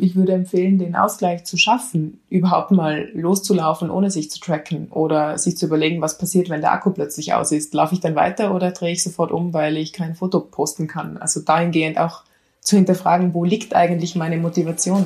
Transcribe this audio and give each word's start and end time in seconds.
ich 0.00 0.16
würde 0.16 0.32
empfehlen, 0.32 0.78
den 0.78 0.96
Ausgleich 0.96 1.44
zu 1.44 1.56
schaffen, 1.56 2.20
überhaupt 2.28 2.70
mal 2.70 3.08
loszulaufen, 3.14 3.90
ohne 3.90 4.10
sich 4.10 4.30
zu 4.30 4.40
tracken 4.40 4.88
oder 4.90 5.38
sich 5.38 5.56
zu 5.56 5.66
überlegen, 5.66 6.00
was 6.00 6.18
passiert, 6.18 6.48
wenn 6.48 6.60
der 6.60 6.72
Akku 6.72 6.90
plötzlich 6.90 7.34
aus 7.34 7.52
ist. 7.52 7.74
Laufe 7.74 7.94
ich 7.94 8.00
dann 8.00 8.14
weiter 8.14 8.54
oder 8.54 8.70
drehe 8.70 8.92
ich 8.92 9.02
sofort 9.02 9.32
um, 9.32 9.52
weil 9.52 9.76
ich 9.76 9.92
kein 9.92 10.14
Foto 10.14 10.40
posten 10.40 10.86
kann? 10.86 11.16
Also 11.16 11.40
dahingehend 11.40 11.98
auch 11.98 12.22
zu 12.60 12.76
hinterfragen, 12.76 13.34
wo 13.34 13.44
liegt 13.44 13.74
eigentlich 13.74 14.14
meine 14.14 14.36
Motivation? 14.36 15.04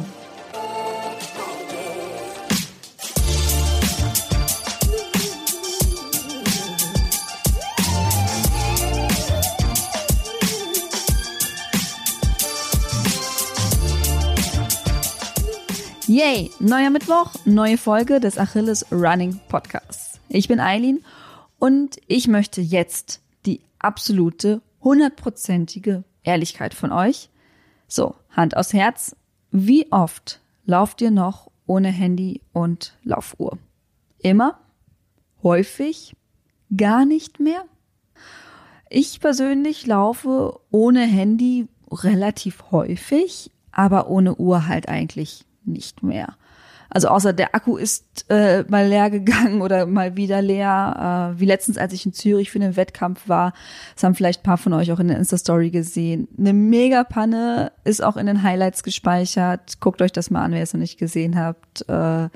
Yay, 16.32 16.50
neuer 16.60 16.88
Mittwoch, 16.88 17.34
neue 17.44 17.76
Folge 17.76 18.18
des 18.18 18.38
Achilles 18.38 18.86
Running 18.90 19.38
Podcasts. 19.48 20.18
Ich 20.30 20.48
bin 20.48 20.60
Eileen 20.60 21.04
und 21.58 21.98
ich 22.06 22.26
möchte 22.26 22.62
jetzt 22.62 23.20
die 23.44 23.60
absolute, 23.78 24.62
hundertprozentige 24.82 26.04
Ehrlichkeit 26.22 26.72
von 26.72 26.90
euch. 26.90 27.28
So, 27.86 28.14
Hand 28.30 28.56
aufs 28.56 28.72
Herz. 28.72 29.14
Wie 29.50 29.92
oft 29.92 30.40
lauft 30.64 31.02
ihr 31.02 31.10
noch 31.10 31.50
ohne 31.66 31.88
Handy 31.88 32.40
und 32.54 32.96
Laufuhr? 33.02 33.58
Immer? 34.18 34.58
Häufig? 35.42 36.16
Gar 36.74 37.04
nicht 37.04 37.40
mehr? 37.40 37.64
Ich 38.88 39.20
persönlich 39.20 39.86
laufe 39.86 40.60
ohne 40.70 41.02
Handy 41.02 41.68
relativ 41.90 42.70
häufig, 42.70 43.50
aber 43.70 44.08
ohne 44.08 44.36
Uhr 44.36 44.66
halt 44.66 44.88
eigentlich 44.88 45.44
nicht 45.66 46.02
mehr. 46.02 46.36
Also 46.94 47.08
außer 47.08 47.32
der 47.32 47.54
Akku 47.54 47.78
ist 47.78 48.26
äh, 48.28 48.64
mal 48.68 48.86
leer 48.86 49.08
gegangen 49.08 49.62
oder 49.62 49.86
mal 49.86 50.14
wieder 50.16 50.42
leer. 50.42 51.32
Äh, 51.34 51.40
wie 51.40 51.46
letztens, 51.46 51.78
als 51.78 51.94
ich 51.94 52.04
in 52.04 52.12
Zürich 52.12 52.50
für 52.50 52.60
einen 52.60 52.76
Wettkampf 52.76 53.28
war, 53.30 53.54
das 53.94 54.04
haben 54.04 54.14
vielleicht 54.14 54.40
ein 54.40 54.44
paar 54.44 54.58
von 54.58 54.74
euch 54.74 54.92
auch 54.92 55.00
in 55.00 55.08
der 55.08 55.16
Insta-Story 55.16 55.70
gesehen. 55.70 56.28
Eine 56.38 56.52
Megapanne 56.52 57.72
ist 57.84 58.04
auch 58.04 58.18
in 58.18 58.26
den 58.26 58.42
Highlights 58.42 58.82
gespeichert. 58.82 59.80
Guckt 59.80 60.02
euch 60.02 60.12
das 60.12 60.30
mal 60.30 60.42
an, 60.42 60.52
wer 60.52 60.62
es 60.62 60.74
noch 60.74 60.80
nicht 60.80 60.98
gesehen 60.98 61.38
habt. 61.38 61.88
Äh, 61.88 62.28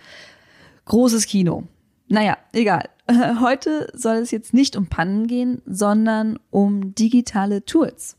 großes 0.86 1.27
Kino. 1.27 1.64
Naja, 2.08 2.38
egal. 2.55 2.88
Heute 3.40 3.88
soll 3.92 4.16
es 4.16 4.30
jetzt 4.30 4.55
nicht 4.55 4.74
um 4.74 4.86
Pannen 4.86 5.27
gehen, 5.27 5.61
sondern 5.66 6.38
um 6.50 6.94
digitale 6.94 7.64
Tools. 7.66 8.16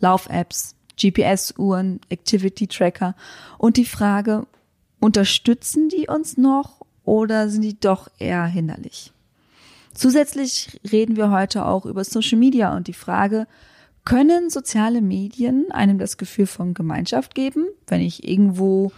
Lauf-Apps, 0.00 0.76
GPS-Uhren, 0.98 2.00
Activity-Tracker 2.08 3.14
und 3.56 3.76
die 3.76 3.84
Frage, 3.84 4.46
unterstützen 5.00 5.88
die 5.88 6.08
uns 6.08 6.36
noch 6.36 6.80
oder 7.04 7.48
sind 7.48 7.62
die 7.62 7.78
doch 7.78 8.10
eher 8.18 8.44
hinderlich? 8.44 9.12
Zusätzlich 9.94 10.80
reden 10.92 11.16
wir 11.16 11.30
heute 11.30 11.64
auch 11.64 11.86
über 11.86 12.04
Social 12.04 12.38
Media 12.38 12.76
und 12.76 12.86
die 12.86 12.92
Frage, 12.92 13.46
können 14.04 14.48
soziale 14.48 15.02
Medien 15.02 15.70
einem 15.70 15.98
das 15.98 16.16
Gefühl 16.16 16.46
von 16.46 16.72
Gemeinschaft 16.72 17.34
geben, 17.34 17.66
wenn 17.88 18.00
ich 18.00 18.26
irgendwo 18.26 18.92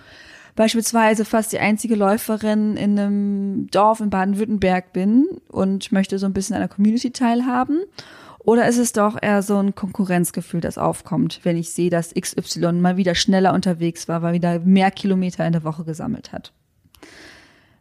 beispielsweise 0.55 1.25
fast 1.25 1.53
die 1.53 1.59
einzige 1.59 1.97
Läuferin 1.97 2.77
in 2.77 2.99
einem 2.99 3.67
Dorf 3.71 4.01
in 4.01 4.11
Baden-Württemberg 4.11 4.93
bin 4.93 5.27
und 5.49 5.91
möchte 5.91 6.19
so 6.19 6.27
ein 6.27 6.33
bisschen 6.33 6.55
an 6.55 6.61
der 6.61 6.69
Community 6.69 7.11
teilhaben? 7.11 7.81
Oder 8.43 8.67
ist 8.69 8.79
es 8.79 8.93
doch 8.93 9.19
eher 9.21 9.43
so 9.43 9.59
ein 9.59 9.75
Konkurrenzgefühl, 9.75 10.61
das 10.61 10.79
aufkommt, 10.79 11.41
wenn 11.43 11.57
ich 11.57 11.71
sehe, 11.71 11.91
dass 11.91 12.15
XY 12.15 12.73
mal 12.73 12.97
wieder 12.97 13.15
schneller 13.15 13.53
unterwegs 13.53 14.09
war, 14.09 14.23
weil 14.23 14.35
wieder 14.35 14.59
mehr 14.61 14.91
Kilometer 14.91 15.47
in 15.47 15.53
der 15.53 15.65
Woche 15.65 15.85
gesammelt 15.85 16.33
hat? 16.33 16.53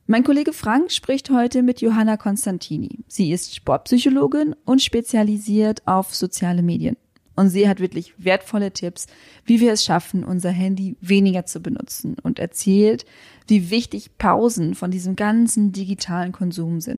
Mein 0.06 0.24
Kollege 0.24 0.54
Frank 0.54 0.92
spricht 0.92 1.30
heute 1.30 1.62
mit 1.62 1.82
Johanna 1.82 2.18
Konstantini. 2.18 3.04
Sie 3.08 3.32
ist 3.32 3.56
Sportpsychologin 3.56 4.56
und 4.66 4.82
spezialisiert 4.82 5.88
auf 5.88 6.14
soziale 6.14 6.64
Medien. 6.64 6.98
Und 7.36 7.50
sie 7.50 7.70
hat 7.70 7.80
wirklich 7.80 8.14
wertvolle 8.18 8.74
Tipps, 8.74 9.06
wie 9.46 9.62
wir 9.62 9.72
es 9.72 9.86
schaffen, 9.86 10.26
unser 10.26 10.50
Handy 10.50 10.98
weniger 11.00 11.46
zu 11.46 11.62
benutzen 11.62 12.18
und 12.22 12.38
erzählt, 12.38 13.06
wie 13.48 13.70
wichtig 13.70 14.18
Pausen 14.18 14.76
von 14.76 14.92
diesem 14.92 15.16
ganzen 15.16 15.72
digitalen 15.72 16.34
Konsum 16.34 16.82
sind. 16.82 16.98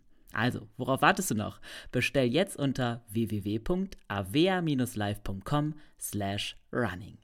Also, 0.33 0.67
worauf 0.77 1.01
wartest 1.01 1.31
du 1.31 1.35
noch? 1.35 1.59
Bestell 1.91 2.27
jetzt 2.27 2.57
unter 2.57 3.01
www.avea-live.com 3.09 5.73
slash 5.99 6.55
running. 6.71 7.17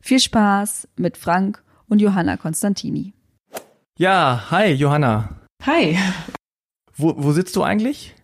Viel 0.00 0.20
Spaß 0.20 0.88
mit 0.96 1.16
Frank 1.16 1.62
und 1.88 2.00
Johanna 2.00 2.36
Konstantini. 2.36 3.12
Ja, 3.98 4.46
hi 4.50 4.72
Johanna. 4.72 5.36
Hi. 5.64 5.96
Wo, 6.96 7.14
wo 7.16 7.32
sitzt 7.32 7.56
du 7.56 7.62
eigentlich? 7.62 8.14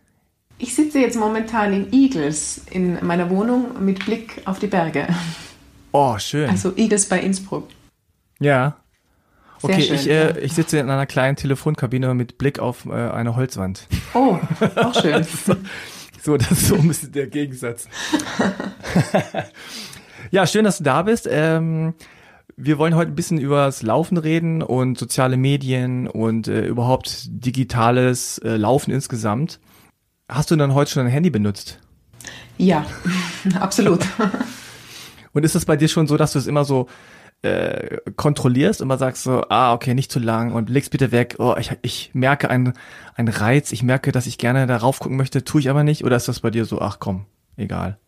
Ich 0.58 0.74
sitze 0.74 1.00
jetzt 1.00 1.16
momentan 1.16 1.72
in 1.72 1.92
Igels 1.92 2.62
in 2.70 3.04
meiner 3.04 3.28
Wohnung 3.28 3.84
mit 3.84 4.04
Blick 4.06 4.40
auf 4.46 4.58
die 4.58 4.68
Berge. 4.68 5.06
Oh, 5.92 6.18
schön. 6.18 6.48
Also 6.48 6.74
Igels 6.76 7.08
bei 7.08 7.20
Innsbruck. 7.20 7.68
Ja. 8.40 8.76
Okay, 9.62 9.82
schön, 9.82 9.94
ich, 9.94 10.08
äh, 10.08 10.26
ja. 10.28 10.36
ich 10.36 10.52
sitze 10.52 10.78
in 10.78 10.90
einer 10.90 11.06
kleinen 11.06 11.36
Telefonkabine 11.36 12.14
mit 12.14 12.38
Blick 12.38 12.58
auf 12.58 12.86
äh, 12.86 12.92
eine 12.92 13.36
Holzwand. 13.36 13.86
Oh, 14.14 14.38
auch 14.76 15.00
schön. 15.00 15.26
So, 16.26 16.36
das 16.36 16.50
ist 16.50 16.66
so 16.66 16.74
ein 16.74 16.88
bisschen 16.88 17.12
der 17.12 17.28
Gegensatz. 17.28 17.86
ja, 20.32 20.44
schön, 20.44 20.64
dass 20.64 20.78
du 20.78 20.82
da 20.82 21.02
bist. 21.02 21.28
Ähm, 21.30 21.94
wir 22.56 22.78
wollen 22.78 22.96
heute 22.96 23.12
ein 23.12 23.14
bisschen 23.14 23.38
über 23.38 23.66
das 23.66 23.82
Laufen 23.82 24.16
reden 24.16 24.60
und 24.60 24.98
soziale 24.98 25.36
Medien 25.36 26.08
und 26.08 26.48
äh, 26.48 26.66
überhaupt 26.66 27.26
digitales 27.28 28.38
äh, 28.38 28.56
Laufen 28.56 28.90
insgesamt. 28.90 29.60
Hast 30.28 30.50
du 30.50 30.56
dann 30.56 30.74
heute 30.74 30.90
schon 30.90 31.04
ein 31.04 31.12
Handy 31.12 31.30
benutzt? 31.30 31.78
Ja, 32.58 32.84
absolut. 33.60 34.04
Und 35.32 35.44
ist 35.44 35.54
das 35.54 35.64
bei 35.64 35.76
dir 35.76 35.86
schon 35.86 36.08
so, 36.08 36.16
dass 36.16 36.32
du 36.32 36.40
es 36.40 36.48
immer 36.48 36.64
so 36.64 36.88
äh, 37.46 38.00
kontrollierst, 38.16 38.80
immer 38.80 38.98
sagst 38.98 39.22
so, 39.22 39.42
ah, 39.48 39.72
okay, 39.72 39.94
nicht 39.94 40.10
zu 40.10 40.18
lang 40.18 40.52
und 40.52 40.68
legst 40.68 40.90
bitte 40.90 41.12
weg, 41.12 41.36
oh, 41.38 41.54
ich, 41.58 41.72
ich 41.82 42.10
merke 42.12 42.50
einen, 42.50 42.72
einen 43.14 43.28
Reiz, 43.28 43.72
ich 43.72 43.82
merke, 43.82 44.12
dass 44.12 44.26
ich 44.26 44.38
gerne 44.38 44.66
darauf 44.66 44.98
gucken 44.98 45.16
möchte, 45.16 45.44
tue 45.44 45.60
ich 45.60 45.70
aber 45.70 45.84
nicht, 45.84 46.04
oder 46.04 46.16
ist 46.16 46.28
das 46.28 46.40
bei 46.40 46.50
dir 46.50 46.64
so, 46.64 46.80
ach 46.80 46.98
komm, 46.98 47.26
egal? 47.56 47.98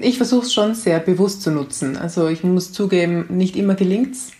Ich 0.00 0.18
versuche 0.18 0.44
es 0.44 0.52
schon 0.52 0.74
sehr 0.74 1.00
bewusst 1.00 1.42
zu 1.42 1.50
nutzen. 1.50 1.96
Also 1.96 2.28
ich 2.28 2.44
muss 2.44 2.72
zugeben, 2.72 3.24
nicht 3.30 3.56
immer 3.56 3.74
gelingt's. 3.74 4.32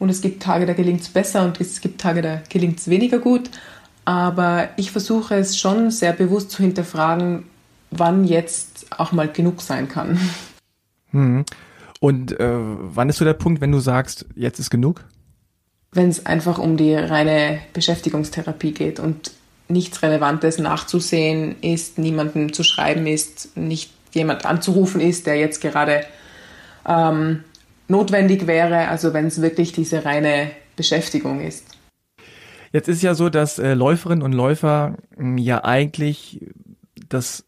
Und 0.00 0.08
es 0.08 0.20
gibt 0.20 0.42
Tage, 0.42 0.66
da 0.66 0.72
gelingt's 0.72 1.08
besser 1.08 1.44
und 1.44 1.60
es 1.60 1.80
gibt 1.80 2.00
Tage, 2.00 2.22
da 2.22 2.42
gelingt's 2.48 2.88
weniger 2.88 3.18
gut. 3.18 3.50
Aber 4.04 4.68
ich 4.76 4.90
versuche 4.90 5.36
es 5.36 5.56
schon 5.56 5.92
sehr 5.92 6.12
bewusst 6.12 6.50
zu 6.50 6.62
hinterfragen, 6.62 7.44
wann 7.92 8.24
jetzt 8.24 8.86
auch 8.98 9.12
mal 9.12 9.28
genug 9.28 9.62
sein 9.62 9.88
kann. 9.88 10.18
Hm. 11.12 11.44
Und 12.04 12.38
äh, 12.38 12.46
wann 12.50 13.08
ist 13.08 13.16
so 13.16 13.24
der 13.24 13.32
Punkt, 13.32 13.62
wenn 13.62 13.72
du 13.72 13.78
sagst, 13.78 14.26
jetzt 14.34 14.58
ist 14.58 14.68
genug? 14.68 15.06
Wenn 15.90 16.10
es 16.10 16.26
einfach 16.26 16.58
um 16.58 16.76
die 16.76 16.94
reine 16.94 17.60
Beschäftigungstherapie 17.72 18.72
geht 18.72 19.00
und 19.00 19.30
nichts 19.68 20.02
Relevantes 20.02 20.58
nachzusehen 20.58 21.56
ist, 21.62 21.96
niemandem 21.96 22.52
zu 22.52 22.62
schreiben 22.62 23.06
ist, 23.06 23.56
nicht 23.56 23.90
jemand 24.12 24.44
anzurufen 24.44 25.00
ist, 25.00 25.26
der 25.26 25.36
jetzt 25.36 25.62
gerade 25.62 26.04
ähm, 26.86 27.42
notwendig 27.88 28.46
wäre, 28.46 28.88
also 28.88 29.14
wenn 29.14 29.28
es 29.28 29.40
wirklich 29.40 29.72
diese 29.72 30.04
reine 30.04 30.50
Beschäftigung 30.76 31.40
ist. 31.40 31.68
Jetzt 32.70 32.88
ist 32.88 33.02
ja 33.02 33.14
so, 33.14 33.30
dass 33.30 33.58
äh, 33.58 33.72
Läuferinnen 33.72 34.22
und 34.22 34.34
Läufer 34.34 34.98
mh, 35.16 35.24
hm, 35.24 35.38
ja 35.38 35.64
eigentlich 35.64 36.52
das 37.08 37.46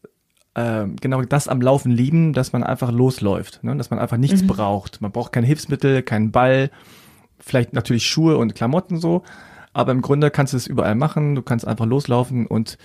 genau 0.99 1.21
das 1.21 1.47
am 1.47 1.61
Laufen 1.61 1.91
lieben, 1.91 2.33
dass 2.33 2.51
man 2.51 2.63
einfach 2.63 2.91
losläuft, 2.91 3.63
ne? 3.63 3.75
dass 3.75 3.91
man 3.91 3.99
einfach 3.99 4.17
nichts 4.17 4.41
mhm. 4.41 4.47
braucht. 4.47 5.01
Man 5.01 5.11
braucht 5.11 5.31
kein 5.31 5.43
Hilfsmittel, 5.43 6.01
keinen 6.01 6.31
Ball, 6.31 6.71
vielleicht 7.39 7.73
natürlich 7.73 8.07
Schuhe 8.07 8.37
und 8.37 8.55
Klamotten 8.55 8.97
so, 8.97 9.23
aber 9.73 9.91
im 9.91 10.01
Grunde 10.01 10.31
kannst 10.31 10.53
du 10.53 10.57
es 10.57 10.65
überall 10.65 10.95
machen, 10.95 11.35
du 11.35 11.43
kannst 11.43 11.67
einfach 11.67 11.85
loslaufen 11.85 12.47
und 12.47 12.79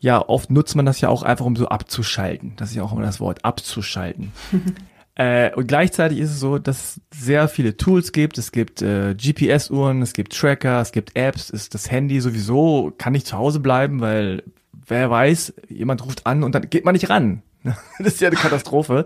ja, 0.00 0.20
oft 0.28 0.50
nutzt 0.50 0.76
man 0.76 0.86
das 0.86 1.00
ja 1.00 1.08
auch 1.08 1.22
einfach, 1.22 1.44
um 1.44 1.56
so 1.56 1.68
abzuschalten. 1.68 2.52
Das 2.56 2.70
ist 2.70 2.76
ja 2.76 2.82
auch 2.82 2.92
immer 2.92 3.02
das 3.02 3.18
Wort, 3.18 3.44
abzuschalten. 3.44 4.32
äh, 5.16 5.52
und 5.54 5.66
gleichzeitig 5.66 6.18
ist 6.18 6.30
es 6.30 6.40
so, 6.40 6.58
dass 6.58 6.98
es 7.10 7.24
sehr 7.24 7.48
viele 7.48 7.76
Tools 7.76 8.12
gibt. 8.12 8.38
Es 8.38 8.52
gibt 8.52 8.80
äh, 8.80 9.14
GPS-Uhren, 9.14 10.02
es 10.02 10.12
gibt 10.12 10.36
Tracker, 10.36 10.80
es 10.80 10.92
gibt 10.92 11.16
Apps. 11.16 11.50
Ist 11.50 11.74
das 11.74 11.90
Handy 11.90 12.20
sowieso 12.20 12.92
kann 12.96 13.12
nicht 13.12 13.26
zu 13.26 13.36
Hause 13.36 13.58
bleiben, 13.58 14.00
weil 14.00 14.44
wer 14.88 15.10
weiß, 15.10 15.54
jemand 15.68 16.04
ruft 16.04 16.26
an 16.26 16.42
und 16.42 16.54
dann 16.54 16.68
geht 16.68 16.84
man 16.84 16.94
nicht 16.94 17.10
ran. 17.10 17.42
das 17.64 18.14
ist 18.14 18.20
ja 18.20 18.28
eine 18.28 18.36
Katastrophe. 18.36 19.04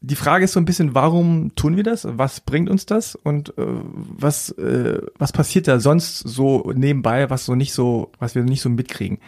Die 0.00 0.16
Frage 0.16 0.44
ist 0.44 0.52
so 0.52 0.60
ein 0.60 0.64
bisschen, 0.64 0.94
warum 0.94 1.54
tun 1.54 1.76
wir 1.76 1.84
das? 1.84 2.06
Was 2.08 2.40
bringt 2.40 2.68
uns 2.68 2.86
das? 2.86 3.14
Und 3.14 3.56
äh, 3.56 3.64
was, 3.64 4.50
äh, 4.50 5.00
was 5.16 5.30
passiert 5.30 5.68
da 5.68 5.78
sonst 5.78 6.18
so 6.18 6.72
nebenbei, 6.74 7.30
was 7.30 7.44
so 7.44 7.54
nicht 7.54 7.72
so, 7.72 8.10
was 8.18 8.34
wir 8.34 8.42
nicht 8.42 8.62
so 8.62 8.68
mitkriegen? 8.68 9.18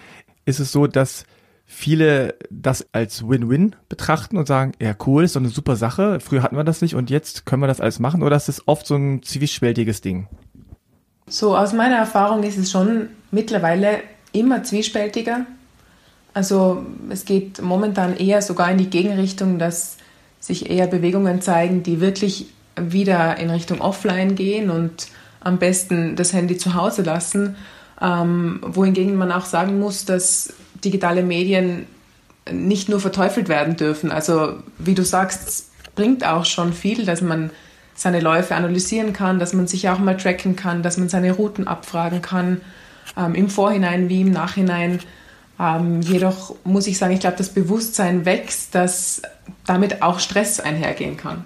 Ist 0.47 0.59
es 0.59 0.73
so, 0.73 0.89
dass 0.89 1.27
viele 1.65 2.35
das 2.51 2.87
als 2.93 3.27
Win-Win 3.27 3.77
betrachten 3.89 4.37
und 4.37 4.47
sagen, 4.47 4.73
ja 4.81 4.95
cool, 5.07 5.25
ist 5.25 5.37
doch 5.37 5.41
eine 5.41 5.49
super 5.49 5.77
Sache, 5.77 6.21
früher 6.21 6.43
hatten 6.43 6.57
wir 6.57 6.65
das 6.65 6.83
nicht 6.83 6.95
und 6.95 7.09
jetzt 7.09 7.47
können 7.47 7.63
wir 7.63 7.67
das 7.67 7.81
alles 7.81 8.01
machen 8.01 8.23
oder 8.23 8.37
ist 8.37 8.49
es 8.49 8.69
oft 8.69 8.87
so 8.87 8.97
ein 8.97 9.23
zwiespältiges 9.23 10.01
Ding? 10.01 10.29
So, 11.27 11.57
aus 11.57 11.73
meiner 11.73 11.97
Erfahrung 11.97 12.43
ist 12.43 12.59
es 12.59 12.71
schon 12.71 13.09
mittlerweile 13.31 14.01
immer 14.35 14.63
zwiespältiger. 14.63 15.47
Also 16.35 16.85
es 17.09 17.25
geht 17.25 17.63
momentan 17.63 18.17
eher 18.17 18.43
sogar 18.43 18.71
in 18.71 18.79
die 18.79 18.91
Gegenrichtung, 18.91 19.59
dass 19.59 19.97
sich 20.41 20.69
eher 20.69 20.89
Bewegungen 20.89 21.41
zeigen, 21.41 21.83
die 21.83 22.01
wirklich 22.01 22.47
wieder 22.77 23.39
in 23.39 23.51
Richtung 23.51 23.81
Offline 23.81 24.35
gehen 24.35 24.69
und 24.69 25.09
am 25.41 25.59
besten 25.59 26.17
das 26.17 26.33
Handy 26.33 26.57
zu 26.57 26.75
Hause 26.75 27.03
lassen. 27.03 27.57
Ähm, 28.03 28.61
wohingegen 28.67 29.15
man 29.15 29.31
auch 29.31 29.47
sagen 29.47 29.79
muss, 29.79 30.05
dass 30.05 30.53
digitale 30.85 31.23
Medien 31.23 31.87
nicht 32.51 32.89
nur 32.89 33.01
verteufelt 33.01 33.49
werden 33.49 33.77
dürfen. 33.77 34.11
Also 34.11 34.57
wie 34.79 34.95
du 34.95 35.05
sagst, 35.05 35.71
bringt 35.95 36.27
auch 36.27 36.45
schon 36.45 36.73
viel, 36.73 37.07
dass 37.07 37.23
man 37.23 37.51
seine 37.95 38.21
Läufe 38.21 38.57
analysieren 38.57 39.13
kann, 39.13 39.39
dass 39.39 39.53
man 39.53 39.69
sich 39.69 39.89
auch 39.89 40.01
mal 40.01 40.17
tracken 40.17 40.57
kann, 40.57 40.83
dass 40.83 40.99
man 40.99 41.09
seine 41.09 41.33
Routen 41.33 41.69
abfragen 41.69 42.21
kann 42.21 42.61
ähm, 43.17 43.35
im 43.35 43.49
Vorhinein 43.49 44.09
wie 44.09 44.23
im 44.23 44.31
Nachhinein. 44.31 45.01
Ähm, 45.59 46.01
jedoch 46.01 46.57
muss 46.65 46.87
ich 46.87 46.99
sagen, 46.99 47.13
ich 47.13 47.21
glaube, 47.21 47.37
das 47.37 47.51
Bewusstsein 47.51 48.25
wächst, 48.25 48.75
dass 48.75 49.23
damit 49.67 50.03
auch 50.03 50.19
Stress 50.19 50.61
einhergehen 50.61 51.17
kann. 51.17 51.45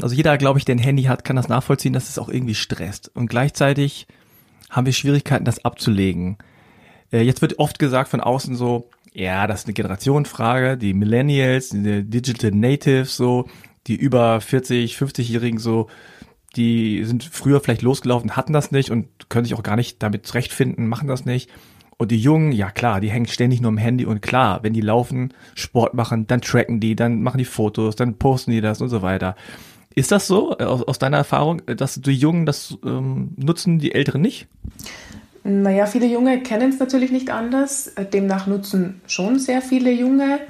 Also 0.00 0.14
jeder, 0.14 0.36
glaube 0.38 0.58
ich, 0.58 0.64
der 0.64 0.76
ein 0.76 0.80
Handy 0.80 1.04
hat, 1.04 1.24
kann 1.24 1.36
das 1.36 1.48
nachvollziehen, 1.48 1.92
dass 1.92 2.08
es 2.08 2.18
auch 2.18 2.28
irgendwie 2.28 2.54
stresst. 2.54 3.10
Und 3.14 3.28
gleichzeitig 3.28 4.06
haben 4.70 4.86
wir 4.86 4.92
Schwierigkeiten, 4.92 5.44
das 5.44 5.64
abzulegen. 5.64 6.36
Äh, 7.12 7.22
jetzt 7.22 7.42
wird 7.42 7.58
oft 7.58 7.78
gesagt 7.78 8.08
von 8.08 8.20
außen 8.20 8.56
so, 8.56 8.90
ja, 9.12 9.46
das 9.46 9.60
ist 9.60 9.66
eine 9.66 9.74
Generationenfrage, 9.74 10.76
die 10.76 10.92
Millennials, 10.92 11.70
die 11.70 12.02
Digital 12.02 12.50
Natives, 12.50 13.16
so, 13.16 13.48
die 13.86 13.94
über 13.94 14.40
40, 14.40 14.96
50-Jährigen 14.96 15.58
so, 15.58 15.88
die 16.56 17.04
sind 17.04 17.24
früher 17.24 17.60
vielleicht 17.60 17.82
losgelaufen, 17.82 18.36
hatten 18.36 18.52
das 18.52 18.70
nicht 18.70 18.90
und 18.90 19.08
können 19.28 19.44
sich 19.44 19.54
auch 19.54 19.62
gar 19.62 19.76
nicht 19.76 20.02
damit 20.02 20.26
zurechtfinden, 20.26 20.88
machen 20.88 21.08
das 21.08 21.24
nicht. 21.24 21.50
Und 21.96 22.10
die 22.10 22.18
Jungen, 22.18 22.52
ja 22.52 22.70
klar, 22.70 23.00
die 23.00 23.10
hängen 23.10 23.26
ständig 23.26 23.60
nur 23.60 23.68
am 23.68 23.78
Handy 23.78 24.04
und 24.04 24.20
klar, 24.20 24.60
wenn 24.62 24.72
die 24.72 24.80
laufen, 24.80 25.32
Sport 25.54 25.94
machen, 25.94 26.26
dann 26.26 26.40
tracken 26.40 26.80
die, 26.80 26.96
dann 26.96 27.22
machen 27.22 27.38
die 27.38 27.44
Fotos, 27.44 27.94
dann 27.96 28.14
posten 28.14 28.50
die 28.50 28.60
das 28.60 28.80
und 28.80 28.88
so 28.88 29.02
weiter. 29.02 29.36
Ist 29.94 30.10
das 30.10 30.26
so 30.26 30.56
äh, 30.58 30.64
aus, 30.64 30.82
aus 30.82 30.98
deiner 30.98 31.18
Erfahrung, 31.18 31.62
dass 31.66 32.00
die 32.00 32.12
Jungen 32.12 32.46
das 32.46 32.76
ähm, 32.84 33.30
nutzen, 33.36 33.78
die 33.78 33.94
Älteren 33.94 34.22
nicht? 34.22 34.48
Naja, 35.44 35.86
viele 35.86 36.06
Junge 36.06 36.40
kennen 36.42 36.70
es 36.70 36.80
natürlich 36.80 37.12
nicht 37.12 37.30
anders. 37.30 37.92
Demnach 38.12 38.46
nutzen 38.46 39.00
schon 39.06 39.38
sehr 39.38 39.60
viele 39.60 39.92
Junge 39.92 40.40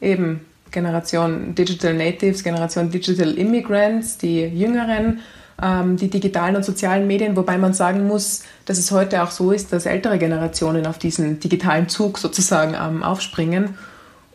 eben 0.00 0.40
Generation 0.76 1.54
Digital 1.54 1.94
Natives, 1.94 2.44
Generation 2.44 2.90
Digital 2.90 3.32
Immigrants, 3.32 4.18
die 4.18 4.42
Jüngeren 4.42 5.20
ähm, 5.62 5.96
die 5.96 6.10
digitalen 6.10 6.54
und 6.56 6.66
sozialen 6.66 7.06
Medien, 7.06 7.34
wobei 7.34 7.56
man 7.56 7.72
sagen 7.72 8.06
muss, 8.06 8.42
dass 8.66 8.76
es 8.76 8.90
heute 8.90 9.22
auch 9.22 9.30
so 9.30 9.52
ist, 9.52 9.72
dass 9.72 9.86
ältere 9.86 10.18
Generationen 10.18 10.86
auf 10.86 10.98
diesen 10.98 11.40
digitalen 11.40 11.88
Zug 11.88 12.18
sozusagen 12.18 12.74
ähm, 12.74 13.02
aufspringen 13.02 13.70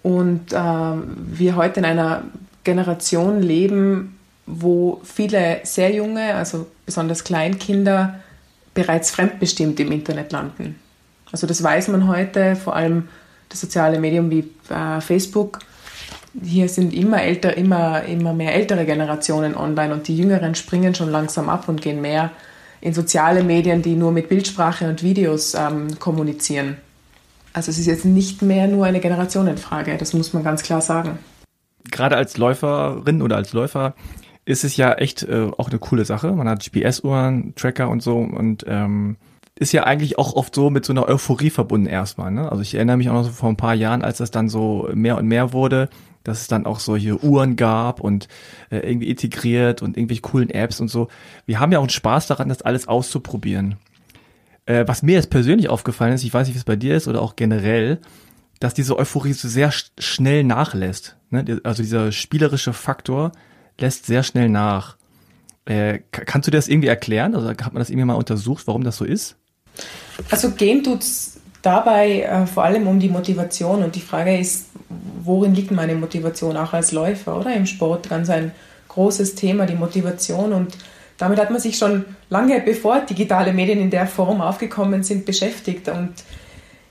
und 0.01 0.51
äh, 0.51 0.55
wir 0.57 1.55
heute 1.55 1.79
in 1.79 1.85
einer 1.85 2.23
Generation 2.63 3.41
leben, 3.43 4.17
wo 4.47 4.99
viele 5.03 5.59
sehr 5.63 5.93
junge, 5.93 6.33
also 6.33 6.65
besonders 6.87 7.23
Kleinkinder, 7.23 8.19
bereits 8.73 9.11
fremdbestimmt 9.11 9.79
im 9.79 9.91
Internet 9.91 10.31
landen. 10.31 10.75
Also 11.31 11.45
das 11.45 11.61
weiß 11.61 11.89
man 11.89 12.07
heute, 12.07 12.55
vor 12.55 12.75
allem 12.75 13.09
das 13.49 13.61
soziale 13.61 13.99
Medium 13.99 14.31
wie 14.31 14.49
äh, 14.69 15.01
Facebook 15.01 15.59
hier 16.43 16.69
sind 16.69 16.93
immer 16.93 17.21
älter, 17.21 17.57
immer, 17.57 18.03
immer 18.03 18.33
mehr 18.33 18.55
ältere 18.55 18.85
Generationen 18.85 19.55
online 19.55 19.93
und 19.93 20.07
die 20.07 20.15
Jüngeren 20.15 20.55
springen 20.55 20.95
schon 20.95 21.09
langsam 21.09 21.49
ab 21.49 21.67
und 21.67 21.81
gehen 21.81 22.01
mehr 22.01 22.31
in 22.79 22.93
soziale 22.93 23.43
Medien, 23.43 23.81
die 23.81 23.95
nur 23.95 24.11
mit 24.11 24.29
Bildsprache 24.29 24.89
und 24.89 25.03
Videos 25.03 25.53
ähm, 25.53 25.99
kommunizieren. 25.99 26.77
Also 27.53 27.69
es 27.69 27.77
ist 27.77 27.85
jetzt 27.85 28.05
nicht 28.05 28.41
mehr 28.41 28.67
nur 28.67 28.85
eine 28.85 29.01
Generationenfrage, 29.01 29.97
das 29.97 30.13
muss 30.13 30.33
man 30.33 30.43
ganz 30.43 30.63
klar 30.63 30.81
sagen. 30.81 31.19
Gerade 31.91 32.15
als 32.15 32.37
Läuferin 32.37 33.21
oder 33.21 33.35
als 33.35 33.53
Läufer 33.53 33.93
ist 34.45 34.63
es 34.63 34.77
ja 34.77 34.93
echt 34.93 35.23
äh, 35.23 35.49
auch 35.57 35.69
eine 35.69 35.79
coole 35.79 36.05
Sache. 36.05 36.31
Man 36.31 36.47
hat 36.47 36.63
GPS-Uhren, 36.63 37.53
Tracker 37.55 37.89
und 37.89 38.01
so 38.01 38.17
und 38.17 38.65
ähm, 38.67 39.17
ist 39.55 39.73
ja 39.73 39.83
eigentlich 39.83 40.17
auch 40.17 40.33
oft 40.33 40.55
so 40.55 40.69
mit 40.69 40.85
so 40.85 40.93
einer 40.93 41.07
Euphorie 41.07 41.49
verbunden 41.49 41.87
erstmal. 41.87 42.31
Ne? 42.31 42.49
Also 42.49 42.61
ich 42.61 42.73
erinnere 42.73 42.97
mich 42.97 43.09
auch 43.09 43.13
noch 43.13 43.25
so 43.25 43.31
vor 43.31 43.49
ein 43.49 43.57
paar 43.57 43.75
Jahren, 43.75 44.01
als 44.01 44.17
das 44.17 44.31
dann 44.31 44.49
so 44.49 44.89
mehr 44.93 45.17
und 45.17 45.27
mehr 45.27 45.53
wurde, 45.53 45.89
dass 46.23 46.41
es 46.41 46.47
dann 46.47 46.65
auch 46.65 46.79
solche 46.79 47.23
Uhren 47.23 47.55
gab 47.55 47.99
und 47.99 48.27
äh, 48.69 48.77
irgendwie 48.77 49.09
integriert 49.09 49.81
und 49.81 49.97
irgendwelche 49.97 50.21
coolen 50.21 50.49
Apps 50.49 50.79
und 50.79 50.87
so. 50.87 51.07
Wir 51.45 51.59
haben 51.59 51.71
ja 51.71 51.79
auch 51.79 51.83
einen 51.83 51.89
Spaß 51.89 52.27
daran, 52.27 52.49
das 52.49 52.61
alles 52.61 52.87
auszuprobieren. 52.87 53.77
Äh, 54.65 54.85
was 54.87 55.03
mir 55.03 55.15
jetzt 55.15 55.29
persönlich 55.29 55.69
aufgefallen 55.69 56.13
ist, 56.13 56.23
ich 56.23 56.33
weiß 56.33 56.47
nicht, 56.47 56.55
wie 56.55 56.59
es 56.59 56.65
bei 56.65 56.75
dir 56.75 56.95
ist 56.95 57.07
oder 57.07 57.21
auch 57.21 57.35
generell, 57.35 57.99
dass 58.59 58.73
diese 58.73 58.97
Euphorie 58.97 59.33
so 59.33 59.47
sehr 59.47 59.71
sch 59.71 59.91
schnell 59.97 60.43
nachlässt. 60.43 61.17
Ne? 61.29 61.59
Also 61.63 61.81
dieser 61.81 62.11
spielerische 62.11 62.73
Faktor 62.73 63.31
lässt 63.79 64.05
sehr 64.05 64.23
schnell 64.23 64.49
nach. 64.49 64.97
Äh, 65.65 65.99
kannst 66.11 66.47
du 66.47 66.51
dir 66.51 66.57
das 66.57 66.67
irgendwie 66.67 66.87
erklären? 66.87 67.35
Also 67.35 67.49
hat 67.49 67.73
man 67.73 67.79
das 67.79 67.89
irgendwie 67.89 68.05
mal 68.05 68.13
untersucht, 68.13 68.67
warum 68.67 68.83
das 68.83 68.97
so 68.97 69.05
ist? 69.05 69.37
Also 70.29 70.51
gehen 70.51 70.83
tut's 70.83 71.30
dabei 71.61 72.21
äh, 72.21 72.45
vor 72.45 72.63
allem 72.63 72.87
um 72.87 72.99
die 72.99 73.09
Motivation. 73.09 73.83
Und 73.83 73.95
die 73.95 74.01
Frage 74.01 74.37
ist, 74.37 74.67
worin 75.23 75.53
liegt 75.53 75.71
meine 75.71 75.95
Motivation? 75.95 76.57
Auch 76.57 76.73
als 76.73 76.91
Läufer 76.91 77.39
oder? 77.39 77.53
Im 77.53 77.65
Sport 77.65 78.09
ganz 78.09 78.29
ein 78.29 78.51
großes 78.87 79.35
Thema, 79.35 79.65
die 79.65 79.75
Motivation. 79.75 80.53
Und 80.53 80.77
damit 81.17 81.39
hat 81.39 81.51
man 81.51 81.59
sich 81.59 81.77
schon 81.77 82.05
lange 82.29 82.59
bevor 82.61 83.01
digitale 83.01 83.53
Medien 83.53 83.79
in 83.79 83.89
der 83.89 84.07
Form 84.07 84.41
aufgekommen 84.41 85.03
sind 85.03 85.25
beschäftigt. 85.25 85.87
Und 85.87 86.13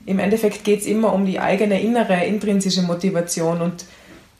im 0.05 0.19
Endeffekt 0.19 0.63
geht 0.63 0.81
es 0.81 0.85
immer 0.85 1.13
um 1.13 1.25
die 1.25 1.39
eigene 1.39 1.81
innere 1.81 2.25
intrinsische 2.25 2.81
Motivation. 2.81 3.61
Und 3.61 3.85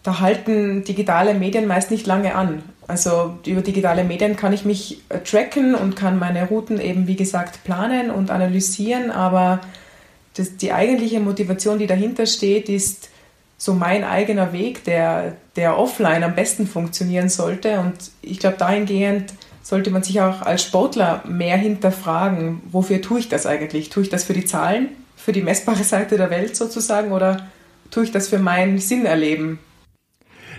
da 0.04 0.20
halten 0.20 0.84
digitale 0.84 1.34
Medien 1.34 1.68
meist 1.68 1.92
nicht 1.92 2.08
lange 2.08 2.36
an. 2.36 2.64
Also 2.88 3.38
über 3.46 3.62
digitale 3.62 4.04
Medien 4.04 4.36
kann 4.36 4.52
ich 4.52 4.66
mich 4.66 5.02
äh, 5.10 5.20
tracken 5.20 5.76
und 5.76 5.96
kann 5.96 6.20
meine 6.20 6.48
Routen 6.48 6.82
eben 6.82 7.08
wie 7.08 7.16
gesagt 7.16 7.64
planen 7.64 8.12
und 8.12 8.32
analysieren, 8.32 9.12
aber 9.12 9.62
das, 10.36 10.58
die 10.58 10.72
eigentliche 10.72 11.20
Motivation, 11.20 11.80
die 11.80 11.88
dahinter 11.88 12.26
steht, 12.26 12.70
ist 12.70 13.10
so 13.58 13.74
mein 13.74 14.04
eigener 14.04 14.54
Weg, 14.54 14.84
der, 14.86 15.36
der 15.56 15.78
offline 15.78 16.24
am 16.24 16.36
besten 16.36 16.66
funktionieren 16.66 17.30
sollte. 17.30 17.80
Und 17.80 17.94
ich 18.22 18.40
glaube, 18.40 18.58
dahingehend 18.58 19.34
sollte 19.62 19.92
man 19.92 20.04
sich 20.04 20.20
auch 20.22 20.42
als 20.42 20.64
Sportler 20.64 21.24
mehr 21.28 21.58
hinterfragen, 21.58 22.62
wofür 22.72 23.02
tue 23.02 23.20
ich 23.20 23.30
das 23.30 23.46
eigentlich? 23.46 23.90
Tue 23.90 24.04
ich 24.04 24.10
das 24.10 24.24
für 24.24 24.34
die 24.34 24.46
Zahlen, 24.46 24.90
für 25.16 25.32
die 25.32 25.44
messbare 25.44 25.84
Seite 25.84 26.18
der 26.18 26.32
Welt 26.32 26.56
sozusagen 26.56 27.12
oder 27.12 27.48
tue 27.92 28.04
ich 28.04 28.12
das 28.12 28.30
für 28.30 28.40
mein 28.40 28.80
Sinn 28.80 29.06
erleben? 29.06 29.60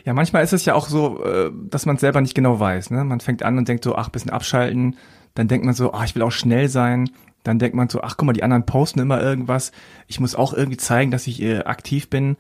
Ja, 0.04 0.12
manchmal 0.12 0.44
ist 0.44 0.52
es 0.52 0.64
ja 0.64 0.74
auch 0.74 0.88
so, 0.88 1.24
äh, 1.24 1.50
dass 1.70 1.86
man 1.86 1.96
es 1.96 2.00
selber 2.00 2.20
nicht 2.20 2.34
genau 2.34 2.58
weiß. 2.58 2.90
Ne? 2.90 3.04
Man 3.04 3.20
fängt 3.20 3.42
an 3.42 3.58
und 3.58 3.68
denkt 3.68 3.84
so, 3.84 3.96
ach, 3.96 4.08
bisschen 4.08 4.30
abschalten. 4.30 4.96
Dann 5.34 5.48
denkt 5.48 5.64
man 5.64 5.74
so, 5.74 5.92
ach, 5.92 6.04
ich 6.04 6.14
will 6.14 6.22
auch 6.22 6.32
schnell 6.32 6.68
sein. 6.68 7.10
Dann 7.42 7.58
denkt 7.58 7.74
man 7.74 7.88
so, 7.88 8.02
ach, 8.02 8.16
guck 8.16 8.26
mal, 8.26 8.32
die 8.32 8.42
anderen 8.42 8.66
posten 8.66 9.00
immer 9.00 9.20
irgendwas. 9.20 9.72
Ich 10.06 10.20
muss 10.20 10.34
auch 10.34 10.54
irgendwie 10.54 10.76
zeigen, 10.76 11.10
dass 11.10 11.26
ich 11.26 11.42
äh, 11.42 11.60
aktiv 11.60 12.08
bin. 12.08 12.36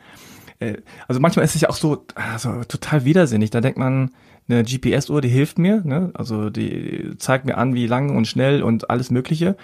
Äh, 0.60 0.78
also 1.08 1.20
manchmal 1.20 1.44
ist 1.44 1.54
es 1.54 1.62
ja 1.62 1.68
auch 1.68 1.76
so 1.76 2.06
also 2.14 2.64
total 2.64 3.04
widersinnig. 3.04 3.50
Da 3.50 3.60
denkt 3.60 3.78
man, 3.78 4.10
eine 4.48 4.64
GPS-Uhr, 4.64 5.20
die 5.20 5.28
hilft 5.28 5.58
mir. 5.58 5.82
Ne? 5.84 6.10
Also 6.14 6.50
die 6.50 7.14
zeigt 7.18 7.44
mir 7.44 7.58
an, 7.58 7.74
wie 7.74 7.86
lang 7.86 8.16
und 8.16 8.26
schnell 8.26 8.62
und 8.62 8.90
alles 8.90 9.10
Mögliche. 9.10 9.56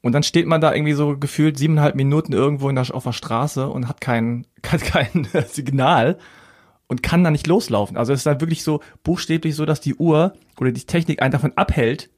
Und 0.00 0.12
dann 0.12 0.22
steht 0.22 0.46
man 0.46 0.60
da 0.60 0.72
irgendwie 0.72 0.92
so 0.92 1.18
gefühlt 1.18 1.58
siebeneinhalb 1.58 1.96
Minuten 1.96 2.32
irgendwo 2.32 2.68
in 2.68 2.76
der, 2.76 2.94
auf 2.94 3.04
der 3.04 3.12
Straße 3.12 3.68
und 3.68 3.88
hat 3.88 4.00
kein, 4.00 4.46
hat 4.66 4.82
kein 4.82 5.26
Signal 5.48 6.18
und 6.86 7.02
kann 7.02 7.24
da 7.24 7.30
nicht 7.30 7.46
loslaufen. 7.46 7.96
Also 7.96 8.12
es 8.12 8.20
ist 8.20 8.26
dann 8.26 8.40
wirklich 8.40 8.62
so 8.62 8.80
buchstäblich 9.02 9.54
so, 9.54 9.66
dass 9.66 9.80
die 9.80 9.94
Uhr 9.94 10.34
oder 10.58 10.72
die 10.72 10.84
Technik 10.84 11.20
einen 11.20 11.32
davon 11.32 11.52
abhält, 11.56 12.10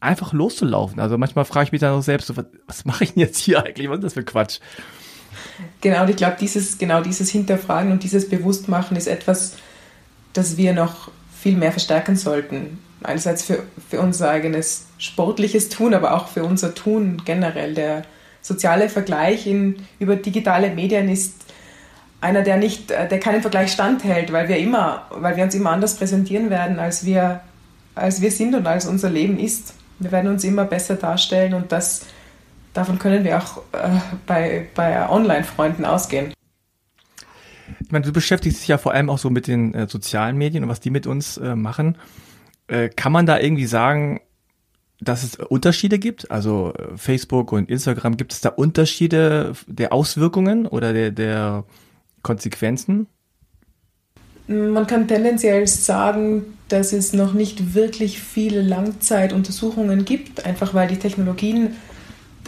einfach 0.00 0.32
loszulaufen. 0.32 1.00
Also 1.00 1.18
manchmal 1.18 1.44
frage 1.44 1.66
ich 1.66 1.72
mich 1.72 1.80
dann 1.80 1.94
auch 1.94 2.02
selbst, 2.02 2.26
so, 2.26 2.36
was, 2.36 2.46
was 2.66 2.84
mache 2.84 3.04
ich 3.04 3.14
denn 3.14 3.20
jetzt 3.20 3.38
hier 3.38 3.62
eigentlich? 3.62 3.88
Was 3.88 3.98
ist 3.98 4.04
das 4.04 4.14
für 4.14 4.24
Quatsch? 4.24 4.58
Genau, 5.80 6.02
und 6.02 6.10
ich 6.10 6.16
glaube, 6.16 6.36
dieses, 6.40 6.78
genau 6.78 7.02
dieses 7.02 7.30
Hinterfragen 7.30 7.92
und 7.92 8.02
dieses 8.02 8.28
Bewusstmachen 8.28 8.96
ist 8.96 9.06
etwas, 9.06 9.56
das 10.32 10.56
wir 10.56 10.72
noch 10.72 11.10
viel 11.40 11.56
mehr 11.56 11.72
verstärken 11.72 12.16
sollten. 12.16 12.78
Einerseits 13.02 13.44
für, 13.44 13.62
für 13.88 14.00
unser 14.00 14.30
eigenes 14.30 14.86
sportliches 14.98 15.68
Tun, 15.68 15.94
aber 15.94 16.14
auch 16.14 16.28
für 16.28 16.44
unser 16.44 16.74
Tun 16.74 17.22
generell. 17.24 17.74
Der 17.74 18.02
soziale 18.42 18.88
Vergleich 18.88 19.46
in, 19.46 19.76
über 19.98 20.16
digitale 20.16 20.70
Medien 20.70 21.08
ist 21.08 21.34
einer, 22.20 22.42
der 22.42 22.58
nicht, 22.58 22.90
der 22.90 23.18
keinen 23.20 23.40
Vergleich 23.40 23.72
standhält, 23.72 24.32
weil 24.32 24.48
wir 24.48 24.58
immer, 24.58 25.06
weil 25.10 25.36
wir 25.36 25.44
uns 25.44 25.54
immer 25.54 25.70
anders 25.70 25.96
präsentieren 25.96 26.50
werden, 26.50 26.78
als 26.78 27.06
wir, 27.06 27.40
als 27.94 28.20
wir 28.20 28.30
sind 28.30 28.54
und 28.54 28.66
als 28.66 28.86
unser 28.86 29.08
Leben 29.08 29.38
ist. 29.38 29.74
Wir 30.00 30.10
werden 30.10 30.30
uns 30.30 30.44
immer 30.44 30.64
besser 30.64 30.96
darstellen 30.96 31.54
und 31.54 31.72
das, 31.72 32.06
davon 32.72 32.98
können 32.98 33.22
wir 33.22 33.38
auch 33.38 33.58
äh, 33.72 34.00
bei, 34.26 34.66
bei 34.74 35.08
Online-Freunden 35.08 35.84
ausgehen. 35.84 36.32
Ich 37.80 37.92
meine, 37.92 38.04
du 38.04 38.12
beschäftigst 38.12 38.60
dich 38.60 38.68
ja 38.68 38.78
vor 38.78 38.92
allem 38.92 39.10
auch 39.10 39.18
so 39.18 39.30
mit 39.30 39.46
den 39.46 39.74
äh, 39.74 39.86
sozialen 39.88 40.36
Medien 40.36 40.64
und 40.64 40.70
was 40.70 40.80
die 40.80 40.90
mit 40.90 41.06
uns 41.06 41.36
äh, 41.36 41.54
machen. 41.54 41.98
Äh, 42.66 42.88
kann 42.88 43.12
man 43.12 43.26
da 43.26 43.38
irgendwie 43.38 43.66
sagen, 43.66 44.20
dass 45.00 45.22
es 45.22 45.36
Unterschiede 45.36 45.98
gibt? 45.98 46.30
Also 46.30 46.72
äh, 46.74 46.96
Facebook 46.96 47.52
und 47.52 47.68
Instagram, 47.68 48.16
gibt 48.16 48.32
es 48.32 48.40
da 48.40 48.48
Unterschiede 48.48 49.52
der 49.66 49.92
Auswirkungen 49.92 50.66
oder 50.66 50.92
der, 50.92 51.10
der 51.10 51.64
Konsequenzen? 52.22 53.06
Man 54.50 54.86
kann 54.88 55.06
tendenziell 55.06 55.66
sagen, 55.68 56.42
dass 56.68 56.92
es 56.92 57.12
noch 57.12 57.34
nicht 57.34 57.74
wirklich 57.74 58.20
viele 58.20 58.62
Langzeituntersuchungen 58.62 60.04
gibt, 60.04 60.44
einfach 60.44 60.74
weil 60.74 60.88
die 60.88 60.96
Technologien 60.96 61.76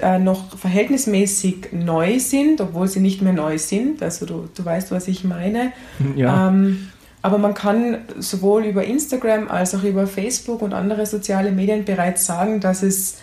äh, 0.00 0.18
noch 0.18 0.58
verhältnismäßig 0.58 1.68
neu 1.72 2.18
sind, 2.18 2.60
obwohl 2.60 2.88
sie 2.88 2.98
nicht 2.98 3.22
mehr 3.22 3.32
neu 3.32 3.56
sind. 3.56 4.02
Also 4.02 4.26
du, 4.26 4.48
du 4.52 4.64
weißt, 4.64 4.90
was 4.90 5.06
ich 5.06 5.22
meine. 5.22 5.72
Ja. 6.16 6.48
Ähm, 6.48 6.88
aber 7.22 7.38
man 7.38 7.54
kann 7.54 7.98
sowohl 8.18 8.64
über 8.64 8.84
Instagram 8.84 9.48
als 9.48 9.72
auch 9.76 9.84
über 9.84 10.08
Facebook 10.08 10.60
und 10.60 10.72
andere 10.72 11.06
soziale 11.06 11.52
Medien 11.52 11.84
bereits 11.84 12.26
sagen, 12.26 12.58
dass 12.58 12.82
es, 12.82 13.18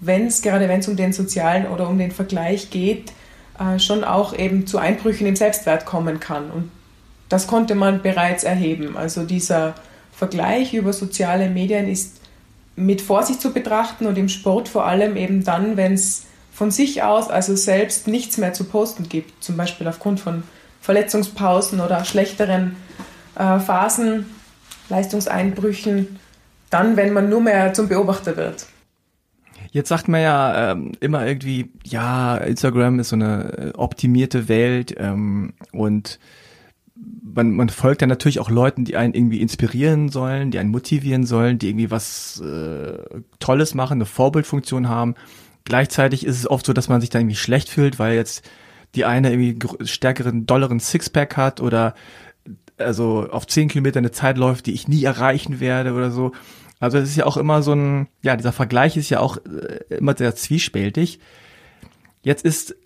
wenn 0.00 0.26
es 0.26 0.42
gerade 0.42 0.68
wenn 0.68 0.80
es 0.80 0.88
um 0.88 0.96
den 0.96 1.12
sozialen 1.12 1.66
oder 1.66 1.88
um 1.88 1.98
den 1.98 2.10
Vergleich 2.10 2.70
geht, 2.70 3.12
äh, 3.60 3.78
schon 3.78 4.02
auch 4.02 4.36
eben 4.36 4.66
zu 4.66 4.78
Einbrüchen 4.78 5.28
im 5.28 5.36
Selbstwert 5.36 5.86
kommen 5.86 6.18
kann. 6.18 6.50
Und 6.50 6.70
das 7.28 7.46
konnte 7.46 7.74
man 7.74 8.02
bereits 8.02 8.44
erheben. 8.44 8.96
Also 8.96 9.24
dieser 9.24 9.74
Vergleich 10.12 10.74
über 10.74 10.92
soziale 10.92 11.48
Medien 11.48 11.88
ist 11.88 12.20
mit 12.76 13.00
Vorsicht 13.00 13.40
zu 13.40 13.52
betrachten 13.52 14.06
und 14.06 14.18
im 14.18 14.28
Sport 14.28 14.68
vor 14.68 14.86
allem 14.86 15.16
eben 15.16 15.44
dann, 15.44 15.76
wenn 15.76 15.94
es 15.94 16.24
von 16.52 16.70
sich 16.70 17.02
aus, 17.02 17.30
also 17.30 17.56
selbst 17.56 18.06
nichts 18.06 18.38
mehr 18.38 18.52
zu 18.52 18.64
posten 18.64 19.08
gibt, 19.08 19.42
zum 19.42 19.56
Beispiel 19.56 19.88
aufgrund 19.88 20.20
von 20.20 20.44
Verletzungspausen 20.80 21.80
oder 21.80 22.04
schlechteren 22.04 22.76
äh, 23.36 23.58
Phasen, 23.58 24.26
Leistungseinbrüchen, 24.88 26.18
dann, 26.70 26.96
wenn 26.96 27.12
man 27.12 27.28
nur 27.28 27.40
mehr 27.40 27.72
zum 27.74 27.88
Beobachter 27.88 28.36
wird. 28.36 28.66
Jetzt 29.70 29.88
sagt 29.88 30.08
man 30.08 30.20
ja 30.20 30.72
ähm, 30.72 30.92
immer 31.00 31.26
irgendwie, 31.26 31.72
ja, 31.84 32.36
Instagram 32.36 33.00
ist 33.00 33.08
so 33.08 33.16
eine 33.16 33.72
äh, 33.72 33.72
optimierte 33.76 34.48
Welt 34.48 34.94
ähm, 34.96 35.54
und 35.72 36.20
man, 37.34 37.50
man 37.52 37.68
folgt 37.68 38.00
ja 38.00 38.06
natürlich 38.06 38.38
auch 38.38 38.50
Leuten, 38.50 38.84
die 38.84 38.96
einen 38.96 39.14
irgendwie 39.14 39.40
inspirieren 39.40 40.08
sollen, 40.08 40.50
die 40.50 40.58
einen 40.58 40.70
motivieren 40.70 41.26
sollen, 41.26 41.58
die 41.58 41.68
irgendwie 41.68 41.90
was 41.90 42.40
äh, 42.40 42.98
Tolles 43.40 43.74
machen, 43.74 43.94
eine 43.94 44.06
Vorbildfunktion 44.06 44.88
haben. 44.88 45.14
Gleichzeitig 45.64 46.24
ist 46.24 46.38
es 46.38 46.48
oft 46.48 46.64
so, 46.66 46.72
dass 46.72 46.88
man 46.88 47.00
sich 47.00 47.10
da 47.10 47.18
irgendwie 47.18 47.36
schlecht 47.36 47.68
fühlt, 47.68 47.98
weil 47.98 48.14
jetzt 48.14 48.48
die 48.94 49.04
eine 49.04 49.32
irgendwie 49.32 49.86
stärkeren, 49.86 50.46
dolleren 50.46 50.78
Sixpack 50.78 51.36
hat 51.36 51.60
oder 51.60 51.94
also 52.78 53.28
auf 53.30 53.46
zehn 53.46 53.68
Kilometer 53.68 53.98
eine 53.98 54.12
Zeit 54.12 54.36
läuft, 54.38 54.66
die 54.66 54.72
ich 54.72 54.88
nie 54.88 55.02
erreichen 55.02 55.60
werde 55.60 55.92
oder 55.92 56.10
so. 56.10 56.32
Also 56.78 56.98
es 56.98 57.08
ist 57.08 57.16
ja 57.16 57.26
auch 57.26 57.36
immer 57.36 57.62
so 57.62 57.72
ein, 57.72 58.08
ja, 58.22 58.36
dieser 58.36 58.52
Vergleich 58.52 58.96
ist 58.96 59.10
ja 59.10 59.20
auch 59.20 59.38
äh, 59.38 59.94
immer 59.94 60.16
sehr 60.16 60.34
zwiespältig. 60.36 61.18
Jetzt 62.22 62.44
ist, 62.44 62.76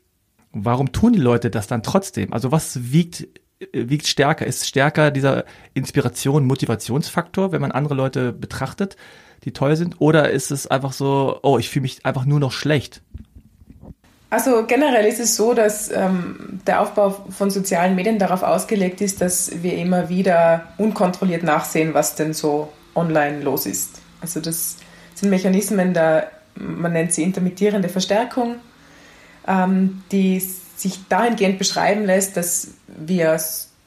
warum 0.52 0.92
tun 0.92 1.12
die 1.12 1.18
Leute 1.18 1.50
das 1.50 1.66
dann 1.66 1.82
trotzdem? 1.82 2.32
Also 2.32 2.52
was 2.52 2.92
wiegt 2.92 3.28
wiegt 3.72 4.06
stärker? 4.06 4.46
Ist 4.46 4.66
stärker 4.66 5.10
dieser 5.10 5.44
Inspiration, 5.74 6.46
Motivationsfaktor, 6.46 7.52
wenn 7.52 7.60
man 7.60 7.72
andere 7.72 7.94
Leute 7.94 8.32
betrachtet, 8.32 8.96
die 9.44 9.52
toll 9.52 9.76
sind? 9.76 10.00
Oder 10.00 10.30
ist 10.30 10.50
es 10.50 10.66
einfach 10.66 10.92
so, 10.92 11.38
oh, 11.42 11.58
ich 11.58 11.68
fühle 11.68 11.82
mich 11.82 12.04
einfach 12.04 12.24
nur 12.24 12.40
noch 12.40 12.52
schlecht? 12.52 13.02
Also 14.30 14.66
generell 14.66 15.06
ist 15.06 15.20
es 15.20 15.36
so, 15.36 15.54
dass 15.54 15.90
ähm, 15.90 16.60
der 16.66 16.82
Aufbau 16.82 17.10
von 17.30 17.50
sozialen 17.50 17.94
Medien 17.94 18.18
darauf 18.18 18.42
ausgelegt 18.42 19.00
ist, 19.00 19.22
dass 19.22 19.62
wir 19.62 19.74
immer 19.78 20.10
wieder 20.10 20.68
unkontrolliert 20.76 21.42
nachsehen, 21.42 21.94
was 21.94 22.14
denn 22.14 22.34
so 22.34 22.70
online 22.94 23.40
los 23.40 23.64
ist. 23.64 24.02
Also 24.20 24.40
das 24.40 24.76
sind 25.14 25.30
Mechanismen 25.30 25.94
der, 25.94 26.30
man 26.56 26.92
nennt 26.92 27.14
sie 27.14 27.22
intermittierende 27.22 27.88
Verstärkung, 27.88 28.56
ähm, 29.46 30.02
die 30.12 30.42
sich 30.78 31.08
dahingehend 31.08 31.58
beschreiben 31.58 32.04
lässt, 32.04 32.36
dass 32.36 32.68
wir 32.86 33.38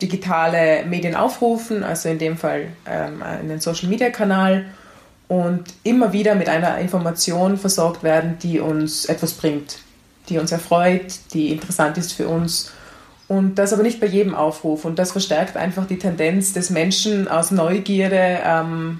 digitale 0.01 0.85
Medien 0.85 1.15
aufrufen, 1.15 1.83
also 1.83 2.09
in 2.09 2.19
dem 2.19 2.37
Fall 2.37 2.67
ähm, 2.85 3.21
einen 3.21 3.59
Social-Media-Kanal 3.59 4.65
und 5.27 5.63
immer 5.83 6.11
wieder 6.11 6.35
mit 6.35 6.49
einer 6.49 6.77
Information 6.79 7.57
versorgt 7.57 8.03
werden, 8.03 8.37
die 8.41 8.59
uns 8.59 9.05
etwas 9.05 9.33
bringt, 9.33 9.79
die 10.27 10.37
uns 10.39 10.51
erfreut, 10.51 11.19
die 11.33 11.51
interessant 11.51 11.97
ist 11.97 12.13
für 12.13 12.27
uns. 12.27 12.71
Und 13.27 13.55
das 13.55 13.71
aber 13.71 13.83
nicht 13.83 14.01
bei 14.01 14.07
jedem 14.07 14.35
Aufruf. 14.35 14.83
Und 14.83 14.99
das 14.99 15.13
verstärkt 15.13 15.55
einfach 15.55 15.85
die 15.87 15.97
Tendenz 15.97 16.51
des 16.51 16.69
Menschen 16.69 17.29
aus 17.29 17.51
Neugierde 17.51 18.39
ähm, 18.43 18.99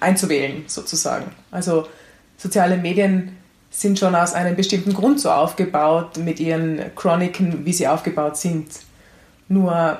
einzuwählen, 0.00 0.64
sozusagen. 0.66 1.26
Also 1.52 1.86
soziale 2.36 2.76
Medien 2.76 3.36
sind 3.72 3.98
schon 3.98 4.14
aus 4.14 4.34
einem 4.34 4.54
bestimmten 4.54 4.92
Grund 4.92 5.18
so 5.18 5.30
aufgebaut 5.30 6.18
mit 6.18 6.38
ihren 6.38 6.94
Chroniken, 6.94 7.64
wie 7.64 7.72
sie 7.72 7.88
aufgebaut 7.88 8.36
sind. 8.36 8.66
Nur 9.48 9.98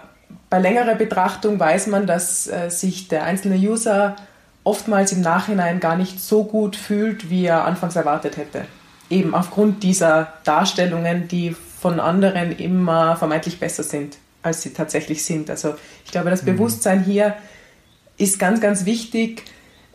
bei 0.51 0.59
längerer 0.59 0.95
Betrachtung 0.95 1.59
weiß 1.59 1.87
man, 1.87 2.07
dass 2.07 2.47
äh, 2.47 2.69
sich 2.71 3.09
der 3.09 3.25
einzelne 3.25 3.57
User 3.57 4.15
oftmals 4.63 5.13
im 5.13 5.23
Nachhinein 5.23 5.81
gar 5.81 5.97
nicht 5.97 6.21
so 6.21 6.45
gut 6.45 6.77
fühlt, 6.77 7.31
wie 7.31 7.47
er 7.47 7.65
anfangs 7.65 7.97
erwartet 7.97 8.37
hätte. 8.37 8.67
Eben 9.09 9.35
aufgrund 9.35 9.83
dieser 9.83 10.35
Darstellungen, 10.45 11.27
die 11.27 11.57
von 11.81 11.99
anderen 11.99 12.53
immer 12.53 13.17
vermeintlich 13.17 13.59
besser 13.59 13.83
sind, 13.83 14.19
als 14.43 14.63
sie 14.63 14.75
tatsächlich 14.75 15.25
sind. 15.25 15.49
Also 15.49 15.75
ich 16.05 16.13
glaube, 16.13 16.31
das 16.31 16.43
mhm. 16.43 16.47
Bewusstsein 16.47 17.03
hier 17.03 17.35
ist 18.19 18.39
ganz, 18.39 18.61
ganz 18.61 18.85
wichtig, 18.85 19.45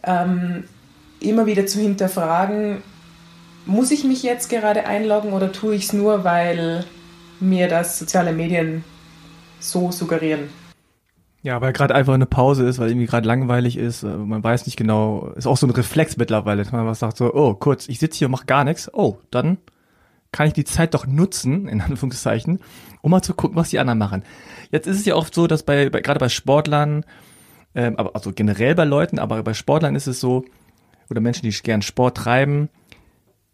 ähm, 0.04 0.64
immer 1.20 1.46
wieder 1.46 1.68
zu 1.68 1.80
hinterfragen, 1.80 2.82
muss 3.68 3.92
ich 3.92 4.04
mich 4.04 4.24
jetzt 4.24 4.50
gerade 4.50 4.86
einloggen 4.86 5.34
oder 5.34 5.52
tue 5.52 5.76
ich 5.76 5.86
es 5.86 5.94
nur, 5.94 6.24
weil 6.24 6.86
mir 7.40 7.68
das 7.68 8.00
soziale 8.00 8.34
Medien 8.34 8.84
so 9.60 9.92
suggerieren? 9.92 10.50
Ja, 11.44 11.62
weil 11.62 11.74
gerade 11.74 11.94
einfach 11.94 12.14
eine 12.14 12.26
Pause 12.26 12.68
ist, 12.68 12.80
weil 12.80 12.90
irgendwie 12.90 13.06
gerade 13.06 13.28
langweilig 13.28 13.78
ist, 13.78 14.04
äh, 14.04 14.08
man 14.08 14.44
weiß 14.44 14.66
nicht 14.66 14.78
genau, 14.78 15.32
ist 15.36 15.48
auch 15.48 15.58
so 15.58 15.68
ein 15.68 15.72
Reflex 15.72 16.18
mittlerweile, 16.18 16.64
dass 16.64 16.72
man 16.72 16.86
was 16.86 17.00
sagt 17.00 17.18
so, 17.18 17.34
oh, 17.34 17.54
kurz, 17.54 17.88
ich 17.88 18.00
sitze 18.00 18.18
hier 18.18 18.28
und 18.28 18.32
mache 18.32 18.46
gar 18.46 18.64
nichts, 18.64 18.92
oh, 18.94 19.20
dann 19.32 19.58
kann 20.32 20.48
ich 20.48 20.54
die 20.54 20.66
Zeit 20.66 20.94
doch 20.94 21.06
nutzen, 21.06 21.68
in 21.70 21.82
Anführungszeichen, 21.82 22.60
um 23.02 23.12
mal 23.12 23.22
zu 23.22 23.34
gucken, 23.34 23.56
was 23.56 23.70
die 23.70 23.80
anderen 23.80 24.00
machen. 24.00 24.24
Jetzt 24.72 24.88
ist 24.88 25.00
es 25.00 25.06
ja 25.06 25.16
oft 25.16 25.34
so, 25.34 25.48
dass 25.48 25.64
bei, 25.64 25.90
bei 25.90 26.02
gerade 26.02 26.20
bei 26.20 26.30
Sportlern, 26.30 27.06
ähm, 27.76 27.96
aber 27.98 28.16
also 28.16 28.34
generell 28.34 28.76
bei 28.76 28.86
Leuten, 28.86 29.20
aber 29.20 29.42
bei 29.44 29.54
Sportlern 29.54 29.96
ist 29.96 30.08
es 30.08 30.20
so, 30.20 30.44
oder 31.10 31.22
Menschen, 31.22 31.44
die 31.44 31.56
gern 31.64 31.82
Sport 31.82 32.18
treiben, 32.18 32.70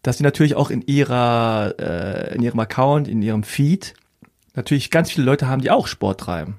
dass 0.04 0.18
sie 0.18 0.22
natürlich 0.22 0.54
auch 0.54 0.70
in 0.70 0.82
ihrer, 0.82 1.74
äh, 1.78 2.34
in 2.36 2.42
ihrem 2.42 2.60
Account, 2.60 3.08
in 3.08 3.22
ihrem 3.22 3.42
Feed 3.42 3.94
natürlich 4.54 4.90
ganz 4.90 5.10
viele 5.10 5.26
Leute 5.26 5.48
haben, 5.48 5.62
die 5.62 5.70
auch 5.70 5.88
Sport 5.88 6.20
treiben. 6.20 6.58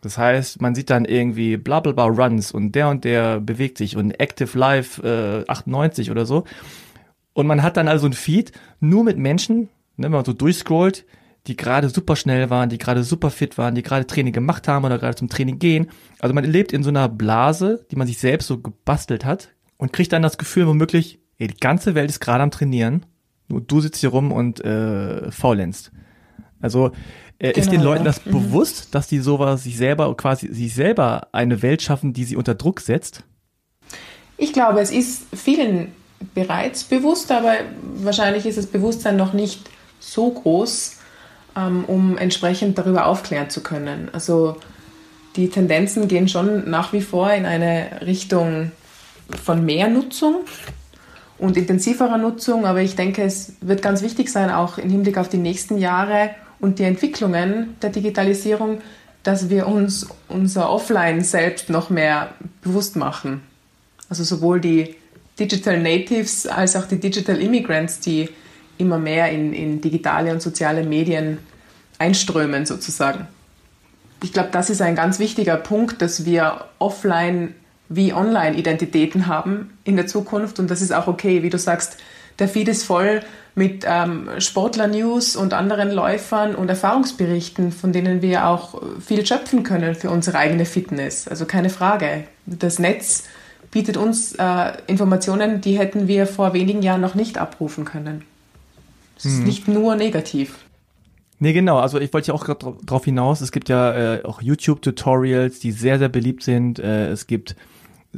Das 0.00 0.18
heißt, 0.18 0.60
man 0.60 0.74
sieht 0.74 0.90
dann 0.90 1.04
irgendwie 1.04 1.56
bla 1.56 1.80
bla 1.80 1.92
bla 1.92 2.06
Runs 2.06 2.52
und 2.52 2.72
der 2.72 2.88
und 2.88 3.04
der 3.04 3.40
bewegt 3.40 3.78
sich 3.78 3.96
und 3.96 4.12
Active 4.18 4.58
Life 4.58 5.02
äh, 5.46 5.50
98 5.50 6.10
oder 6.10 6.26
so. 6.26 6.44
Und 7.34 7.46
man 7.46 7.62
hat 7.62 7.76
dann 7.76 7.86
also 7.86 8.06
ein 8.06 8.14
Feed 8.14 8.52
nur 8.80 9.04
mit 9.04 9.18
Menschen, 9.18 9.68
ne, 9.96 10.04
wenn 10.04 10.12
man 10.12 10.24
so 10.24 10.32
durchscrollt, 10.32 11.04
die 11.46 11.56
gerade 11.56 11.90
super 11.90 12.16
schnell 12.16 12.48
waren, 12.50 12.70
die 12.70 12.78
gerade 12.78 13.04
super 13.04 13.30
fit 13.30 13.58
waren, 13.58 13.74
die 13.74 13.82
gerade 13.82 14.06
Training 14.06 14.32
gemacht 14.32 14.68
haben 14.68 14.84
oder 14.84 14.98
gerade 14.98 15.16
zum 15.16 15.28
Training 15.28 15.58
gehen. 15.58 15.90
Also 16.18 16.34
man 16.34 16.44
lebt 16.44 16.72
in 16.72 16.82
so 16.82 16.88
einer 16.88 17.08
Blase, 17.08 17.84
die 17.90 17.96
man 17.96 18.06
sich 18.06 18.18
selbst 18.18 18.48
so 18.48 18.58
gebastelt 18.58 19.24
hat 19.24 19.50
und 19.76 19.92
kriegt 19.92 20.12
dann 20.12 20.22
das 20.22 20.38
Gefühl, 20.38 20.66
womöglich, 20.66 21.20
ey, 21.38 21.48
die 21.48 21.56
ganze 21.56 21.94
Welt 21.94 22.10
ist 22.10 22.20
gerade 22.20 22.42
am 22.42 22.50
Trainieren, 22.50 23.06
nur 23.48 23.60
du 23.60 23.80
sitzt 23.80 24.00
hier 24.00 24.10
rum 24.10 24.32
und 24.32 24.64
äh, 24.64 25.30
faulenzt. 25.30 25.92
Also 26.60 26.92
äh, 27.38 27.52
genau, 27.52 27.58
ist 27.58 27.72
den 27.72 27.82
Leuten 27.82 28.04
das 28.04 28.24
mhm. 28.24 28.32
bewusst, 28.32 28.94
dass 28.94 29.08
die 29.08 29.18
sowas 29.18 29.64
sich 29.64 29.76
selber 29.76 30.14
quasi 30.16 30.52
sich 30.52 30.74
selber 30.74 31.28
eine 31.32 31.62
Welt 31.62 31.82
schaffen, 31.82 32.12
die 32.12 32.24
sie 32.24 32.36
unter 32.36 32.54
Druck 32.54 32.80
setzt? 32.80 33.22
Ich 34.38 34.52
glaube, 34.52 34.80
es 34.80 34.90
ist 34.90 35.26
vielen 35.34 35.92
bereits 36.34 36.84
bewusst, 36.84 37.30
aber 37.30 37.54
wahrscheinlich 37.96 38.46
ist 38.46 38.58
das 38.58 38.66
Bewusstsein 38.66 39.16
noch 39.16 39.32
nicht 39.32 39.68
so 40.00 40.30
groß, 40.30 40.96
ähm, 41.56 41.84
um 41.86 42.18
entsprechend 42.18 42.78
darüber 42.78 43.06
aufklären 43.06 43.50
zu 43.50 43.62
können. 43.62 44.08
Also 44.12 44.56
die 45.36 45.50
Tendenzen 45.50 46.08
gehen 46.08 46.28
schon 46.28 46.68
nach 46.70 46.92
wie 46.92 47.02
vor 47.02 47.30
in 47.32 47.44
eine 47.44 48.00
Richtung 48.04 48.72
von 49.42 49.64
mehr 49.64 49.88
Nutzung 49.88 50.44
und 51.38 51.56
intensiverer 51.56 52.18
Nutzung, 52.18 52.64
aber 52.64 52.80
ich 52.80 52.96
denke, 52.96 53.22
es 53.22 53.52
wird 53.60 53.82
ganz 53.82 54.02
wichtig 54.02 54.30
sein, 54.30 54.50
auch 54.50 54.78
im 54.78 54.90
Hinblick 54.90 55.18
auf 55.18 55.28
die 55.28 55.38
nächsten 55.38 55.78
Jahre 55.78 56.30
und 56.60 56.78
die 56.78 56.84
Entwicklungen 56.84 57.76
der 57.82 57.90
Digitalisierung, 57.90 58.78
dass 59.22 59.50
wir 59.50 59.66
uns 59.66 60.06
unser 60.28 60.70
Offline 60.70 61.22
selbst 61.22 61.68
noch 61.68 61.90
mehr 61.90 62.30
bewusst 62.62 62.96
machen. 62.96 63.42
Also 64.08 64.24
sowohl 64.24 64.60
die 64.60 64.94
Digital 65.38 65.80
Natives 65.80 66.46
als 66.46 66.76
auch 66.76 66.86
die 66.86 66.98
Digital 66.98 67.38
Immigrants, 67.40 68.00
die 68.00 68.28
immer 68.78 68.98
mehr 68.98 69.30
in, 69.30 69.52
in 69.52 69.80
digitale 69.80 70.32
und 70.32 70.40
soziale 70.40 70.84
Medien 70.84 71.38
einströmen 71.98 72.66
sozusagen. 72.66 73.26
Ich 74.22 74.32
glaube, 74.32 74.48
das 74.52 74.70
ist 74.70 74.80
ein 74.80 74.94
ganz 74.94 75.18
wichtiger 75.18 75.56
Punkt, 75.56 76.00
dass 76.00 76.24
wir 76.24 76.64
offline 76.78 77.54
wie 77.88 78.12
online 78.12 78.56
Identitäten 78.56 79.26
haben 79.26 79.70
in 79.84 79.96
der 79.96 80.06
Zukunft 80.06 80.58
und 80.58 80.70
das 80.70 80.82
ist 80.82 80.92
auch 80.92 81.06
okay, 81.06 81.42
wie 81.42 81.50
du 81.50 81.58
sagst, 81.58 81.98
der 82.38 82.48
Feed 82.48 82.68
ist 82.68 82.84
voll 82.84 83.20
mit 83.54 83.84
ähm, 83.86 84.28
Sportler-News 84.38 85.36
und 85.36 85.54
anderen 85.54 85.90
Läufern 85.90 86.54
und 86.54 86.68
Erfahrungsberichten, 86.68 87.72
von 87.72 87.92
denen 87.92 88.20
wir 88.20 88.46
auch 88.46 88.82
viel 89.00 89.24
schöpfen 89.24 89.62
können 89.62 89.94
für 89.94 90.10
unsere 90.10 90.36
eigene 90.36 90.66
Fitness. 90.66 91.26
Also 91.26 91.46
keine 91.46 91.70
Frage. 91.70 92.24
Das 92.44 92.78
Netz 92.78 93.24
bietet 93.70 93.96
uns 93.96 94.34
äh, 94.34 94.72
Informationen, 94.86 95.62
die 95.62 95.78
hätten 95.78 96.06
wir 96.06 96.26
vor 96.26 96.52
wenigen 96.52 96.82
Jahren 96.82 97.00
noch 97.00 97.14
nicht 97.14 97.38
abrufen 97.38 97.86
können. 97.86 98.22
Es 99.16 99.24
ist 99.24 99.38
hm. 99.38 99.44
nicht 99.44 99.68
nur 99.68 99.96
negativ. 99.96 100.58
Nee, 101.38 101.52
genau. 101.52 101.78
Also 101.78 101.98
ich 101.98 102.12
wollte 102.12 102.28
ja 102.28 102.34
auch 102.34 102.44
gerade 102.44 102.74
drauf 102.84 103.04
hinaus. 103.04 103.40
Es 103.40 103.52
gibt 103.52 103.68
ja 103.68 104.16
äh, 104.16 104.24
auch 104.24 104.40
YouTube-Tutorials, 104.40 105.58
die 105.60 105.72
sehr, 105.72 105.98
sehr 105.98 106.08
beliebt 106.08 106.42
sind. 106.42 106.78
Äh, 106.78 107.08
es 107.08 107.26
gibt 107.26 107.56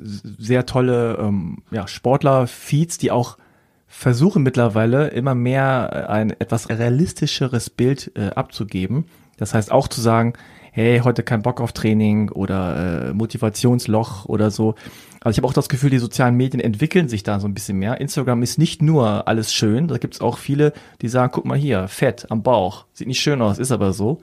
sehr 0.03 0.67
tolle 0.67 1.19
ähm, 1.21 1.63
ja, 1.71 1.87
Sportler-Feeds, 1.87 2.99
die 2.99 3.11
auch 3.11 3.39
versuche 3.87 4.39
mittlerweile 4.39 5.09
immer 5.09 5.35
mehr 5.35 5.91
äh, 5.93 6.13
ein 6.13 6.31
etwas 6.31 6.69
realistischeres 6.69 7.71
Bild 7.71 8.13
äh, 8.15 8.29
abzugeben. 8.29 9.07
Das 9.39 9.55
heißt 9.55 9.73
auch 9.73 9.89
zu 9.89 10.01
sagen, 10.01 10.35
hey, 10.73 11.01
heute 11.03 11.23
kein 11.23 11.43
Bock 11.43 11.61
auf 11.61 11.73
Training 11.73 12.31
oder 12.31 13.09
äh, 13.09 13.13
Motivationsloch 13.15 14.27
oder 14.27 14.51
so. 14.51 14.75
Also 15.21 15.31
ich 15.31 15.39
habe 15.39 15.49
auch 15.49 15.53
das 15.53 15.69
Gefühl, 15.69 15.91
die 15.91 15.99
sozialen 15.99 16.37
Medien 16.37 16.61
entwickeln 16.61 17.09
sich 17.09 17.23
da 17.23 17.41
so 17.41 17.49
ein 17.49 17.55
bisschen 17.55 17.79
mehr. 17.79 18.01
Instagram 18.01 18.43
ist 18.43 18.59
nicht 18.59 18.83
nur 18.83 19.27
alles 19.27 19.53
schön, 19.53 19.89
da 19.89 19.99
gibt 19.99 20.15
es 20.15 20.21
auch 20.21 20.39
viele, 20.39 20.73
die 21.03 21.09
sagen, 21.09 21.33
guck 21.35 21.47
mal 21.47 21.59
hier, 21.59 21.89
Fett 21.89 22.31
am 22.31 22.43
Bauch, 22.43 22.87
sieht 22.93 23.09
nicht 23.09 23.21
schön 23.21 23.43
aus, 23.43 23.59
ist 23.59 23.73
aber 23.73 23.93
so. 23.93 24.21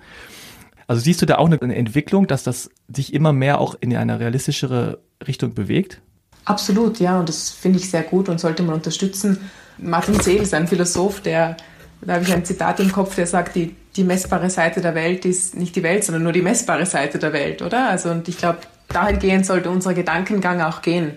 Also 0.87 1.01
siehst 1.01 1.21
du 1.21 1.25
da 1.25 1.37
auch 1.37 1.49
eine 1.49 1.75
Entwicklung, 1.75 2.27
dass 2.27 2.43
das 2.43 2.69
sich 2.87 3.13
immer 3.13 3.33
mehr 3.33 3.59
auch 3.59 3.75
in 3.79 3.95
eine 3.95 4.19
realistischere 4.19 4.99
Richtung 5.25 5.53
bewegt? 5.53 6.01
Absolut, 6.45 6.99
ja, 6.99 7.19
und 7.19 7.27
das 7.27 7.49
finde 7.49 7.79
ich 7.79 7.89
sehr 7.89 8.03
gut 8.03 8.29
und 8.29 8.39
sollte 8.39 8.63
man 8.63 8.75
unterstützen. 8.75 9.49
Martin 9.77 10.19
Seel 10.19 10.41
ist 10.41 10.53
ein 10.53 10.67
Philosoph, 10.67 11.21
der, 11.21 11.57
da 12.01 12.13
habe 12.13 12.23
ich 12.23 12.31
ein 12.31 12.45
Zitat 12.45 12.79
im 12.79 12.91
Kopf, 12.91 13.15
der 13.15 13.27
sagt, 13.27 13.55
die, 13.55 13.75
die 13.95 14.03
messbare 14.03 14.49
Seite 14.49 14.81
der 14.81 14.93
Welt 14.95 15.25
ist 15.25 15.55
nicht 15.55 15.75
die 15.75 15.83
Welt, 15.83 16.03
sondern 16.03 16.23
nur 16.23 16.33
die 16.33 16.41
messbare 16.41 16.85
Seite 16.85 17.17
der 17.17 17.33
Welt, 17.33 17.61
oder? 17.61 17.89
Also, 17.89 18.11
und 18.11 18.27
ich 18.27 18.37
glaube, 18.37 18.59
dahingehend 18.89 19.45
sollte 19.45 19.69
unser 19.69 19.93
Gedankengang 19.93 20.61
auch 20.61 20.81
gehen. 20.81 21.13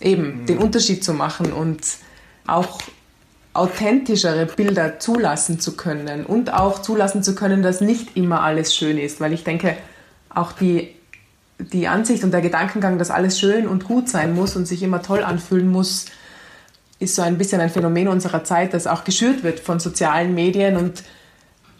Eben, 0.00 0.42
mhm. 0.42 0.46
den 0.46 0.58
Unterschied 0.58 1.02
zu 1.02 1.14
machen 1.14 1.52
und 1.52 1.82
auch 2.46 2.80
authentischere 3.54 4.46
Bilder 4.46 4.98
zulassen 4.98 5.60
zu 5.60 5.76
können 5.76 6.24
und 6.24 6.52
auch 6.54 6.80
zulassen 6.80 7.22
zu 7.22 7.34
können, 7.34 7.62
dass 7.62 7.80
nicht 7.80 8.16
immer 8.16 8.42
alles 8.42 8.74
schön 8.74 8.98
ist, 8.98 9.20
weil 9.20 9.32
ich 9.32 9.44
denke, 9.44 9.76
auch 10.30 10.52
die 10.52 10.94
die 11.72 11.88
Ansicht 11.88 12.24
und 12.24 12.32
der 12.32 12.40
Gedankengang, 12.40 12.98
dass 12.98 13.10
alles 13.10 13.38
schön 13.38 13.66
und 13.66 13.84
gut 13.84 14.08
sein 14.08 14.34
muss 14.34 14.56
und 14.56 14.66
sich 14.66 14.82
immer 14.82 15.02
toll 15.02 15.22
anfühlen 15.22 15.70
muss, 15.70 16.06
ist 16.98 17.16
so 17.16 17.22
ein 17.22 17.38
bisschen 17.38 17.60
ein 17.60 17.70
Phänomen 17.70 18.08
unserer 18.08 18.44
Zeit, 18.44 18.74
das 18.74 18.86
auch 18.86 19.04
geschürt 19.04 19.42
wird 19.42 19.60
von 19.60 19.80
sozialen 19.80 20.34
Medien 20.34 20.76
und 20.76 21.02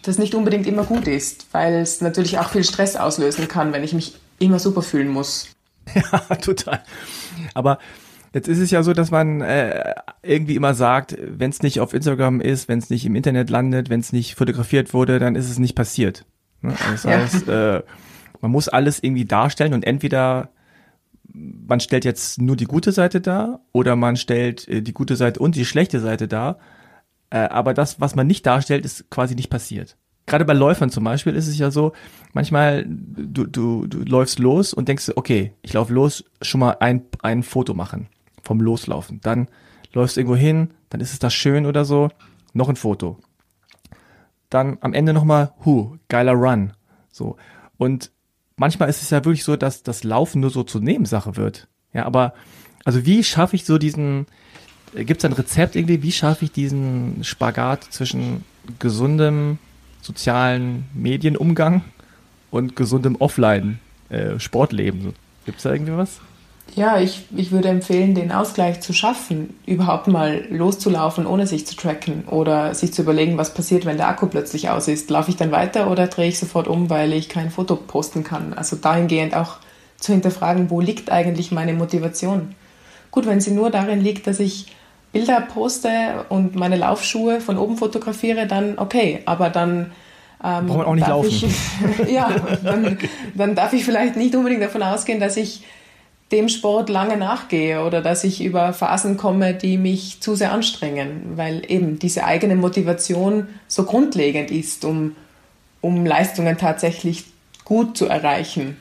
das 0.03 0.19
nicht 0.19 0.35
unbedingt 0.35 0.67
immer 0.67 0.85
gut 0.85 1.07
ist, 1.07 1.47
weil 1.53 1.75
es 1.75 2.01
natürlich 2.01 2.39
auch 2.39 2.51
viel 2.51 2.65
Stress 2.65 2.97
auslösen 2.97 3.47
kann, 3.47 3.73
wenn 3.73 3.85
ich 3.85 3.95
mich 3.95 4.17
immer 4.39 4.59
super 4.59 4.83
fühlen 4.83 5.09
muss. 5.09 5.49
Ja, 5.95 6.37
total. 6.37 6.81
Aber 7.55 7.79
jetzt 8.33 8.47
ist 8.47 8.61
es 8.61 8.71
ja 8.71 8.85
so, 8.85 8.93
dass 8.93 9.11
man 9.11 9.41
äh, 9.41 9.95
irgendwie 10.23 10.55
immer 10.55 10.75
sagt, 10.75 11.17
wenn 11.21 11.51
es 11.51 11.63
nicht 11.63 11.81
auf 11.81 11.93
Instagram 11.93 12.41
ist, 12.41 12.69
wenn 12.69 12.79
es 12.79 12.89
nicht 12.89 13.05
im 13.05 13.17
Internet 13.17 13.51
landet, 13.51 13.91
wenn 13.91 13.99
es 13.99 14.13
nicht 14.13 14.37
fotografiert 14.37 14.95
wurde, 14.95 15.19
dann 15.19 15.35
ist 15.35 15.51
es 15.51 15.59
nicht 15.59 15.75
passiert. 15.75 16.25
Ne? 16.61 16.75
Das 16.93 17.05
heißt, 17.05 17.47
ja. 17.49 17.79
äh, 17.79 17.83
man 18.43 18.51
muss 18.51 18.69
alles 18.69 19.03
irgendwie 19.03 19.25
darstellen 19.25 19.73
und 19.73 19.87
entweder 19.87 20.51
man 21.33 21.81
stellt 21.81 22.05
jetzt 22.05 22.43
nur 22.43 22.57
die 22.57 22.67
gute 22.67 22.93
Seite 22.93 23.23
dar 23.23 23.61
oder 23.73 23.97
man 23.97 24.17
stellt 24.17 24.69
äh, 24.69 24.83
die 24.83 24.93
gute 24.93 25.17
Seite 25.17 25.41
und 25.41 25.57
die 25.57 25.65
schlechte 25.65 26.01
Seite 26.01 26.29
dar. 26.29 26.59
Äh, 27.31 27.49
aber 27.49 27.73
das, 27.73 28.01
was 28.01 28.15
man 28.15 28.27
nicht 28.27 28.45
darstellt, 28.45 28.85
ist 28.85 29.09
quasi 29.09 29.35
nicht 29.35 29.49
passiert. 29.49 29.97
Gerade 30.27 30.45
bei 30.45 30.53
Läufern 30.53 30.91
zum 30.91 31.05
Beispiel 31.05 31.35
ist 31.35 31.49
es 31.49 31.59
ja 31.59 31.71
so, 31.71 31.93
manchmal 32.33 32.85
du, 32.87 33.47
du, 33.47 33.87
du 33.87 33.99
läufst 34.01 34.39
los 34.39 34.75
und 34.75 34.89
denkst, 34.89 35.13
okay, 35.17 35.53
ich 35.63 35.73
laufe 35.73 35.93
los, 35.93 36.25
schon 36.43 36.61
mal 36.61 36.77
ein, 36.81 37.03
ein 37.23 37.43
Foto 37.43 37.75
machen 37.75 38.09
vom 38.43 38.61
Loslaufen. 38.61 39.21
Dann 39.23 39.49
läufst 39.93 40.17
du 40.17 40.21
irgendwo 40.21 40.37
hin, 40.37 40.71
dann 40.91 41.01
ist 41.01 41.13
es 41.13 41.19
da 41.19 41.31
schön 41.31 41.67
oder 41.67 41.85
so, 41.85 42.09
noch 42.53 42.69
ein 42.69 42.77
Foto. 42.77 43.19
Dann 44.51 44.79
am 44.81 44.93
Ende 44.93 45.13
nochmal, 45.13 45.55
hu, 45.65 45.97
geiler 46.09 46.35
Run. 46.35 46.73
So. 47.11 47.37
Und 47.79 48.13
manchmal 48.57 48.89
ist 48.89 49.03
es 49.03 49.11
ja 49.11 49.25
wirklich 49.25 49.45
so, 49.45 49.57
dass 49.57 49.83
das 49.83 50.05
Laufen 50.05 50.41
nur 50.41 50.51
so 50.51 50.63
zur 50.63 50.81
Nebensache 50.81 51.37
wird. 51.37 51.69
Ja, 51.93 52.07
aber 52.07 52.35
also 52.85 53.05
wie 53.07 53.23
schaffe 53.23 53.57
ich 53.57 53.65
so 53.65 53.79
diesen, 53.79 54.27
gibt 54.95 55.23
es 55.23 55.25
ein 55.25 55.33
Rezept 55.33 55.77
irgendwie, 55.77 56.03
wie 56.03 56.13
schaffe 56.13 56.45
ich 56.45 56.53
diesen 56.53 57.23
Spagat 57.25 57.85
zwischen 57.85 58.45
gesundem 58.79 59.59
sozialen 60.01 60.87
Medienumgang 60.95 61.83
und 62.51 62.77
gesundem 62.77 63.17
Offline-Sportleben? 63.17 65.09
Äh, 65.09 65.13
gibt 65.45 65.59
es 65.59 65.63
da 65.65 65.73
irgendwie 65.73 65.97
was? 65.97 66.21
Ja, 66.75 66.99
ich, 66.99 67.27
ich 67.37 67.53
würde 67.53 67.69
empfehlen, 67.69 68.15
den 68.15 68.33
Ausgleich 68.33 68.81
zu 68.81 68.95
schaffen, 68.95 69.55
überhaupt 69.67 70.07
mal 70.07 70.45
loszulaufen, 70.49 71.27
ohne 71.27 71.47
sich 71.47 71.67
zu 71.67 71.77
tracken 71.77 72.25
oder 72.27 72.75
sich 72.75 72.95
zu 72.95 73.03
überlegen, 73.03 73.37
was 73.37 73.53
passiert, 73.53 73.85
wenn 73.85 73.99
der 73.99 74.09
Akku 74.09 74.27
plötzlich 74.27 74.71
aus 74.71 74.89
ist. 74.89 75.11
Laufe 75.11 75.31
ich 75.31 75.37
dann 75.37 75.53
weiter 75.53 75.91
oder 75.91 76.07
drehe 76.07 76.29
ich 76.29 76.39
sofort 76.39 76.69
um, 76.69 76.89
weil 76.89 77.13
ich 77.13 77.29
kein 77.29 77.51
Foto 77.51 77.77
posten 77.77 78.25
kann? 78.25 78.55
Also 78.55 78.77
dahingehend 78.77 79.37
auch 79.37 79.57
zu 79.99 80.13
hinterfragen, 80.13 80.71
wo 80.71 80.81
liegt 80.81 81.13
eigentlich 81.13 81.53
meine 81.53 81.75
Motivation? 81.75 82.55
Gut, 83.11 83.27
wenn 83.27 83.43
sie 83.43 83.51
nur 83.51 83.71
darin 83.71 84.01
liegt, 84.01 84.27
dass 84.27 84.41
ich 84.41 84.75
Bilder 85.13 85.43
poste 85.43 86.25
und 86.31 86.55
meine 86.55 86.77
Laufschuhe 86.77 87.43
von 87.43 87.59
oben 87.59 87.77
fotografiere, 87.77 88.47
dann 88.47 88.79
okay, 88.79 89.21
aber 89.27 89.51
dann 89.51 89.93
ähm, 90.43 90.67
Braucht 90.67 90.79
man 90.79 90.87
auch 90.87 90.95
nicht 90.95 91.07
laufen. 91.07 91.29
Ich, 91.29 92.09
ja, 92.13 92.35
dann, 92.65 92.99
dann 93.35 93.55
darf 93.55 93.75
ich 93.75 93.85
vielleicht 93.85 94.17
nicht 94.17 94.35
unbedingt 94.35 94.63
davon 94.63 94.83
ausgehen, 94.83 95.21
dass 95.21 95.37
ich 95.37 95.65
dem 96.33 96.49
Sport 96.49 96.89
lange 96.89 97.17
nachgehe 97.17 97.85
oder 97.85 98.01
dass 98.01 98.25
ich 98.25 98.43
über 98.43 98.73
Phasen 98.73 99.17
komme, 99.17 99.55
die 99.55 99.77
mich 99.77 100.21
zu 100.21 100.35
sehr 100.35 100.53
anstrengen, 100.53 101.35
weil 101.37 101.63
eben 101.71 101.99
diese 101.99 102.25
eigene 102.25 102.57
Motivation 102.57 103.49
so 103.69 103.85
grundlegend 103.85 104.51
ist, 104.51 104.85
um, 104.85 105.15
um 105.81 106.07
Leistungen 106.07 106.57
tatsächlich 106.57 107.25
gut 107.65 107.97
zu 107.97 108.07
erreichen 108.07 108.77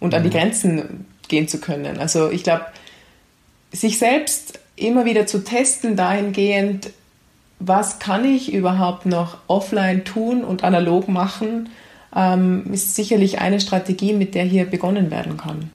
und 0.00 0.14
an 0.14 0.22
die 0.22 0.30
mhm. 0.30 0.32
Grenzen 0.32 1.06
gehen 1.28 1.46
zu 1.46 1.60
können. 1.60 1.98
Also 1.98 2.30
ich 2.30 2.42
glaube, 2.42 2.64
sich 3.70 3.98
selbst 3.98 4.58
immer 4.76 5.04
wieder 5.04 5.26
zu 5.26 5.44
testen 5.44 5.96
dahingehend, 5.96 6.90
was 7.58 7.98
kann 7.98 8.24
ich 8.24 8.52
überhaupt 8.52 9.06
noch 9.06 9.38
offline 9.46 10.04
tun 10.04 10.42
und 10.42 10.64
analog 10.64 11.08
machen, 11.08 11.68
ähm, 12.14 12.64
ist 12.72 12.96
sicherlich 12.96 13.40
eine 13.40 13.60
Strategie, 13.60 14.12
mit 14.12 14.34
der 14.34 14.44
hier 14.44 14.64
begonnen 14.64 15.10
werden 15.10 15.36
kann. 15.36 15.70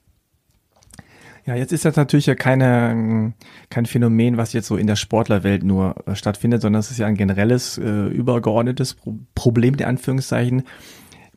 Ja, 1.48 1.54
jetzt 1.54 1.72
ist 1.72 1.86
das 1.86 1.96
natürlich 1.96 2.26
ja 2.26 2.34
keine, 2.34 3.32
kein 3.70 3.86
Phänomen, 3.86 4.36
was 4.36 4.52
jetzt 4.52 4.66
so 4.66 4.76
in 4.76 4.86
der 4.86 4.96
Sportlerwelt 4.96 5.64
nur 5.64 5.94
äh, 6.04 6.14
stattfindet, 6.14 6.60
sondern 6.60 6.80
es 6.80 6.90
ist 6.90 6.98
ja 6.98 7.06
ein 7.06 7.14
generelles, 7.14 7.78
äh, 7.78 8.08
übergeordnetes 8.08 8.92
Pro 8.92 9.16
Problem, 9.34 9.72
in 9.72 9.84
Anführungszeichen. 9.86 10.64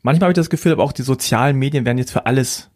Manchmal 0.02 0.26
habe 0.26 0.32
ich 0.34 0.36
das 0.36 0.50
Gefühl, 0.50 0.74
aber 0.74 0.84
auch 0.84 0.91
die 0.91 1.04
sozialen 1.04 1.58
Medien 1.58 1.86
werden 1.86 1.97
jetzt 1.97 2.12
für 2.12 2.26
alles 2.26 2.69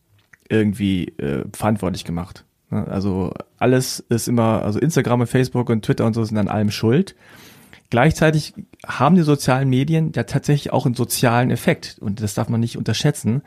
irgendwie 0.48 1.10
äh, 1.18 1.44
verantwortlich 1.52 2.06
gemacht. 2.06 2.46
Ne? 2.72 2.88
Also 2.88 3.34
alles 3.58 4.00
ist 4.08 4.30
immer, 4.30 4.62
also 4.62 4.80
Instagram 4.80 5.20
und 5.20 5.28
Facebook 5.28 5.70
und 5.70 5.84
Twitter 5.84 6.06
und 6.06 6.14
so 6.14 6.24
sind 6.24 6.38
an 6.38 6.48
allem 6.48 6.72
schuld. 6.72 7.18
Gleichzeitig 7.90 8.54
haben 8.88 9.18
die 9.18 9.24
sozialen 9.24 9.68
Medien 9.68 10.14
ja 10.16 10.24
tatsächlich 10.24 10.72
auch 10.72 10.86
einen 10.86 10.96
sozialen 10.96 11.52
Effekt 11.52 11.98
und 12.00 12.22
das 12.22 12.34
darf 12.34 12.48
man 12.48 12.62
nicht 12.62 12.78
unterschätzen. 12.78 13.42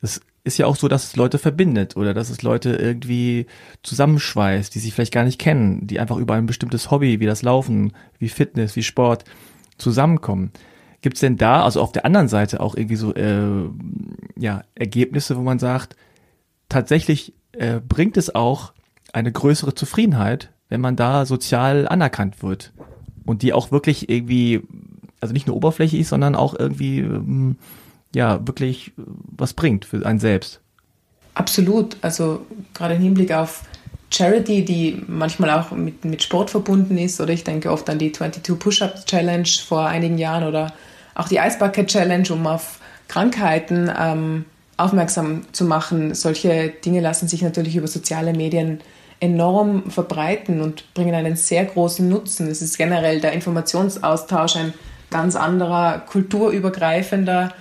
Das 0.00 0.20
ist 0.44 0.58
ja 0.58 0.66
auch 0.66 0.76
so, 0.76 0.88
dass 0.88 1.04
es 1.04 1.16
Leute 1.16 1.38
verbindet 1.38 1.96
oder 1.96 2.14
dass 2.14 2.30
es 2.30 2.42
Leute 2.42 2.70
irgendwie 2.70 3.46
zusammenschweißt, 3.82 4.74
die 4.74 4.78
sich 4.78 4.94
vielleicht 4.94 5.12
gar 5.12 5.24
nicht 5.24 5.38
kennen, 5.38 5.86
die 5.86 6.00
einfach 6.00 6.16
über 6.16 6.34
ein 6.34 6.46
bestimmtes 6.46 6.90
Hobby 6.90 7.20
wie 7.20 7.26
das 7.26 7.42
Laufen, 7.42 7.92
wie 8.18 8.28
Fitness, 8.28 8.76
wie 8.76 8.82
Sport 8.82 9.24
zusammenkommen. 9.76 10.52
Gibt 11.02 11.16
es 11.16 11.20
denn 11.20 11.36
da, 11.36 11.64
also 11.64 11.80
auf 11.80 11.92
der 11.92 12.04
anderen 12.04 12.28
Seite 12.28 12.60
auch 12.60 12.74
irgendwie 12.74 12.96
so 12.96 13.14
äh, 13.14 13.68
ja, 14.36 14.62
Ergebnisse, 14.74 15.36
wo 15.36 15.42
man 15.42 15.58
sagt, 15.58 15.96
tatsächlich 16.68 17.34
äh, 17.52 17.80
bringt 17.80 18.16
es 18.16 18.34
auch 18.34 18.72
eine 19.12 19.32
größere 19.32 19.74
Zufriedenheit, 19.74 20.50
wenn 20.68 20.80
man 20.80 20.96
da 20.96 21.26
sozial 21.26 21.88
anerkannt 21.88 22.42
wird 22.42 22.72
und 23.26 23.42
die 23.42 23.52
auch 23.52 23.72
wirklich 23.72 24.08
irgendwie, 24.08 24.62
also 25.20 25.32
nicht 25.32 25.46
nur 25.46 25.56
oberflächlich, 25.56 26.06
sondern 26.06 26.34
auch 26.34 26.58
irgendwie 26.58 27.00
ähm, 27.00 27.56
ja 28.14 28.46
wirklich 28.46 28.92
was 28.96 29.54
bringt 29.54 29.84
für 29.84 30.04
einen 30.04 30.18
selbst. 30.18 30.60
Absolut. 31.34 31.96
Also 32.02 32.44
gerade 32.74 32.94
im 32.94 33.02
Hinblick 33.02 33.32
auf 33.32 33.62
Charity, 34.12 34.64
die 34.64 35.02
manchmal 35.06 35.50
auch 35.50 35.70
mit, 35.70 36.04
mit 36.04 36.22
Sport 36.22 36.50
verbunden 36.50 36.98
ist, 36.98 37.20
oder 37.20 37.32
ich 37.32 37.44
denke 37.44 37.70
oft 37.70 37.88
an 37.88 37.98
die 37.98 38.10
22 38.10 38.58
Push-Up 38.58 39.06
Challenge 39.06 39.48
vor 39.66 39.86
einigen 39.86 40.18
Jahren 40.18 40.44
oder 40.44 40.72
auch 41.14 41.28
die 41.28 41.36
Ice 41.36 41.58
Bucket 41.58 41.86
Challenge, 41.86 42.28
um 42.30 42.46
auf 42.46 42.80
Krankheiten 43.08 43.90
ähm, 43.96 44.44
aufmerksam 44.76 45.42
zu 45.52 45.64
machen. 45.64 46.14
Solche 46.14 46.72
Dinge 46.84 47.00
lassen 47.00 47.28
sich 47.28 47.42
natürlich 47.42 47.76
über 47.76 47.86
soziale 47.86 48.32
Medien 48.32 48.80
enorm 49.20 49.90
verbreiten 49.90 50.60
und 50.60 50.92
bringen 50.94 51.14
einen 51.14 51.36
sehr 51.36 51.64
großen 51.64 52.08
Nutzen. 52.08 52.48
Es 52.48 52.62
ist 52.62 52.78
generell 52.78 53.20
der 53.20 53.32
Informationsaustausch 53.32 54.56
ein 54.56 54.72
ganz 55.10 55.36
anderer, 55.36 55.98
kulturübergreifender 56.00 57.52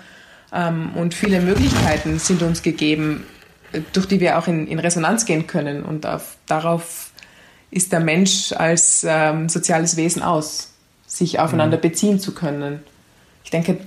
und 0.51 1.13
viele 1.13 1.41
Möglichkeiten 1.41 2.17
sind 2.17 2.41
uns 2.41 2.61
gegeben, 2.63 3.23
durch 3.93 4.07
die 4.07 4.19
wir 4.19 4.39
auch 4.39 4.47
in, 4.47 4.67
in 4.67 4.79
Resonanz 4.79 5.25
gehen 5.25 5.47
können. 5.47 5.83
Und 5.83 6.05
auf, 6.05 6.37
darauf 6.47 7.11
ist 7.71 7.91
der 7.91 7.99
Mensch 7.99 8.51
als 8.53 9.05
ähm, 9.07 9.47
soziales 9.49 9.95
Wesen 9.95 10.23
aus, 10.23 10.71
sich 11.05 11.39
aufeinander 11.39 11.77
mhm. 11.77 11.81
beziehen 11.81 12.19
zu 12.19 12.33
können. 12.33 12.79
Ich 13.43 13.51
denke, 13.51 13.77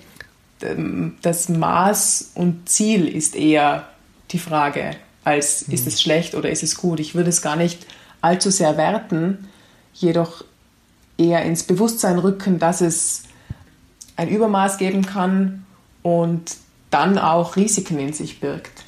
ähm, 0.63 1.17
das 1.23 1.49
Maß 1.49 2.33
und 2.35 2.69
Ziel 2.69 3.09
ist 3.09 3.35
eher 3.35 3.89
die 4.31 4.39
Frage, 4.39 4.93
als 5.25 5.67
mhm. 5.67 5.75
ist 5.75 5.87
es 5.87 6.01
schlecht 6.01 6.35
oder 6.35 6.51
ist 6.51 6.63
es 6.63 6.77
gut. 6.77 7.01
Ich 7.01 7.15
würde 7.15 7.31
es 7.31 7.43
gar 7.43 7.57
nicht 7.57 7.87
allzu 8.21 8.51
sehr 8.51 8.77
werten, 8.77 9.49
jedoch 9.95 10.45
eher 11.19 11.43
ins 11.43 11.65
Bewusstsein 11.65 12.19
rücken, 12.19 12.61
dass 12.61 12.81
es 12.81 13.25
ein 14.17 14.29
Übermaß 14.29 14.79
geben 14.79 15.05
kann 15.05 15.62
und 16.03 16.57
dann 16.91 17.19
auch 17.19 17.57
Risiken 17.57 17.99
in 17.99 18.13
sich 18.13 18.41
birgt, 18.41 18.85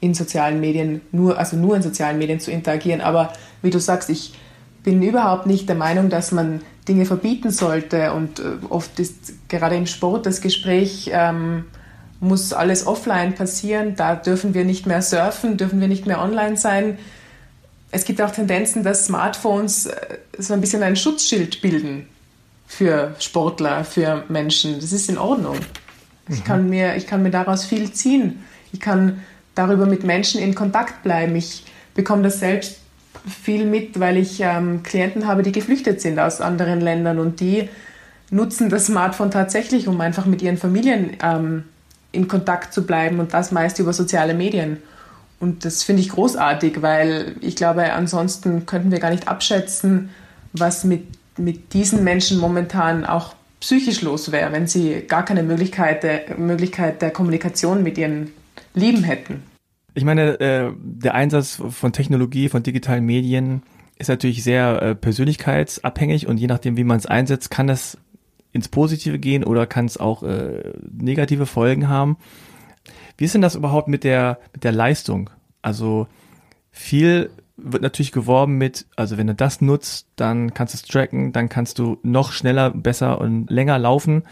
in 0.00 0.14
sozialen 0.14 0.60
Medien, 0.60 1.00
nur, 1.12 1.38
also 1.38 1.56
nur 1.56 1.76
in 1.76 1.82
sozialen 1.82 2.18
Medien 2.18 2.40
zu 2.40 2.50
interagieren. 2.50 3.00
Aber 3.00 3.32
wie 3.62 3.70
du 3.70 3.80
sagst, 3.80 4.10
ich 4.10 4.34
bin 4.82 5.02
überhaupt 5.02 5.46
nicht 5.46 5.68
der 5.68 5.76
Meinung, 5.76 6.10
dass 6.10 6.30
man 6.30 6.60
Dinge 6.86 7.06
verbieten 7.06 7.50
sollte. 7.50 8.12
Und 8.12 8.38
äh, 8.38 8.56
oft 8.68 9.00
ist 9.00 9.48
gerade 9.48 9.76
im 9.76 9.86
Sport 9.86 10.26
das 10.26 10.40
Gespräch, 10.40 11.10
ähm, 11.12 11.64
muss 12.20 12.52
alles 12.52 12.86
offline 12.86 13.34
passieren. 13.34 13.96
Da 13.96 14.14
dürfen 14.14 14.54
wir 14.54 14.64
nicht 14.64 14.86
mehr 14.86 15.02
surfen, 15.02 15.56
dürfen 15.56 15.80
wir 15.80 15.88
nicht 15.88 16.06
mehr 16.06 16.20
online 16.20 16.56
sein. 16.56 16.98
Es 17.90 18.04
gibt 18.04 18.20
auch 18.20 18.30
Tendenzen, 18.30 18.82
dass 18.82 19.06
Smartphones 19.06 19.86
äh, 19.86 20.18
so 20.36 20.52
ein 20.52 20.60
bisschen 20.60 20.82
ein 20.82 20.96
Schutzschild 20.96 21.62
bilden 21.62 22.06
für 22.66 23.14
Sportler, 23.18 23.84
für 23.84 24.24
Menschen. 24.28 24.80
Das 24.80 24.92
ist 24.92 25.08
in 25.08 25.16
Ordnung. 25.16 25.56
Ich, 26.28 26.40
mhm. 26.40 26.44
kann 26.44 26.70
mir, 26.70 26.96
ich 26.96 27.06
kann 27.06 27.22
mir 27.22 27.30
daraus 27.30 27.64
viel 27.64 27.92
ziehen. 27.92 28.44
Ich 28.72 28.80
kann 28.80 29.22
darüber 29.54 29.86
mit 29.86 30.04
Menschen 30.04 30.40
in 30.40 30.54
Kontakt 30.54 31.02
bleiben. 31.02 31.36
Ich 31.36 31.64
bekomme 31.94 32.22
das 32.22 32.40
selbst 32.40 32.78
viel 33.26 33.66
mit, 33.66 34.00
weil 34.00 34.16
ich 34.16 34.40
ähm, 34.40 34.82
Klienten 34.82 35.26
habe, 35.26 35.42
die 35.42 35.52
geflüchtet 35.52 36.00
sind 36.00 36.18
aus 36.18 36.40
anderen 36.40 36.80
Ländern 36.80 37.18
und 37.18 37.40
die 37.40 37.68
nutzen 38.30 38.68
das 38.68 38.86
Smartphone 38.86 39.30
tatsächlich, 39.30 39.88
um 39.88 40.00
einfach 40.00 40.26
mit 40.26 40.42
ihren 40.42 40.56
Familien 40.56 41.16
ähm, 41.22 41.64
in 42.12 42.28
Kontakt 42.28 42.72
zu 42.74 42.84
bleiben 42.84 43.20
und 43.20 43.32
das 43.32 43.52
meist 43.52 43.78
über 43.78 43.92
soziale 43.92 44.34
Medien. 44.34 44.78
Und 45.40 45.64
das 45.64 45.82
finde 45.82 46.02
ich 46.02 46.10
großartig, 46.10 46.82
weil 46.82 47.36
ich 47.40 47.56
glaube, 47.56 47.92
ansonsten 47.92 48.66
könnten 48.66 48.90
wir 48.90 49.00
gar 49.00 49.10
nicht 49.10 49.28
abschätzen, 49.28 50.10
was 50.52 50.84
mit, 50.84 51.02
mit 51.36 51.72
diesen 51.72 52.04
Menschen 52.04 52.38
momentan 52.38 53.04
auch 53.04 53.34
psychisch 53.64 54.02
los 54.02 54.30
wäre, 54.30 54.52
wenn 54.52 54.66
sie 54.66 55.04
gar 55.08 55.24
keine 55.24 55.42
Möglichkeit 55.42 56.02
der, 56.02 56.36
Möglichkeit 56.36 57.00
der 57.00 57.10
Kommunikation 57.10 57.82
mit 57.82 57.96
ihren 57.96 58.30
Lieben 58.74 59.04
hätten. 59.04 59.42
Ich 59.94 60.04
meine, 60.04 60.38
äh, 60.38 60.70
der 60.76 61.14
Einsatz 61.14 61.62
von 61.70 61.92
Technologie, 61.94 62.50
von 62.50 62.62
digitalen 62.62 63.06
Medien 63.06 63.62
ist 63.96 64.08
natürlich 64.08 64.44
sehr 64.44 64.82
äh, 64.82 64.94
persönlichkeitsabhängig 64.94 66.26
und 66.26 66.36
je 66.36 66.46
nachdem, 66.46 66.76
wie 66.76 66.84
man 66.84 66.98
es 66.98 67.06
einsetzt, 67.06 67.50
kann 67.50 67.70
es 67.70 67.96
ins 68.52 68.68
Positive 68.68 69.18
gehen 69.18 69.44
oder 69.44 69.66
kann 69.66 69.86
es 69.86 69.96
auch 69.96 70.22
äh, 70.22 70.74
negative 70.92 71.46
Folgen 71.46 71.88
haben. 71.88 72.18
Wie 73.16 73.24
ist 73.24 73.34
denn 73.34 73.40
das 73.40 73.54
überhaupt 73.54 73.88
mit 73.88 74.04
der, 74.04 74.40
mit 74.52 74.64
der 74.64 74.72
Leistung? 74.72 75.30
Also 75.62 76.06
viel 76.70 77.30
wird 77.56 77.82
natürlich 77.82 78.12
geworben 78.12 78.58
mit, 78.58 78.86
also 78.96 79.16
wenn 79.16 79.26
du 79.26 79.34
das 79.34 79.60
nutzt, 79.60 80.06
dann 80.16 80.54
kannst 80.54 80.74
du 80.74 80.76
es 80.76 80.82
tracken, 80.82 81.32
dann 81.32 81.48
kannst 81.48 81.78
du 81.78 81.98
noch 82.02 82.32
schneller, 82.32 82.70
besser 82.70 83.20
und 83.20 83.48
länger 83.50 83.78
laufen. 83.78 84.24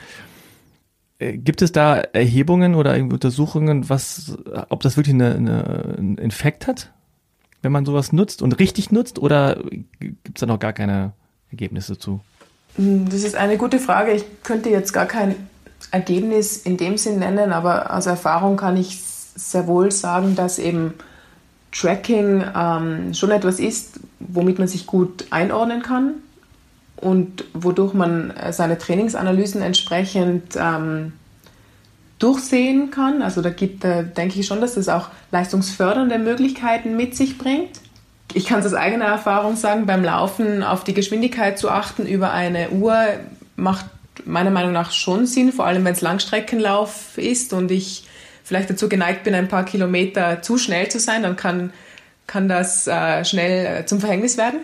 Äh, 1.18 1.38
gibt 1.38 1.62
es 1.62 1.72
da 1.72 1.96
Erhebungen 1.96 2.74
oder 2.74 2.94
Untersuchungen, 2.96 3.88
was, 3.88 4.36
ob 4.68 4.80
das 4.80 4.96
wirklich 4.96 5.14
eine, 5.14 5.34
eine, 5.34 5.94
einen 5.98 6.18
Effekt 6.18 6.66
hat, 6.66 6.92
wenn 7.62 7.72
man 7.72 7.86
sowas 7.86 8.12
nutzt 8.12 8.42
und 8.42 8.58
richtig 8.58 8.90
nutzt, 8.90 9.20
oder 9.20 9.62
gibt 10.00 10.36
es 10.36 10.40
da 10.40 10.46
noch 10.46 10.58
gar 10.58 10.72
keine 10.72 11.12
Ergebnisse 11.50 11.98
zu? 11.98 12.20
Hm, 12.76 13.08
das 13.08 13.22
ist 13.22 13.36
eine 13.36 13.56
gute 13.56 13.78
Frage. 13.78 14.12
Ich 14.12 14.24
könnte 14.42 14.68
jetzt 14.68 14.92
gar 14.92 15.06
kein 15.06 15.36
Ergebnis 15.92 16.56
in 16.56 16.76
dem 16.76 16.96
Sinn 16.96 17.20
nennen, 17.20 17.52
aber 17.52 17.94
aus 17.94 18.06
Erfahrung 18.06 18.56
kann 18.56 18.76
ich 18.76 19.00
sehr 19.00 19.66
wohl 19.66 19.90
sagen, 19.92 20.34
dass 20.34 20.58
eben 20.58 20.94
Tracking 21.72 22.44
ähm, 22.54 23.14
schon 23.14 23.30
etwas 23.30 23.58
ist, 23.58 24.00
womit 24.20 24.58
man 24.58 24.68
sich 24.68 24.86
gut 24.86 25.26
einordnen 25.30 25.82
kann 25.82 26.14
und 26.96 27.44
wodurch 27.54 27.94
man 27.94 28.30
äh, 28.30 28.52
seine 28.52 28.78
Trainingsanalysen 28.78 29.62
entsprechend 29.62 30.54
ähm, 30.56 31.14
durchsehen 32.18 32.90
kann. 32.90 33.22
Also 33.22 33.42
da 33.42 33.50
gibt, 33.50 33.84
äh, 33.84 34.04
denke 34.04 34.38
ich 34.38 34.46
schon, 34.46 34.60
dass 34.60 34.74
das 34.74 34.88
auch 34.88 35.08
leistungsfördernde 35.32 36.18
Möglichkeiten 36.18 36.96
mit 36.96 37.16
sich 37.16 37.38
bringt. 37.38 37.80
Ich 38.34 38.46
kann 38.46 38.60
es 38.60 38.66
aus 38.66 38.74
eigener 38.74 39.06
Erfahrung 39.06 39.56
sagen, 39.56 39.86
beim 39.86 40.04
Laufen 40.04 40.62
auf 40.62 40.84
die 40.84 40.94
Geschwindigkeit 40.94 41.58
zu 41.58 41.70
achten 41.70 42.06
über 42.06 42.32
eine 42.32 42.70
Uhr 42.70 42.96
macht 43.56 43.86
meiner 44.24 44.50
Meinung 44.50 44.72
nach 44.72 44.92
schon 44.92 45.26
Sinn, 45.26 45.52
vor 45.52 45.66
allem 45.66 45.84
wenn 45.84 45.94
es 45.94 46.00
Langstreckenlauf 46.00 47.18
ist 47.18 47.52
und 47.52 47.70
ich 47.70 48.04
vielleicht 48.44 48.70
dazu 48.70 48.88
geneigt 48.88 49.24
bin, 49.24 49.34
ein 49.34 49.48
paar 49.48 49.64
Kilometer 49.64 50.42
zu 50.42 50.58
schnell 50.58 50.88
zu 50.88 50.98
sein, 50.98 51.22
dann 51.22 51.36
kann, 51.36 51.72
kann 52.26 52.48
das 52.48 52.86
äh, 52.86 53.24
schnell 53.24 53.80
äh, 53.80 53.86
zum 53.86 54.00
Verhängnis 54.00 54.36
werden. 54.36 54.60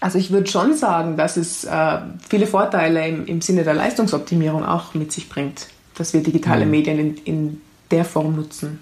Also 0.00 0.18
ich 0.18 0.32
würde 0.32 0.50
schon 0.50 0.74
sagen, 0.74 1.16
dass 1.16 1.36
es 1.36 1.64
äh, 1.64 1.98
viele 2.28 2.46
Vorteile 2.46 3.06
im, 3.06 3.26
im, 3.26 3.40
Sinne 3.40 3.62
der 3.62 3.74
Leistungsoptimierung 3.74 4.64
auch 4.64 4.94
mit 4.94 5.12
sich 5.12 5.28
bringt, 5.28 5.68
dass 5.94 6.12
wir 6.12 6.22
digitale 6.22 6.64
mhm. 6.64 6.70
Medien 6.72 6.98
in, 6.98 7.16
in 7.18 7.60
der 7.92 8.04
Form 8.04 8.34
nutzen. 8.34 8.80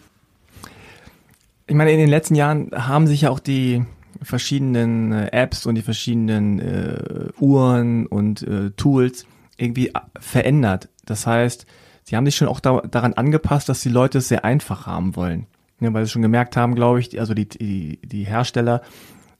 Ich 1.67 1.75
meine, 1.75 1.93
in 1.93 1.99
den 1.99 2.09
letzten 2.09 2.35
Jahren 2.35 2.71
haben 2.73 3.07
sich 3.07 3.23
ja 3.23 3.31
auch 3.31 3.39
die 3.39 3.85
verschiedenen 4.23 5.13
äh, 5.13 5.29
Apps 5.33 5.67
und 5.67 5.75
die 5.75 5.83
verschiedenen 5.83 6.59
äh, 6.59 7.29
Uhren 7.39 8.07
und 8.07 8.43
äh, 8.43 8.71
Tools 8.71 9.27
irgendwie 9.57 9.93
verändert. 10.19 10.89
Das 11.05 11.27
heißt, 11.27 11.67
sie 12.05 12.17
haben 12.17 12.27
sich 12.27 12.37
schon 12.37 12.49
auch 12.49 12.61
da, 12.61 12.81
daran 12.81 13.15
angepasst, 13.15 13.69
dass 13.69 13.81
die 13.81 13.89
Leute 13.89 14.19
es 14.19 14.29
sehr 14.29 14.45
einfach 14.45 14.87
haben 14.87 15.17
wollen. 15.17 15.47
Ja, 15.81 15.93
weil 15.95 16.05
sie 16.05 16.11
schon 16.11 16.23
gemerkt 16.23 16.57
haben, 16.57 16.75
glaube 16.75 17.01
ich, 17.01 17.19
also 17.19 17.33
die, 17.33 17.49
die, 17.49 17.99
die 18.05 18.25
Hersteller, 18.25 18.83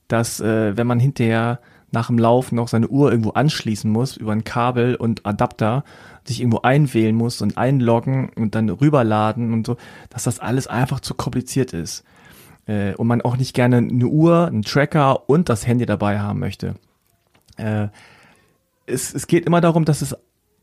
dass 0.07 0.39
äh, 0.39 0.75
wenn 0.75 0.87
man 0.87 0.99
hinterher 0.99 1.59
nach 1.91 2.07
dem 2.07 2.17
Lauf 2.17 2.51
noch 2.51 2.67
seine 2.67 2.87
Uhr 2.87 3.11
irgendwo 3.11 3.31
anschließen 3.31 3.91
muss 3.91 4.17
über 4.17 4.31
ein 4.31 4.43
Kabel 4.43 4.95
und 4.95 5.25
Adapter, 5.25 5.83
sich 6.23 6.39
irgendwo 6.39 6.61
einwählen 6.61 7.15
muss 7.15 7.41
und 7.41 7.57
einloggen 7.57 8.29
und 8.35 8.55
dann 8.55 8.69
rüberladen 8.69 9.53
und 9.53 9.67
so, 9.67 9.77
dass 10.09 10.23
das 10.23 10.39
alles 10.39 10.67
einfach 10.67 10.99
zu 10.99 11.13
kompliziert 11.13 11.73
ist. 11.73 12.03
Äh, 12.65 12.95
und 12.95 13.07
man 13.07 13.21
auch 13.21 13.37
nicht 13.37 13.53
gerne 13.53 13.77
eine 13.77 14.05
Uhr, 14.05 14.47
einen 14.47 14.61
Tracker 14.61 15.29
und 15.29 15.49
das 15.49 15.67
Handy 15.67 15.85
dabei 15.85 16.19
haben 16.19 16.39
möchte. 16.39 16.75
Äh, 17.57 17.89
es, 18.85 19.13
es 19.13 19.27
geht 19.27 19.45
immer 19.45 19.61
darum, 19.61 19.85
dass 19.85 20.01
es 20.01 20.15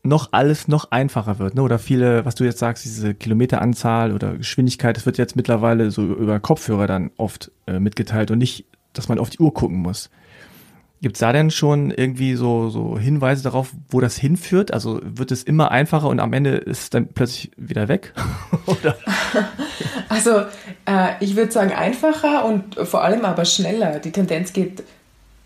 noch 0.03 0.29
alles 0.31 0.67
noch 0.67 0.91
einfacher 0.91 1.39
wird, 1.39 1.55
ne? 1.55 1.61
Oder 1.61 1.77
viele, 1.77 2.25
was 2.25 2.35
du 2.35 2.45
jetzt 2.45 2.59
sagst, 2.59 2.85
diese 2.85 3.13
Kilometeranzahl 3.13 4.13
oder 4.13 4.37
Geschwindigkeit, 4.37 4.95
das 4.95 5.05
wird 5.05 5.17
jetzt 5.17 5.35
mittlerweile 5.35 5.91
so 5.91 6.03
über 6.03 6.39
Kopfhörer 6.39 6.87
dann 6.87 7.11
oft 7.17 7.51
äh, 7.67 7.79
mitgeteilt 7.79 8.31
und 8.31 8.37
nicht, 8.37 8.65
dass 8.93 9.09
man 9.09 9.19
auf 9.19 9.29
die 9.29 9.39
Uhr 9.39 9.53
gucken 9.53 9.77
muss. 9.77 10.09
Gibt's 11.01 11.19
da 11.19 11.31
denn 11.31 11.49
schon 11.49 11.91
irgendwie 11.91 12.35
so, 12.35 12.69
so 12.69 12.99
Hinweise 12.99 13.41
darauf, 13.41 13.71
wo 13.89 14.01
das 14.01 14.17
hinführt? 14.17 14.73
Also 14.73 14.99
wird 15.01 15.31
es 15.31 15.43
immer 15.43 15.71
einfacher 15.71 16.09
und 16.09 16.19
am 16.19 16.33
Ende 16.33 16.57
ist 16.57 16.79
es 16.79 16.89
dann 16.89 17.07
plötzlich 17.07 17.51
wieder 17.55 17.87
weg? 17.87 18.13
Oder? 18.65 18.97
Also 20.09 20.41
äh, 20.85 21.13
ich 21.21 21.37
würde 21.37 21.53
sagen 21.53 21.71
einfacher 21.71 22.43
und 22.43 22.75
vor 22.75 23.03
allem 23.03 23.23
aber 23.23 23.45
schneller. 23.45 23.99
Die 23.99 24.11
Tendenz 24.11 24.51
geht 24.51 24.83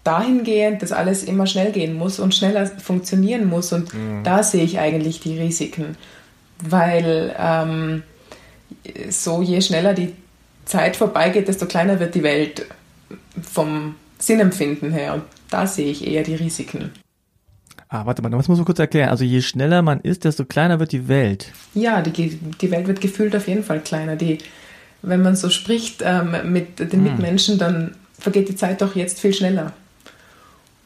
dahingehend, 0.04 0.82
dass 0.82 0.92
alles 0.92 1.24
immer 1.24 1.48
schnell 1.48 1.72
gehen 1.72 1.94
muss 1.94 2.20
und 2.20 2.36
schneller 2.36 2.66
funktionieren 2.66 3.48
muss. 3.48 3.72
Und 3.72 3.94
mhm. 3.94 4.24
da 4.24 4.44
sehe 4.44 4.64
ich 4.64 4.80
eigentlich 4.80 5.20
die 5.22 5.40
Risiken, 5.40 5.96
weil 6.60 7.36
ähm, 7.38 8.04
so 9.10 9.42
je 9.42 9.62
schneller 9.62 9.94
die 9.94 10.14
Zeit 10.66 10.96
vorbeigeht, 10.96 11.48
desto 11.48 11.66
kleiner 11.66 12.00
wird 12.00 12.16
die 12.16 12.24
Welt 12.24 12.66
vom 13.42 13.96
Sinnempfinden 14.20 14.92
her. 14.92 15.16
Und 15.16 15.24
da 15.50 15.68
sehe 15.68 15.92
ich 15.92 16.06
eher 16.08 16.24
die 16.24 16.36
Risiken. 16.36 16.92
Ah, 17.90 18.06
warte 18.06 18.24
mal, 18.24 18.30
das 18.30 18.48
muss 18.48 18.58
man 18.58 18.66
kurz 18.66 18.80
erklären. 18.80 19.10
Also 19.10 19.24
je 19.24 19.42
schneller 19.42 19.84
man 19.84 20.00
ist, 20.00 20.24
desto 20.24 20.46
kleiner 20.46 20.80
wird 20.80 20.92
die 20.92 21.08
Welt. 21.08 21.52
Ja, 21.76 22.02
die, 22.02 22.40
die 22.60 22.72
Welt 22.72 22.88
wird 22.88 23.02
gefühlt 23.02 23.36
auf 23.36 23.48
jeden 23.48 23.64
Fall 23.64 23.82
kleiner. 23.82 24.16
Die, 24.16 24.40
wenn 25.04 25.22
man 25.22 25.36
so 25.36 25.50
spricht 25.50 26.02
ähm, 26.04 26.36
mit 26.52 26.80
den 26.80 26.92
hm. 26.92 27.04
Mitmenschen, 27.04 27.60
dann 27.60 27.96
vergeht 28.18 28.50
die 28.50 28.56
Zeit 28.56 28.82
doch 28.82 28.96
jetzt 28.96 29.20
viel 29.20 29.34
schneller. 29.34 29.74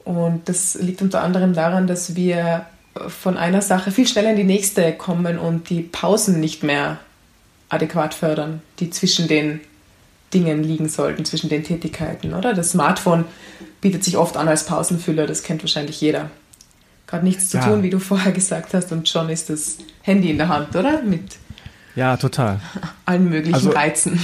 Und 0.07 0.47
das 0.47 0.75
liegt 0.75 1.01
unter 1.01 1.21
anderem 1.21 1.53
daran, 1.53 1.85
dass 1.85 2.15
wir 2.15 2.65
von 3.09 3.35
einer 3.35 3.61
Sache 3.61 3.91
viel 3.91 4.07
schneller 4.07 4.29
in 4.29 4.37
die 4.37 4.45
nächste 4.45 4.93
kommen 4.93 5.37
und 5.37 5.69
die 5.69 5.81
Pausen 5.81 6.39
nicht 6.39 6.63
mehr 6.63 6.97
adäquat 7.67 8.13
fördern, 8.13 8.61
die 8.79 8.89
zwischen 8.89 9.27
den 9.27 9.59
Dingen 10.33 10.63
liegen 10.63 10.87
sollten, 10.87 11.25
zwischen 11.25 11.49
den 11.49 11.65
Tätigkeiten, 11.65 12.33
oder? 12.33 12.53
Das 12.53 12.71
Smartphone 12.71 13.25
bietet 13.81 14.05
sich 14.05 14.15
oft 14.15 14.37
an 14.37 14.47
als 14.47 14.65
Pausenfüller, 14.65 15.27
das 15.27 15.43
kennt 15.43 15.61
wahrscheinlich 15.61 15.99
jeder. 15.99 16.31
Gerade 17.05 17.25
nichts 17.25 17.49
zu 17.49 17.57
ja. 17.57 17.65
tun, 17.65 17.83
wie 17.83 17.89
du 17.89 17.99
vorher 17.99 18.31
gesagt 18.31 18.73
hast, 18.73 18.93
und 18.93 19.09
schon 19.09 19.27
ist 19.27 19.49
das 19.49 19.77
Handy 20.03 20.29
in 20.31 20.37
der 20.37 20.47
Hand, 20.47 20.73
oder? 20.73 21.01
Mit 21.01 21.35
ja, 21.97 22.15
total. 22.15 22.61
allen 23.05 23.29
möglichen 23.29 23.55
also, 23.55 23.71
Reizen 23.71 24.17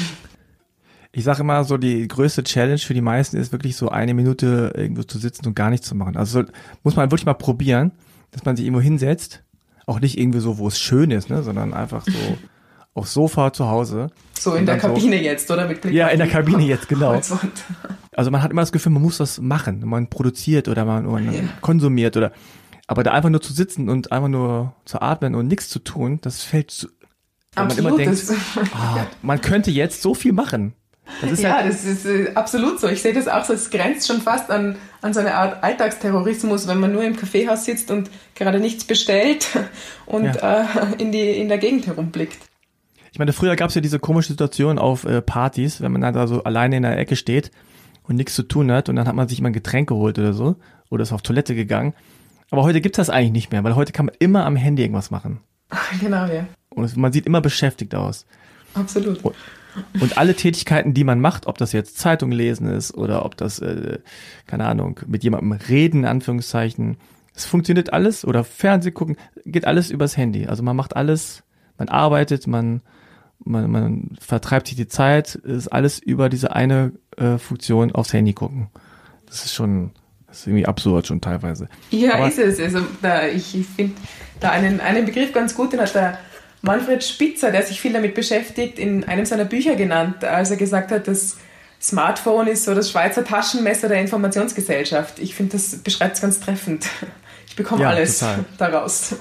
ich 1.15 1.23
sage 1.23 1.41
immer 1.41 1.63
so, 1.63 1.78
die 1.78 2.08
größte 2.08 2.43
Challenge 2.43 2.80
für 2.80 2.95
die 2.95 3.02
meisten 3.02 3.38
ist 3.38 3.52
wirklich 3.52 3.76
so 3.76 3.89
eine 3.89 4.15
Minute 4.15 4.73
irgendwo 4.76 5.04
zu 5.04 5.19
sitzen 5.19 5.45
und 5.45 5.56
gar 5.56 5.69
nichts 5.69 5.88
zu 5.88 5.93
machen. 5.93 6.17
Also 6.17 6.43
muss 6.82 6.95
man 6.95 7.12
wirklich 7.12 7.28
mal 7.28 7.36
probieren, 7.36 7.91
dass 8.32 8.43
man 8.45 8.56
sich 8.56 8.65
irgendwo 8.65 8.82
hinsetzt. 8.82 9.43
Auch 9.86 9.99
nicht 9.99 10.17
irgendwie 10.17 10.39
so, 10.39 10.58
wo 10.58 10.67
es 10.67 10.80
schön 10.80 11.12
ist, 11.12 11.30
ne, 11.30 11.43
sondern 11.43 11.73
einfach 11.73 12.04
so 12.04 12.12
aufs 12.95 13.13
Sofa 13.13 13.54
zu 13.54 13.67
Hause. 13.67 14.08
So 14.39 14.56
in 14.56 14.65
der 14.65 14.78
Kabine 14.78 15.17
so, 15.17 15.23
jetzt, 15.23 15.52
oder? 15.52 15.67
Mit 15.67 15.82
Blick 15.82 15.93
ja, 15.93 16.08
in 16.08 16.17
der 16.17 16.28
Kabine 16.28 16.63
jetzt, 16.63 16.89
genau. 16.89 17.19
Also 18.15 18.30
man 18.30 18.43
hat 18.43 18.52
immer 18.52 18.62
das 18.62 18.71
Gefühl, 18.71 18.91
man 18.91 19.02
muss 19.02 19.19
was 19.19 19.39
machen. 19.39 19.82
Man 19.86 20.08
produziert 20.08 20.67
oder 20.67 20.86
man, 20.86 21.06
man 21.06 21.34
ja. 21.34 21.41
konsumiert 21.62 22.15
oder 22.15 22.32
aber 22.86 23.04
da 23.04 23.12
einfach 23.12 23.30
nur 23.30 23.41
zu 23.41 23.54
sitzen 23.54 23.89
und 23.89 24.12
einfach 24.12 24.28
nur 24.28 24.76
zu 24.86 25.02
atmen 25.02 25.36
und 25.36 25.47
nichts 25.47 25.69
zu 25.69 25.80
tun, 25.80 26.19
das 26.21 26.43
fällt 26.43 26.69
zu, 26.69 26.89
weil 27.56 27.67
man 27.67 27.78
immer 27.78 27.97
denkt, 27.97 28.23
oh, 28.30 28.99
man 29.21 29.41
könnte 29.41 29.71
jetzt 29.71 30.02
so 30.02 30.13
viel 30.13 30.34
machen. 30.34 30.73
Ja, 31.38 31.58
halt 31.58 31.70
das 31.70 31.84
ist 31.84 32.06
äh, 32.06 32.32
absolut 32.34 32.80
so. 32.80 32.88
Ich 32.88 33.02
sehe 33.02 33.13
das 33.13 33.28
auch 33.28 33.44
so. 33.44 33.54
Es 33.54 33.70
grenzt 33.70 34.08
schon 34.08 34.22
fast 34.22 34.50
an, 34.50 34.78
an 35.02 35.13
so 35.13 35.20
eine 35.20 35.36
Art 35.36 35.63
Alltagsterrorismus, 35.63 36.68
wenn 36.68 36.80
man 36.80 36.92
nur 36.92 37.04
im 37.04 37.16
Kaffeehaus 37.16 37.66
sitzt 37.66 37.92
und 37.92 38.10
gerade 38.36 38.60
nichts 38.60 38.86
bestellt 38.86 39.48
und 40.06 40.26
ja. 40.26 40.62
äh, 40.62 41.02
in, 41.02 41.12
die, 41.12 41.32
in 41.32 41.50
der 41.50 41.58
Gegend 41.58 41.88
herumblickt. 41.88 42.39
Ich 43.12 43.20
meine, 43.20 43.34
früher 43.34 43.56
gab 43.56 43.70
es 43.70 43.76
ja 43.76 43.82
diese 43.82 44.00
komische 44.00 44.30
Situation 44.30 44.80
auf 44.80 45.06
äh, 45.06 45.22
Partys, 45.22 45.82
wenn 45.82 45.92
man 45.92 46.02
da 46.02 46.26
so 46.26 46.44
alleine 46.44 46.78
in 46.78 46.84
der 46.84 46.98
Ecke 46.98 47.16
steht 47.16 47.52
und 48.04 48.16
nichts 48.16 48.34
zu 48.34 48.44
tun 48.44 48.72
hat 48.72 48.89
und 48.89 48.96
dann 48.96 49.08
hat 49.08 49.16
man 49.16 49.28
sich 49.28 49.39
mal 49.39 49.50
ein 49.50 49.54
Getränk 49.54 49.89
geholt 49.89 50.18
oder 50.18 50.34
so 50.34 50.56
oder 50.89 51.04
ist 51.04 51.13
auf 51.13 51.22
Toilette 51.22 51.54
gegangen. 51.54 51.94
Aber 52.50 52.63
heute 52.63 52.82
gibt 52.82 52.98
es 52.98 53.08
das 53.08 53.13
eigentlich 53.13 53.32
nicht 53.32 53.52
mehr, 53.52 53.63
weil 53.63 53.76
heute 53.76 53.92
kann 53.92 54.08
man 54.08 54.16
immer 54.20 54.46
am 54.46 54.56
Handy 54.56 54.82
irgendwas 54.84 55.12
machen. 55.12 55.42
Genau, 56.00 56.26
ja. 56.26 56.46
Und 56.70 56.96
man 56.98 57.12
sieht 57.12 57.26
immer 57.26 57.42
beschäftigt 57.42 57.94
aus. 57.96 58.26
Absolut. 58.74 59.24
Und, 59.24 59.36
und 59.99 60.17
alle 60.17 60.36
Tätigkeiten, 60.36 60.93
die 60.93 61.03
man 61.03 61.19
macht, 61.19 61.47
ob 61.47 61.57
das 61.57 61.71
jetzt 61.71 61.97
Zeitung 61.97 62.31
lesen 62.31 62.67
ist 62.67 62.93
oder 62.93 63.25
ob 63.25 63.38
das, 63.38 63.59
äh, 63.59 63.99
keine 64.47 64.65
Ahnung, 64.65 64.99
mit 65.07 65.23
jemandem 65.23 65.53
reden, 65.53 65.99
in 65.99 66.05
Anführungszeichen, 66.05 66.97
es 67.36 67.45
funktioniert 67.45 67.93
alles 67.93 68.25
oder 68.25 68.43
Fernseh 68.43 68.91
gucken, 68.91 69.17
geht 69.45 69.65
alles 69.65 69.89
übers 69.89 70.17
Handy. 70.17 70.45
Also 70.45 70.63
man 70.63 70.75
macht 70.75 70.95
alles, 70.95 71.43
man 71.77 71.89
arbeitet, 71.89 72.47
man, 72.47 72.81
man, 73.39 73.71
man 73.71 74.17
vertreibt 74.19 74.67
sich 74.67 74.75
die 74.75 74.88
Zeit, 74.88 75.36
ist 75.36 75.67
alles 75.67 75.99
über 75.99 76.29
diese 76.29 76.55
eine 76.55 76.93
äh, 77.17 77.38
Funktion 77.38 77.91
aufs 77.91 78.13
Handy 78.13 78.33
gucken. 78.33 78.67
Das 79.25 79.45
ist 79.45 79.53
schon, 79.53 79.91
das 80.27 80.41
ist 80.41 80.47
irgendwie 80.47 80.67
absurd 80.67 81.07
schon 81.07 81.21
teilweise. 81.21 81.67
Ja, 81.89 82.15
Aber, 82.15 82.27
ist 82.27 82.38
es. 82.38 82.59
Also 82.59 82.86
da, 83.01 83.27
ich, 83.27 83.55
ich 83.55 83.65
finde 83.65 83.95
da 84.39 84.51
einen, 84.51 84.79
einen 84.79 85.05
Begriff 85.05 85.33
ganz 85.33 85.55
gut, 85.55 85.73
den 85.73 85.79
hat 85.79 85.95
der 85.95 86.19
Manfred 86.63 87.04
Spitzer, 87.04 87.52
der 87.52 87.63
sich 87.63 87.82
viel 87.82 87.91
damit 87.91 88.15
beschäftigt, 88.15 88.80
in 88.80 89.04
einem 89.04 89.26
seiner 89.26 89.43
Bücher 89.43 89.76
genannt, 89.76 90.23
als 90.23 90.49
er 90.49 90.56
gesagt 90.56 90.91
hat, 90.91 91.10
das 91.10 91.36
Smartphone 91.82 92.47
ist 92.47 92.63
so 92.63 92.73
das 92.73 92.89
Schweizer 92.89 93.26
Taschenmesser 93.26 93.89
der 93.89 93.99
Informationsgesellschaft. 93.99 95.19
Ich 95.19 95.36
finde, 95.36 95.52
das 95.52 95.76
beschreibt 95.76 96.15
es 96.15 96.21
ganz 96.21 96.39
treffend. 96.39 96.88
Ich 97.47 97.58
bekomme 97.58 97.84
ja, 97.84 97.89
alles 97.89 98.19
total. 98.19 98.45
daraus. 98.58 99.15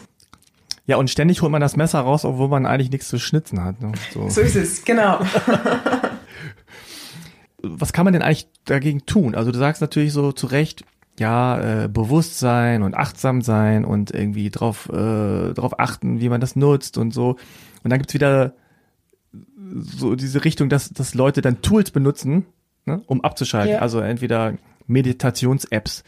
Ja, 0.86 0.96
und 0.96 1.10
ständig 1.10 1.42
holt 1.42 1.50
man 1.50 1.60
das 1.60 1.76
Messer 1.76 2.00
raus, 2.00 2.24
obwohl 2.24 2.48
man 2.48 2.64
eigentlich 2.64 2.90
nichts 2.90 3.08
zu 3.08 3.18
schnitzen 3.18 3.62
hat. 3.62 3.80
Ne? 3.80 3.92
So. 4.14 4.28
so 4.28 4.40
ist 4.40 4.54
es, 4.54 4.84
genau. 4.84 5.18
Was 7.62 7.92
kann 7.92 8.04
man 8.04 8.12
denn 8.12 8.22
eigentlich 8.22 8.46
dagegen 8.64 9.04
tun? 9.04 9.34
Also 9.34 9.50
du 9.50 9.58
sagst 9.58 9.80
natürlich 9.80 10.12
so 10.12 10.30
zu 10.30 10.46
Recht, 10.46 10.84
ja, 11.18 11.84
äh, 11.84 11.88
Bewusstsein 11.88 12.82
und 12.82 12.94
achtsam 12.94 13.42
sein 13.42 13.84
und 13.84 14.10
irgendwie 14.12 14.50
drauf, 14.50 14.88
äh, 14.88 15.52
drauf 15.52 15.78
achten, 15.78 16.20
wie 16.20 16.28
man 16.28 16.40
das 16.40 16.56
nutzt 16.56 16.98
und 16.98 17.12
so. 17.12 17.36
Und 17.82 17.90
dann 17.90 17.98
gibt's 17.98 18.14
wieder 18.14 18.54
so 19.74 20.14
diese 20.14 20.44
Richtung, 20.44 20.68
dass, 20.68 20.90
dass 20.90 21.14
Leute 21.14 21.40
dann 21.42 21.62
Tools 21.62 21.90
benutzen, 21.90 22.46
ne, 22.84 23.02
um 23.06 23.22
abzuschalten. 23.22 23.74
Ja. 23.74 23.78
Also 23.80 24.00
entweder 24.00 24.54
Meditations-Apps 24.86 26.04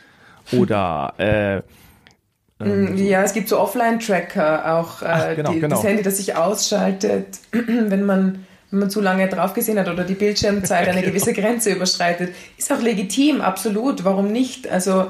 oder 0.53 1.15
äh, 1.19 1.63
ähm, 2.61 2.97
ja, 2.97 3.23
es 3.23 3.33
gibt 3.33 3.49
so 3.49 3.59
Offline-Tracker, 3.59 4.79
auch 4.79 5.03
äh, 5.03 5.07
Ach, 5.07 5.37
genau, 5.37 5.53
die, 5.53 5.61
genau. 5.61 5.77
das 5.77 5.85
Handy, 5.85 6.03
das 6.03 6.19
sich 6.19 6.37
ausschaltet, 6.37 7.41
wenn 7.53 8.05
man 8.05 8.47
wenn 8.75 8.81
man 8.81 8.91
zu 8.91 9.01
lange 9.01 9.29
drauf 9.29 9.55
gesehen 9.55 9.79
hat 9.79 9.89
oder 9.89 10.03
die 10.03 10.15
Bildschirmzeit 10.15 10.89
eine 10.89 11.03
gewisse 11.05 11.33
Grenze 11.33 11.71
überschreitet. 11.71 12.35
Ist 12.59 12.73
auch 12.73 12.83
legitim, 12.83 13.41
absolut. 13.41 14.05
Warum 14.05 14.33
nicht? 14.33 14.67
Also 14.69 15.07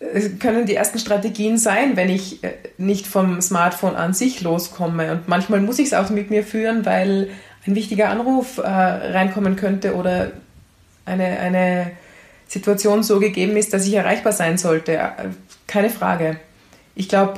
es 0.00 0.40
können 0.40 0.66
die 0.66 0.74
ersten 0.74 0.98
Strategien 0.98 1.58
sein, 1.58 1.96
wenn 1.96 2.08
ich 2.08 2.42
äh, 2.42 2.54
nicht 2.76 3.06
vom 3.06 3.40
Smartphone 3.40 3.94
an 3.94 4.14
sich 4.14 4.40
loskomme. 4.40 5.12
Und 5.12 5.28
manchmal 5.28 5.60
muss 5.60 5.78
ich 5.78 5.86
es 5.86 5.94
auch 5.94 6.10
mit 6.10 6.30
mir 6.30 6.42
führen, 6.42 6.84
weil 6.86 7.30
ein 7.68 7.76
wichtiger 7.76 8.10
Anruf 8.10 8.58
äh, 8.58 8.62
reinkommen 8.62 9.54
könnte 9.54 9.94
oder 9.94 10.32
eine, 11.04 11.38
eine 11.38 11.92
Situation 12.48 13.04
so 13.04 13.20
gegeben 13.20 13.56
ist, 13.56 13.72
dass 13.72 13.86
ich 13.86 13.94
erreichbar 13.94 14.32
sein 14.32 14.58
sollte. 14.58 14.96
Äh, 14.96 15.10
keine 15.68 15.90
Frage. 15.90 16.40
Ich 16.96 17.08
glaube, 17.08 17.34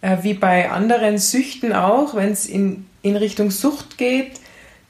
äh, 0.00 0.16
wie 0.22 0.32
bei 0.32 0.70
anderen 0.70 1.18
Süchten 1.18 1.74
auch, 1.74 2.14
wenn 2.14 2.32
es 2.32 2.46
in, 2.46 2.86
in 3.02 3.16
Richtung 3.16 3.50
Sucht 3.50 3.98
geht, 3.98 4.40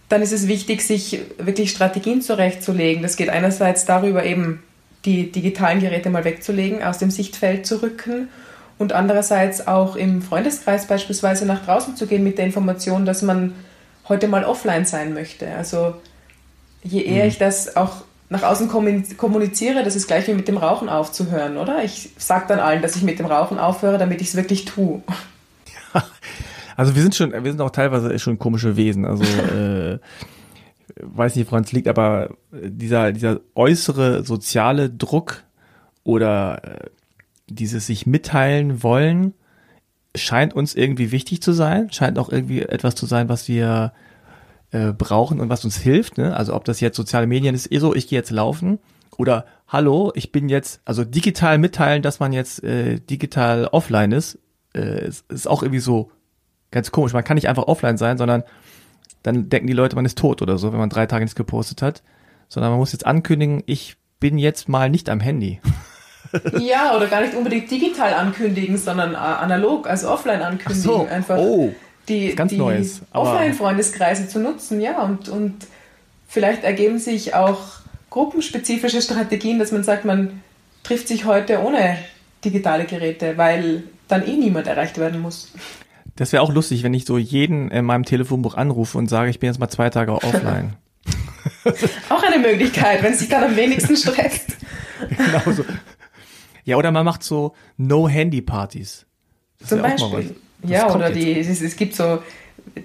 dann 0.09 0.23
ist 0.23 0.33
es 0.33 0.47
wichtig, 0.47 0.83
sich 0.83 1.21
wirklich 1.39 1.71
Strategien 1.71 2.23
zurechtzulegen. 2.23 3.03
Das 3.03 3.17
geht 3.17 3.29
einerseits 3.29 3.85
darüber, 3.85 4.25
eben 4.25 4.63
die 5.05 5.31
digitalen 5.31 5.81
Geräte 5.81 6.11
mal 6.11 6.25
wegzulegen, 6.25 6.83
aus 6.83 6.99
dem 6.99 7.11
Sichtfeld 7.11 7.67
zu 7.67 7.83
rücken 7.83 8.29
und 8.79 8.93
andererseits 8.93 9.67
auch 9.67 9.97
im 9.97 10.23
Freundeskreis 10.23 10.87
beispielsweise 10.87 11.47
nach 11.47 11.65
draußen 11.65 11.97
zu 11.97 12.07
gehen 12.07 12.25
mit 12.25 12.39
der 12.39 12.47
Information, 12.47 13.07
dass 13.07 13.23
man 13.23 13.55
heute 14.09 14.29
mal 14.29 14.45
offline 14.45 14.85
sein 14.85 15.15
möchte. 15.15 15.49
Also 15.49 15.95
je 16.83 17.03
eher 17.03 17.25
mhm. 17.25 17.29
ich 17.29 17.39
das 17.39 17.77
auch 17.77 18.05
nach 18.29 18.43
außen 18.43 18.69
kommuniziere, 18.69 19.85
das 19.85 19.95
ist 19.95 20.09
gleich 20.09 20.27
wie 20.27 20.35
mit 20.35 20.49
dem 20.49 20.57
Rauchen 20.57 20.89
aufzuhören, 20.89 21.57
oder? 21.57 21.85
Ich 21.85 22.11
sage 22.19 22.47
dann 22.49 22.59
allen, 22.59 22.83
dass 22.83 22.97
ich 22.97 23.03
mit 23.03 23.21
dem 23.21 23.27
Rauchen 23.27 23.59
aufhöre, 23.59 23.99
damit 23.99 24.21
ich 24.21 24.29
es 24.29 24.37
wirklich 24.37 24.65
tue. 24.65 25.01
Also 26.77 26.95
wir 26.95 27.03
sind 27.03 27.15
schon, 27.15 27.33
wir 27.33 27.51
sind 27.51 27.61
auch 27.61 27.71
teilweise 27.71 28.19
schon 28.19 28.39
komische 28.39 28.77
Wesen. 28.77 29.05
Also 29.05 29.25
äh, 29.55 29.99
weiß 31.01 31.37
nicht, 31.37 31.51
woran 31.51 31.65
es 31.65 31.73
liegt, 31.73 31.89
aber 31.89 32.31
dieser, 32.53 33.13
dieser 33.13 33.41
äußere 33.55 34.25
soziale 34.25 34.91
Druck 34.91 35.43
oder 36.05 36.63
äh, 36.63 36.91
dieses 37.49 37.87
sich 37.87 38.07
mitteilen 38.07 38.83
wollen 38.83 39.35
scheint 40.15 40.55
uns 40.55 40.75
irgendwie 40.75 41.13
wichtig 41.13 41.43
zu 41.43 41.53
sein, 41.53 41.93
scheint 41.93 42.19
auch 42.19 42.31
irgendwie 42.31 42.63
etwas 42.63 42.95
zu 42.95 43.07
sein, 43.07 43.29
was 43.29 43.49
wir 43.49 43.93
äh, 44.71 44.93
brauchen 44.93 45.41
und 45.41 45.49
was 45.49 45.65
uns 45.65 45.77
hilft. 45.77 46.19
Ne? 46.19 46.35
Also 46.35 46.55
ob 46.55 46.65
das 46.65 46.81
jetzt 46.81 46.97
soziale 46.97 47.27
Medien 47.27 47.55
ist, 47.55 47.71
eh 47.71 47.79
so, 47.79 47.95
ich 47.95 48.09
gehe 48.09 48.19
jetzt 48.19 48.31
laufen 48.31 48.79
oder 49.17 49.47
hallo, 49.69 50.13
ich 50.15 50.33
bin 50.33 50.49
jetzt, 50.49 50.81
also 50.85 51.05
digital 51.05 51.59
mitteilen, 51.59 52.03
dass 52.03 52.21
man 52.21 52.33
jetzt 52.33 52.63
äh, 52.65 52.99
digital 53.01 53.67
offline 53.67 54.13
ist, 54.13 54.39
äh, 54.75 55.07
ist, 55.07 55.31
ist 55.31 55.49
auch 55.49 55.63
irgendwie 55.63 55.81
so 55.81 56.11
ganz 56.71 56.91
komisch. 56.91 57.13
Man 57.13 57.25
kann 57.25 57.37
nicht 57.37 57.49
einfach 57.49 57.65
offline 57.65 57.97
sein, 57.97 58.19
sondern 58.19 58.43
dann 59.23 59.49
denken 59.49 59.67
die 59.67 59.73
Leute, 59.73 59.97
man 59.97 60.05
ist 60.05 60.19
tot 60.19 60.43
oder 60.43 60.59
so, 60.59 60.73
wenn 60.73 60.79
man 60.79 60.91
drei 60.91 61.07
Tage 61.07 61.25
nichts 61.25 61.35
gepostet 61.35 61.83
hat, 61.83 62.03
sondern 62.49 62.71
man 62.71 62.79
muss 62.79 62.93
jetzt 62.93 63.07
ankündigen, 63.07 63.63
ich 63.67 63.97
bin 64.21 64.39
jetzt 64.39 64.69
mal 64.69 64.89
nicht 64.89 65.09
am 65.09 65.21
Handy. 65.21 65.61
ja, 66.59 66.97
oder 66.97 67.07
gar 67.07 67.21
nicht 67.21 67.35
unbedingt 67.35 67.71
digital 67.71 68.15
ankündigen, 68.15 68.79
sondern 68.79 69.15
äh, 69.15 69.17
analog, 69.17 69.89
also 69.89 70.11
offline 70.11 70.43
ankündigen. 70.43 70.83
So. 70.83 71.07
Einfach 71.07 71.39
oh, 71.39 71.75
die, 72.09 72.35
ganz 72.35 72.51
die 72.51 72.59
Neues, 72.59 73.03
Offline-Freundeskreise 73.13 74.29
zu 74.29 74.39
nutzen, 74.39 74.81
ja, 74.81 75.03
und, 75.03 75.29
und 75.29 75.67
vielleicht 76.29 76.65
ergeben 76.65 76.99
sich 76.99 77.35
auch 77.35 77.81
gruppenspezifische 78.11 79.03
Strategien, 79.03 79.59
dass 79.59 79.73
man 79.73 79.83
sagt, 79.83 80.05
man 80.05 80.43
trifft 80.83 81.09
sich 81.09 81.25
heute 81.25 81.63
ohne 81.63 81.99
digitale 82.45 82.85
Geräte, 82.85 83.37
weil 83.37 83.83
dann 84.09 84.27
eh 84.27 84.37
niemand 84.37 84.69
erreicht 84.69 84.99
werden 84.99 85.21
muss. 85.21 85.53
Das 86.17 86.33
wäre 86.33 86.43
auch 86.43 86.53
lustig, 86.53 86.83
wenn 86.83 86.95
ich 86.95 87.05
so 87.05 87.19
jeden 87.19 87.71
in 87.71 87.85
meinem 87.85 88.05
Telefonbuch 88.05 88.55
anrufe 88.55 88.99
und 88.99 89.09
sage, 89.09 89.31
ich 89.31 89.39
bin 89.39 89.49
jetzt 89.49 89.59
mal 89.59 89.69
zwei 89.69 89.91
Tage 89.91 90.13
offline. 90.23 90.75
Auch 92.09 92.23
eine 92.23 92.39
Möglichkeit, 92.39 93.03
wenn 93.03 93.13
es 93.13 93.21
sich 93.21 93.29
dann 93.29 93.45
am 93.45 93.57
wenigsten 93.57 93.97
stresst. 93.97 94.57
genau 95.17 95.53
so. 95.53 95.65
Ja, 96.65 96.77
oder 96.77 96.91
man 96.91 97.05
macht 97.05 97.23
so 97.23 97.55
No-Handy-Partys. 97.77 99.07
Zum 99.65 99.83
Beispiel. 99.83 100.35
Ja, 100.65 100.93
oder 100.93 101.11
die, 101.11 101.39
es, 101.39 101.61
es 101.61 101.77
gibt 101.77 101.95
so, 101.95 102.23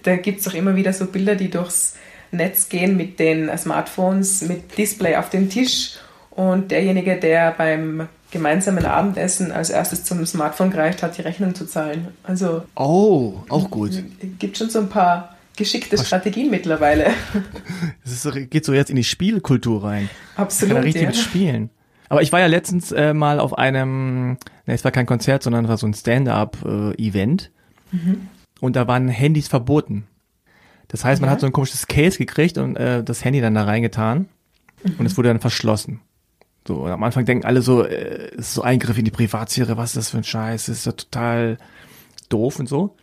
da 0.03 0.15
gibt 0.17 0.41
es 0.41 0.47
auch 0.47 0.53
immer 0.53 0.75
wieder 0.75 0.93
so 0.93 1.07
Bilder, 1.07 1.35
die 1.35 1.49
durchs 1.49 1.95
Netz 2.31 2.69
gehen 2.69 2.95
mit 2.95 3.19
den 3.19 3.55
Smartphones, 3.57 4.43
mit 4.43 4.77
Display 4.77 5.15
auf 5.15 5.29
dem 5.29 5.49
Tisch 5.49 5.97
und 6.31 6.71
derjenige, 6.71 7.17
der 7.17 7.51
beim 7.51 8.07
gemeinsamen 8.31 8.85
Abendessen 8.85 9.51
als 9.51 9.69
erstes 9.69 10.03
zum 10.03 10.25
Smartphone 10.25 10.71
greift, 10.71 11.03
hat 11.03 11.17
die 11.17 11.21
Rechnung 11.21 11.53
zu 11.53 11.65
zahlen. 11.65 12.07
Also 12.23 12.63
Oh, 12.75 13.35
auch 13.49 13.69
gut. 13.69 13.91
gibt 14.39 14.57
schon 14.57 14.69
so 14.69 14.79
ein 14.79 14.89
paar 14.89 15.35
geschickte 15.57 15.97
Strategien 15.97 16.49
mittlerweile. 16.49 17.11
So, 18.03 18.31
geht 18.31 18.65
so 18.65 18.73
jetzt 18.73 18.89
in 18.89 18.95
die 18.95 19.03
Spielkultur 19.03 19.83
rein. 19.83 20.09
Absolut. 20.35 20.73
kann 20.73 20.81
da 20.81 20.85
richtig 20.85 21.03
ja. 21.03 21.07
mit 21.09 21.17
spielen. 21.17 21.69
Aber 22.09 22.21
ich 22.21 22.31
war 22.31 22.39
ja 22.39 22.47
letztens 22.47 22.91
äh, 22.91 23.13
mal 23.13 23.39
auf 23.39 23.57
einem, 23.57 24.31
ne, 24.31 24.37
es 24.73 24.83
war 24.83 24.91
kein 24.91 25.05
Konzert, 25.05 25.43
sondern 25.43 25.65
es 25.65 25.69
war 25.69 25.77
so 25.77 25.87
ein 25.87 25.93
Stand-up-Event. 25.93 27.51
Und 28.59 28.75
da 28.75 28.87
waren 28.87 29.07
Handys 29.07 29.47
verboten. 29.47 30.07
Das 30.87 31.03
heißt, 31.05 31.21
man 31.21 31.29
Ja. 31.29 31.33
hat 31.33 31.39
so 31.41 31.45
ein 31.45 31.51
komisches 31.53 31.87
Case 31.87 32.17
gekriegt 32.17 32.57
und 32.57 32.75
äh, 32.75 33.03
das 33.03 33.23
Handy 33.23 33.39
dann 33.41 33.55
da 33.55 33.63
reingetan. 33.63 34.27
Und 34.97 35.05
es 35.05 35.15
wurde 35.17 35.29
dann 35.29 35.39
verschlossen. 35.39 36.01
So, 36.67 36.75
und 36.75 36.91
am 36.91 37.03
Anfang 37.03 37.25
denken 37.25 37.45
alle 37.45 37.61
so, 37.61 37.83
äh, 37.83 38.29
es 38.33 38.47
ist 38.47 38.53
so 38.55 38.61
Eingriff 38.61 38.97
in 38.97 39.05
die 39.05 39.11
Privatsphäre, 39.11 39.77
was 39.77 39.91
ist 39.91 39.97
das 39.97 40.09
für 40.11 40.17
ein 40.17 40.23
Scheiß, 40.23 40.69
ist 40.69 40.85
ja 40.85 40.91
total 40.91 41.57
doof 42.29 42.59
und 42.59 42.69
so. 42.69 42.95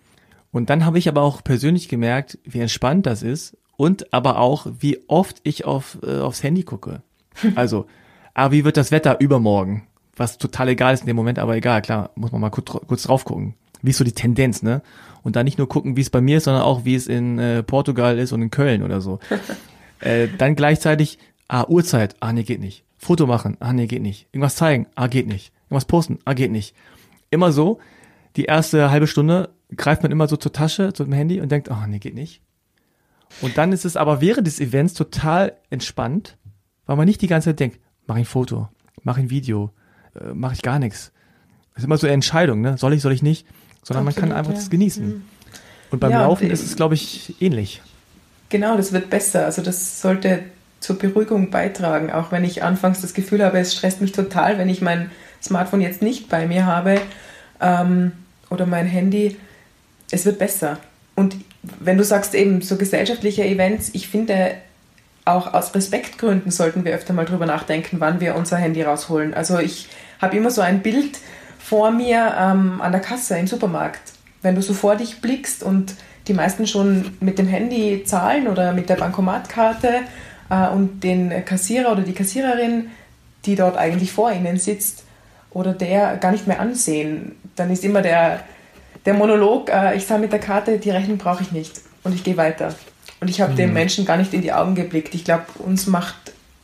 Und 0.51 0.71
dann 0.71 0.85
habe 0.85 0.99
ich 0.99 1.09
aber 1.09 1.23
auch 1.23 1.43
persönlich 1.43 1.89
gemerkt, 1.89 2.39
wie 2.45 2.61
entspannt 2.61 3.07
das 3.07 3.23
ist 3.23 3.57
und 3.77 4.13
aber 4.13 4.39
auch, 4.39 4.67
wie 4.79 4.99
oft 5.09 5.41
ich 5.43 5.65
auf, 5.65 5.99
äh, 6.03 6.19
aufs 6.19 6.43
Handy 6.43 6.63
gucke. 6.63 7.03
Also, 7.55 7.87
ah, 8.35 8.51
wie 8.51 8.65
wird 8.65 8.77
das 8.77 8.91
Wetter 8.91 9.21
übermorgen? 9.21 9.87
Was 10.17 10.39
total 10.39 10.71
egal 10.71 10.95
ist 10.95 11.03
in 11.03 11.07
dem 11.07 11.15
Moment, 11.15 11.39
aber 11.39 11.57
egal, 11.57 11.83
klar, 11.83 12.11
muss 12.17 12.33
man 12.33 12.41
mal 12.41 12.51
kurz, 12.51 12.73
kurz 12.89 13.05
drauf 13.05 13.25
gucken. 13.25 13.55
Wie 13.81 13.91
ist 13.91 13.99
so 13.99 14.05
die 14.05 14.11
Tendenz, 14.11 14.65
ne? 14.65 14.83
Und 15.23 15.37
dann 15.37 15.45
nicht 15.45 15.57
nur 15.57 15.69
gucken, 15.69 15.97
wie 15.97 16.01
es 16.01 16.11
bei 16.11 16.21
mir 16.21 16.39
ist, 16.39 16.45
sondern 16.45 16.65
auch, 16.65 16.85
wie 16.85 16.97
es 16.97 17.07
in 17.07 17.39
äh, 17.39 17.63
Portugal 17.63 18.19
ist 18.19 18.33
und 18.33 18.43
in 18.43 18.51
Köln 18.51 18.83
oder 18.83 19.01
so. 19.01 19.21
äh, 20.01 20.27
dann 20.37 20.57
gleichzeitig, 20.57 21.21
ah, 21.47 21.65
Uhrzeit, 21.69 22.17
ah, 22.19 22.33
nee, 22.33 22.43
geht 22.43 22.61
nicht. 22.61 22.85
Foto 22.99 23.27
machen, 23.27 23.57
ah, 23.61 23.73
nee, 23.73 23.87
geht 23.87 24.03
nicht. 24.03 24.27
Irgendwas 24.33 24.57
zeigen, 24.57 24.87
ah, 24.97 25.07
geht 25.07 25.27
nicht. 25.29 25.53
Irgendwas 25.67 25.85
posten, 25.85 26.19
ah, 26.25 26.35
geht 26.35 26.51
nicht. 26.51 26.75
Immer 27.31 27.53
so, 27.53 27.79
die 28.37 28.45
erste 28.45 28.91
halbe 28.91 29.07
Stunde 29.07 29.51
greift 29.77 30.03
man 30.03 30.11
immer 30.13 30.29
so 30.29 30.37
zur 30.37 30.53
Tasche, 30.53 30.93
zum 30.93 31.13
Handy 31.13 31.41
und 31.41 31.51
denkt, 31.53 31.71
ah, 31.71 31.87
nee, 31.87 31.99
geht 31.99 32.15
nicht. 32.15 32.43
Und 33.41 33.57
dann 33.59 33.73
ist 33.73 33.85
es 33.85 33.97
aber 33.97 34.21
während 34.21 34.47
des 34.47 34.59
Events 34.61 34.95
total 34.95 35.53
entspannt, 35.71 36.37
weil 36.87 36.97
man 36.97 37.07
nicht 37.07 37.21
die 37.23 37.27
ganze 37.27 37.51
Zeit 37.51 37.61
denkt, 37.61 37.79
mach 38.07 38.17
ich 38.17 38.23
ein 38.23 38.27
Foto, 38.27 38.69
mach 39.03 39.19
ich 39.19 39.25
ein 39.25 39.31
Video, 39.31 39.71
äh, 40.19 40.33
mach 40.35 40.53
ich 40.53 40.63
gar 40.63 40.79
nichts. 40.79 41.13
Das 41.75 41.83
ist 41.83 41.85
immer 41.85 41.99
so 41.99 42.07
eine 42.07 42.15
Entscheidung, 42.15 42.61
ne? 42.63 42.79
Soll 42.79 42.95
ich, 42.95 43.03
soll 43.03 43.13
ich 43.13 43.23
nicht? 43.23 43.47
Sondern 43.85 44.05
man 44.05 44.13
Absolut, 44.13 44.31
kann 44.31 44.39
einfach 44.39 44.53
ja. 44.53 44.59
das 44.59 44.71
genießen. 44.71 45.23
Und 45.91 46.01
beim 46.01 46.11
Ja, 46.11 46.23
Laufen 46.23 46.45
eben- 46.45 46.53
ist 46.53 46.65
es, 46.65 46.75
glaube 46.75 46.95
ich, 46.95 47.41
ähnlich. 47.41 47.83
Genau, 48.49 48.77
das 48.77 48.93
wird 48.93 49.11
besser. 49.11 49.45
Also 49.45 49.63
das 49.63 50.01
sollte 50.01 50.43
zur 50.81 50.99
Beruhigung 50.99 51.51
beitragen, 51.51 52.13
auch 52.13 52.31
wenn 52.31 52.45
ich 52.45 52.63
anfangs 52.63 53.01
das 53.01 53.15
Gefühl 53.15 53.45
habe, 53.45 53.59
es 53.59 53.75
stresst 53.75 54.01
mich 54.01 54.13
total, 54.13 54.59
wenn 54.59 54.69
ich 54.69 54.81
mein 54.81 55.11
Smartphone 55.43 55.81
jetzt 55.81 56.03
nicht 56.03 56.29
bei 56.29 56.47
mir 56.47 56.67
habe 56.67 57.01
ähm, 57.61 58.13
oder 58.51 58.67
mein 58.67 58.87
Handy. 58.87 59.37
Es 60.11 60.25
wird 60.25 60.39
besser. 60.39 60.79
Und 61.15 61.37
wenn 61.81 61.99
du 61.99 62.05
sagst 62.05 62.35
eben 62.35 62.63
so 62.63 62.77
gesellschaftliche 62.77 63.45
Events, 63.45 63.91
ich 63.93 64.09
finde 64.09 64.53
auch 65.25 65.53
aus 65.53 65.75
Respektgründen 65.75 66.51
sollten 66.51 66.85
wir 66.85 66.95
öfter 66.95 67.13
mal 67.13 67.27
drüber 67.27 67.45
nachdenken, 67.45 68.01
wann 68.01 68.21
wir 68.21 68.35
unser 68.35 68.57
Handy 68.57 68.83
rausholen. 68.83 69.35
Also 69.35 69.59
ich 69.59 69.89
habe 70.21 70.37
immer 70.37 70.51
so 70.51 70.63
ein 70.63 70.81
Bild 70.81 71.19
vor 71.59 71.91
mir 71.91 72.35
ähm, 72.39 72.81
an 72.81 72.93
der 72.93 73.01
Kasse 73.01 73.39
im 73.39 73.47
Supermarkt. 73.47 74.13
Wenn 74.41 74.55
du 74.55 74.63
so 74.63 74.73
vor 74.73 74.97
dich 74.97 75.21
blickst 75.21 75.63
und 75.63 75.95
die 76.29 76.35
meisten 76.35 76.67
schon 76.67 77.17
mit 77.21 77.39
dem 77.39 77.47
Handy 77.47 78.05
zahlen 78.05 78.49
oder 78.49 78.73
mit 78.73 78.89
der 78.89 78.97
Bankomatkarte 78.97 80.01
äh, 80.51 80.69
und 80.69 81.03
den 81.05 81.45
Kassierer 81.45 81.93
oder 81.93 82.03
die 82.03 82.13
Kassiererin, 82.13 82.91
die 83.45 83.55
dort 83.55 83.77
eigentlich 83.77 84.13
vor 84.13 84.33
ihnen 84.33 84.59
sitzt, 84.59 85.05
oder 85.51 85.73
der 85.73 86.17
gar 86.19 86.33
nicht 86.33 86.47
mehr 86.47 86.61
ansehen, 86.61 87.33
dann 87.57 87.71
ist 87.71 87.85
immer 87.85 88.03
der, 88.03 88.41
der 89.07 89.15
Monolog, 89.15 89.71
äh, 89.71 89.97
ich 89.97 90.07
zahle 90.07 90.21
mit 90.21 90.33
der 90.33 90.41
Karte, 90.41 90.79
die 90.79 90.91
Rechnung 90.91 91.19
brauche 91.19 91.43
ich 91.43 91.53
nicht 91.53 91.81
und 92.05 92.15
ich 92.15 92.25
gehe 92.25 92.37
weiter. 92.37 92.75
Und 93.21 93.29
ich 93.29 93.41
habe 93.41 93.55
dem 93.55 93.73
Menschen 93.73 94.05
gar 94.05 94.17
nicht 94.17 94.33
in 94.33 94.43
die 94.43 94.53
Augen 94.53 94.77
geblickt. 94.77 95.15
Ich 95.15 95.25
glaube, 95.25 95.47
uns 95.59 95.89
macht 95.89 96.15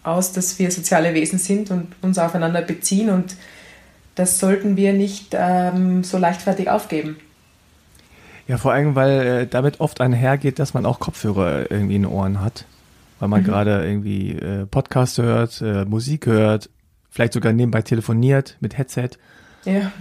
aus, 0.05 0.33
dass 0.33 0.59
wir 0.59 0.71
soziale 0.71 1.15
Wesen 1.15 1.39
sind 1.39 1.71
und 1.71 1.89
uns 2.03 2.19
aufeinander 2.19 2.63
beziehen 2.63 3.11
und 3.11 3.35
das 4.15 4.39
sollten 4.39 4.77
wir 4.77 4.93
nicht 4.93 5.29
ähm, 5.33 6.05
so 6.05 6.19
leichtfertig 6.19 6.71
aufgeben. 6.71 7.17
Ja, 8.47 8.59
vor 8.59 8.73
allem, 8.73 8.95
weil 8.95 9.27
äh, 9.27 9.47
damit 9.47 9.81
oft 9.81 10.01
einhergeht, 10.01 10.59
dass 10.59 10.75
man 10.75 10.87
auch 10.87 11.01
Kopfhörer 11.01 11.71
irgendwie 11.71 11.97
in 11.97 12.03
den 12.03 12.13
Ohren 12.13 12.41
hat. 12.41 12.67
Weil 13.21 13.29
man 13.29 13.45
gerade 13.45 13.85
irgendwie 13.87 14.33
äh, 14.33 14.67
Podcast 14.67 15.19
hört, 15.19 15.61
äh, 15.63 15.85
Musik 15.85 16.27
hört, 16.27 16.69
vielleicht 17.11 17.33
sogar 17.33 17.53
nebenbei 17.53 17.83
telefoniert 17.83 18.57
mit 18.61 18.77
Headset. 18.77 19.11
Ja. 19.65 19.93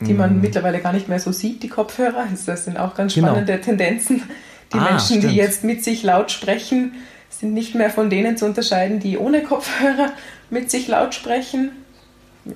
Die 0.00 0.12
man 0.12 0.40
mittlerweile 0.40 0.80
gar 0.80 0.92
nicht 0.92 1.08
mehr 1.08 1.20
so 1.20 1.32
sieht, 1.32 1.62
die 1.62 1.68
Kopfhörer. 1.68 2.26
Das 2.46 2.64
sind 2.64 2.76
auch 2.78 2.94
ganz 2.94 3.14
Genau. 3.14 3.28
spannende 3.28 3.60
Tendenzen. 3.60 4.22
Die 4.72 4.78
Ah, 4.78 4.84
Menschen, 4.90 5.18
stimmt. 5.18 5.24
die 5.32 5.36
jetzt 5.36 5.62
mit 5.64 5.84
sich 5.84 6.02
laut 6.02 6.30
sprechen, 6.32 6.92
sind 7.30 7.54
nicht 7.54 7.74
mehr 7.74 7.90
von 7.90 8.10
denen 8.10 8.36
zu 8.36 8.44
unterscheiden, 8.44 8.98
die 9.00 9.16
ohne 9.18 9.42
Kopfhörer 9.42 10.12
mit 10.50 10.70
sich 10.70 10.88
laut 10.88 11.14
sprechen. 11.14 11.70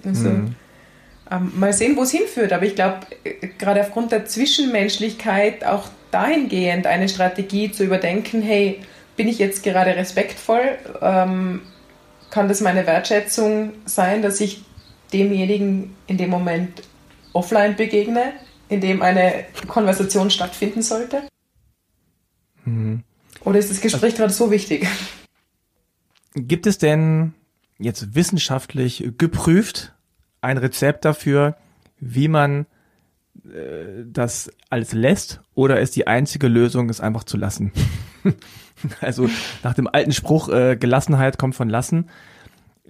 Also, 0.04 0.28
Mhm. 0.28 0.54
ähm, 1.30 1.52
mal 1.56 1.72
sehen, 1.72 1.96
wo 1.96 2.02
es 2.02 2.10
hinführt. 2.10 2.52
Aber 2.52 2.64
ich 2.66 2.74
glaube, 2.74 2.98
äh, 3.24 3.46
gerade 3.58 3.80
aufgrund 3.80 4.12
der 4.12 4.26
Zwischenmenschlichkeit 4.26 5.64
auch 5.64 5.88
dahingehend 6.10 6.86
eine 6.86 7.08
Strategie 7.08 7.70
zu 7.70 7.84
überdenken, 7.84 8.42
hey, 8.42 8.80
bin 9.18 9.28
ich 9.28 9.38
jetzt 9.38 9.62
gerade 9.62 9.94
respektvoll? 9.94 10.78
Ähm, 11.02 11.60
kann 12.30 12.48
das 12.48 12.62
meine 12.62 12.86
Wertschätzung 12.86 13.72
sein, 13.84 14.22
dass 14.22 14.40
ich 14.40 14.64
demjenigen 15.12 15.94
in 16.06 16.16
dem 16.16 16.30
Moment 16.30 16.82
offline 17.32 17.76
begegne, 17.76 18.32
in 18.68 18.80
dem 18.80 19.02
eine 19.02 19.44
Konversation 19.66 20.30
stattfinden 20.30 20.82
sollte? 20.82 21.22
Mhm. 22.64 23.02
Oder 23.44 23.58
ist 23.58 23.70
das 23.70 23.80
Gespräch 23.80 24.14
gerade 24.14 24.32
so 24.32 24.50
wichtig? 24.50 24.86
Gibt 26.34 26.66
es 26.66 26.78
denn 26.78 27.34
jetzt 27.78 28.14
wissenschaftlich 28.14 29.12
geprüft 29.18 29.94
ein 30.40 30.58
Rezept 30.58 31.04
dafür, 31.04 31.56
wie 31.98 32.28
man 32.28 32.66
äh, 33.44 34.04
das 34.04 34.50
alles 34.70 34.92
lässt? 34.92 35.40
Oder 35.54 35.80
ist 35.80 35.96
die 35.96 36.06
einzige 36.06 36.46
Lösung, 36.46 36.88
es 36.88 37.00
einfach 37.00 37.24
zu 37.24 37.36
lassen? 37.36 37.72
also 39.00 39.28
nach 39.62 39.74
dem 39.74 39.86
alten 39.86 40.12
Spruch, 40.12 40.48
äh, 40.48 40.76
Gelassenheit 40.76 41.38
kommt 41.38 41.54
von 41.54 41.68
lassen, 41.68 42.08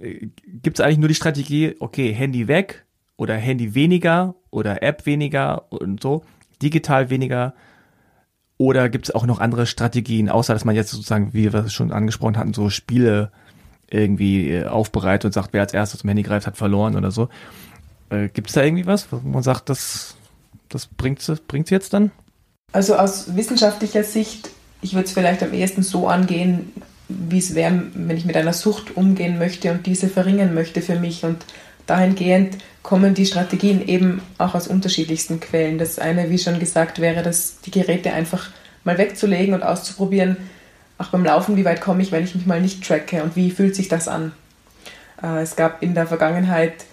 äh, 0.00 0.28
gibt 0.46 0.78
es 0.78 0.84
eigentlich 0.84 0.98
nur 0.98 1.08
die 1.08 1.14
Strategie, 1.14 1.76
okay, 1.80 2.12
Handy 2.12 2.48
weg 2.48 2.84
oder 3.16 3.34
Handy 3.34 3.74
weniger 3.74 4.34
oder 4.50 4.82
App 4.82 5.06
weniger 5.06 5.70
und 5.72 6.02
so, 6.02 6.24
digital 6.62 7.10
weniger. 7.10 7.54
Oder 8.56 8.88
gibt 8.88 9.08
es 9.08 9.14
auch 9.14 9.24
noch 9.24 9.38
andere 9.38 9.66
Strategien, 9.66 10.28
außer 10.28 10.52
dass 10.52 10.64
man 10.64 10.74
jetzt 10.74 10.90
sozusagen, 10.90 11.32
wie 11.32 11.52
wir 11.52 11.66
es 11.66 11.72
schon 11.72 11.92
angesprochen 11.92 12.36
hatten, 12.36 12.54
so 12.54 12.70
Spiele 12.70 13.30
irgendwie 13.90 14.50
äh, 14.50 14.66
aufbereitet 14.66 15.26
und 15.26 15.32
sagt, 15.32 15.52
wer 15.52 15.62
als 15.62 15.72
erstes 15.72 16.00
zum 16.00 16.08
Handy 16.08 16.22
greift, 16.22 16.46
hat 16.46 16.56
verloren 16.56 16.96
oder 16.96 17.10
so. 17.10 17.28
Äh, 18.10 18.28
Gibt 18.28 18.48
es 18.48 18.54
da 18.54 18.62
irgendwie 18.62 18.86
was, 18.86 19.12
wo 19.12 19.20
man 19.28 19.42
sagt, 19.42 19.68
das, 19.68 20.16
das 20.68 20.86
bringt 20.86 21.20
es 21.20 21.70
jetzt 21.70 21.94
dann? 21.94 22.10
Also 22.72 22.96
aus 22.96 23.34
wissenschaftlicher 23.34 24.04
Sicht, 24.04 24.50
ich 24.80 24.94
würde 24.94 25.06
es 25.06 25.12
vielleicht 25.12 25.42
am 25.42 25.52
ehesten 25.52 25.82
so 25.82 26.08
angehen, 26.08 26.72
wie 27.08 27.38
es 27.38 27.54
wäre, 27.54 27.82
wenn 27.94 28.16
ich 28.16 28.24
mit 28.24 28.36
einer 28.36 28.52
Sucht 28.52 28.96
umgehen 28.96 29.38
möchte 29.38 29.72
und 29.72 29.86
diese 29.86 30.08
verringern 30.08 30.54
möchte 30.54 30.82
für 30.82 30.98
mich. 30.98 31.24
Und 31.24 31.44
dahingehend 31.86 32.58
kommen 32.82 33.14
die 33.14 33.26
Strategien 33.26 33.86
eben 33.86 34.20
auch 34.36 34.54
aus 34.54 34.68
unterschiedlichsten 34.68 35.40
Quellen. 35.40 35.78
Das 35.78 35.98
eine, 35.98 36.30
wie 36.30 36.38
schon 36.38 36.58
gesagt, 36.58 37.00
wäre, 37.00 37.22
dass 37.22 37.60
die 37.60 37.70
Geräte 37.70 38.12
einfach 38.12 38.50
mal 38.84 38.98
wegzulegen 38.98 39.54
und 39.54 39.62
auszuprobieren, 39.62 40.36
auch 40.98 41.08
beim 41.08 41.24
Laufen, 41.24 41.56
wie 41.56 41.64
weit 41.64 41.80
komme 41.80 42.02
ich, 42.02 42.12
wenn 42.12 42.24
ich 42.24 42.34
mich 42.34 42.46
mal 42.46 42.60
nicht 42.60 42.86
tracke 42.86 43.22
und 43.22 43.36
wie 43.36 43.50
fühlt 43.50 43.76
sich 43.76 43.88
das 43.88 44.08
an. 44.08 44.32
Äh, 45.22 45.42
es 45.42 45.56
gab 45.56 45.82
in 45.82 45.94
der 45.94 46.06
Vergangenheit 46.06 46.84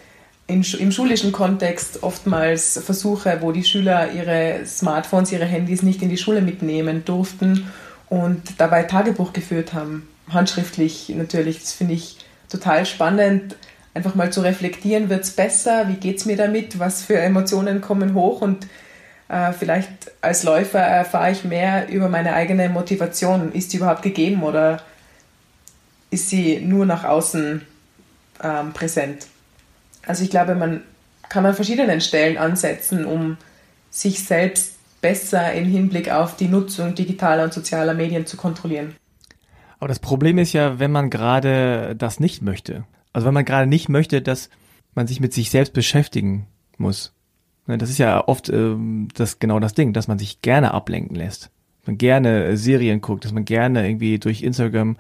in, 0.48 0.64
im 0.64 0.91
schulischen 0.91 1.32
Kontext 1.32 2.04
oftmals 2.04 2.80
Versuche, 2.84 3.39
wo 3.41 3.52
die 3.52 3.64
Schüler 3.64 4.12
ihre 4.12 4.66
Smartphones, 4.66 5.32
ihre 5.32 5.46
Handys 5.46 5.82
nicht 5.82 6.02
in 6.02 6.10
die 6.10 6.18
Schule 6.18 6.41
mitnehmen 6.41 7.04
durften 7.04 7.72
und 8.10 8.41
dabei 8.60 8.84
Tagebuch 8.84 9.34
geführt 9.34 9.74
haben. 9.74 10.08
Handschriftlich 10.30 11.10
natürlich. 11.10 11.60
Das 11.60 11.74
finde 11.74 11.96
ich 11.96 12.18
total 12.50 12.86
spannend. 12.86 13.56
Einfach 13.93 14.14
mal 14.14 14.32
zu 14.32 14.41
reflektieren, 14.41 15.10
wird 15.10 15.24
es 15.24 15.32
besser? 15.32 15.88
Wie 15.88 15.96
geht 15.96 16.18
es 16.18 16.26
mir 16.26 16.36
damit? 16.36 16.80
Was 16.80 17.02
für 17.02 17.18
Emotionen 17.18 17.82
kommen 17.82 18.14
hoch? 18.14 18.41
Und 18.41 18.68
äh, 19.30 19.54
vielleicht 19.54 19.89
als 20.22 20.43
Läufer 20.43 20.80
erfahre 20.80 21.32
ich 21.32 21.43
mehr 21.43 21.88
über 21.89 22.10
meine 22.10 22.34
eigene 22.34 22.70
Motivation. 22.70 23.52
Ist 23.54 23.74
die 23.74 23.78
überhaupt 23.78 24.04
gegeben 24.04 24.43
oder 24.43 24.82
ist 26.12 26.30
sie 26.30 26.60
nur 26.60 26.86
nach 26.86 27.04
außen 27.04 27.62
ähm, 28.43 28.74
präsent? 28.74 29.28
Also 30.06 30.24
ich 30.24 30.30
glaube, 30.30 30.56
man 30.56 30.82
kann 31.30 31.45
an 31.45 31.53
verschiedenen 31.53 32.01
Stellen 32.01 32.38
ansetzen, 32.38 33.06
um 33.06 33.38
sich 33.89 34.24
selbst 34.24 34.76
besser 35.01 35.53
im 35.53 35.66
Hinblick 35.66 36.12
auf 36.12 36.36
die 36.36 36.47
Nutzung 36.47 36.95
digitaler 36.95 37.43
und 37.43 37.53
sozialer 37.53 37.93
Medien 37.93 38.26
zu 38.26 38.38
kontrollieren. 38.38 38.95
Aber 39.80 39.88
das 39.88 39.99
Problem 39.99 40.38
ist 40.38 40.53
ja, 40.53 40.80
wenn 40.80 40.91
man 40.91 41.10
gerade 41.10 41.95
das 41.97 42.20
nicht 42.20 42.41
möchte. 42.41 42.86
Also 43.14 43.28
wenn 43.28 43.34
man 43.34 43.45
gerade 43.45 43.68
nicht 43.68 43.89
möchte, 43.89 44.22
dass 44.22 44.49
man 44.95 45.08
sich 45.08 45.20
mit 45.20 45.34
sich 45.34 45.51
selbst 45.51 45.74
beschäftigen 45.74 46.47
muss. 46.78 47.14
Ne, 47.68 47.78
das 47.78 47.89
ist 47.89 47.97
ja 47.97 48.28
oft 48.28 48.49
ähm, 48.49 49.08
das 49.14 49.39
genau 49.39 49.60
das 49.60 49.74
Ding, 49.74 49.93
dass 49.93 50.08
man 50.08 50.20
sich 50.20 50.41
gerne 50.41 50.74
ablenken 50.74 51.16
lässt. 51.16 51.49
Man 51.86 51.97
gerne 51.97 52.58
Serien 52.58 53.01
guckt, 53.01 53.26
dass 53.26 53.32
man 53.32 53.45
gerne 53.45 53.88
irgendwie 53.88 54.18
durch 54.18 54.41
Instagram 54.41 54.97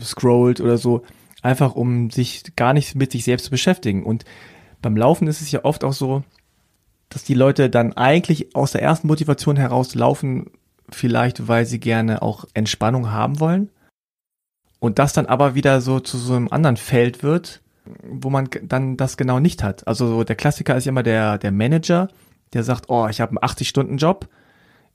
scrollt 0.00 0.60
oder 0.60 0.76
so 0.76 1.02
einfach 1.46 1.74
um 1.74 2.10
sich 2.10 2.42
gar 2.56 2.72
nicht 2.72 2.94
mit 2.94 3.12
sich 3.12 3.24
selbst 3.24 3.44
zu 3.44 3.50
beschäftigen. 3.50 4.04
Und 4.04 4.24
beim 4.82 4.96
Laufen 4.96 5.28
ist 5.28 5.40
es 5.40 5.50
ja 5.50 5.64
oft 5.64 5.84
auch 5.84 5.92
so, 5.92 6.22
dass 7.08 7.24
die 7.24 7.34
Leute 7.34 7.70
dann 7.70 7.92
eigentlich 7.94 8.54
aus 8.54 8.72
der 8.72 8.82
ersten 8.82 9.06
Motivation 9.06 9.56
heraus 9.56 9.94
laufen, 9.94 10.50
vielleicht 10.90 11.48
weil 11.48 11.64
sie 11.64 11.80
gerne 11.80 12.20
auch 12.22 12.44
Entspannung 12.54 13.10
haben 13.10 13.40
wollen. 13.40 13.70
Und 14.80 14.98
das 14.98 15.12
dann 15.12 15.26
aber 15.26 15.54
wieder 15.54 15.80
so 15.80 16.00
zu 16.00 16.18
so 16.18 16.34
einem 16.34 16.48
anderen 16.48 16.76
Feld 16.76 17.22
wird, 17.22 17.62
wo 18.02 18.28
man 18.28 18.48
dann 18.62 18.96
das 18.96 19.16
genau 19.16 19.38
nicht 19.38 19.62
hat. 19.62 19.86
Also 19.86 20.08
so 20.08 20.24
der 20.24 20.36
Klassiker 20.36 20.76
ist 20.76 20.84
ja 20.84 20.90
immer 20.90 21.02
der, 21.02 21.38
der 21.38 21.52
Manager, 21.52 22.08
der 22.52 22.62
sagt, 22.62 22.88
oh, 22.88 23.08
ich 23.08 23.20
habe 23.20 23.30
einen 23.30 23.50
80-Stunden-Job, 23.50 24.28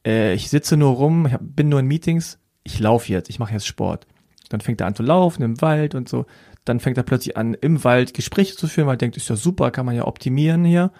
äh, 0.06 0.34
ich 0.34 0.50
sitze 0.50 0.78
nur 0.78 0.96
rum, 0.96 1.26
ich 1.26 1.34
hab, 1.34 1.42
bin 1.44 1.70
nur 1.70 1.80
in 1.80 1.88
Meetings, 1.88 2.38
ich 2.64 2.80
laufe 2.80 3.12
jetzt, 3.12 3.30
ich 3.30 3.40
mache 3.40 3.54
jetzt 3.54 3.66
Sport. 3.68 4.06
Dann 4.52 4.62
fängt 4.62 4.82
er 4.82 4.88
an 4.88 4.96
zu 4.96 5.04
laufen 5.04 5.44
im 5.44 5.62
Wald 5.62 5.96
und 5.96 6.10
so. 6.10 6.26
Dann 6.66 6.80
fängt 6.80 6.98
er 6.98 7.04
plötzlich 7.04 7.38
an, 7.38 7.54
im 7.54 7.84
Wald 7.84 8.14
Gespräche 8.14 8.56
zu 8.56 8.68
führen, 8.68 8.88
weil 8.88 8.96
er 8.96 8.98
denkt, 8.98 9.18
ist 9.18 9.30
ja 9.30 9.36
super, 9.36 9.72
kann 9.72 9.86
man 9.86 9.96
ja 9.96 10.06
optimieren 10.06 10.66
hier. 10.66 10.92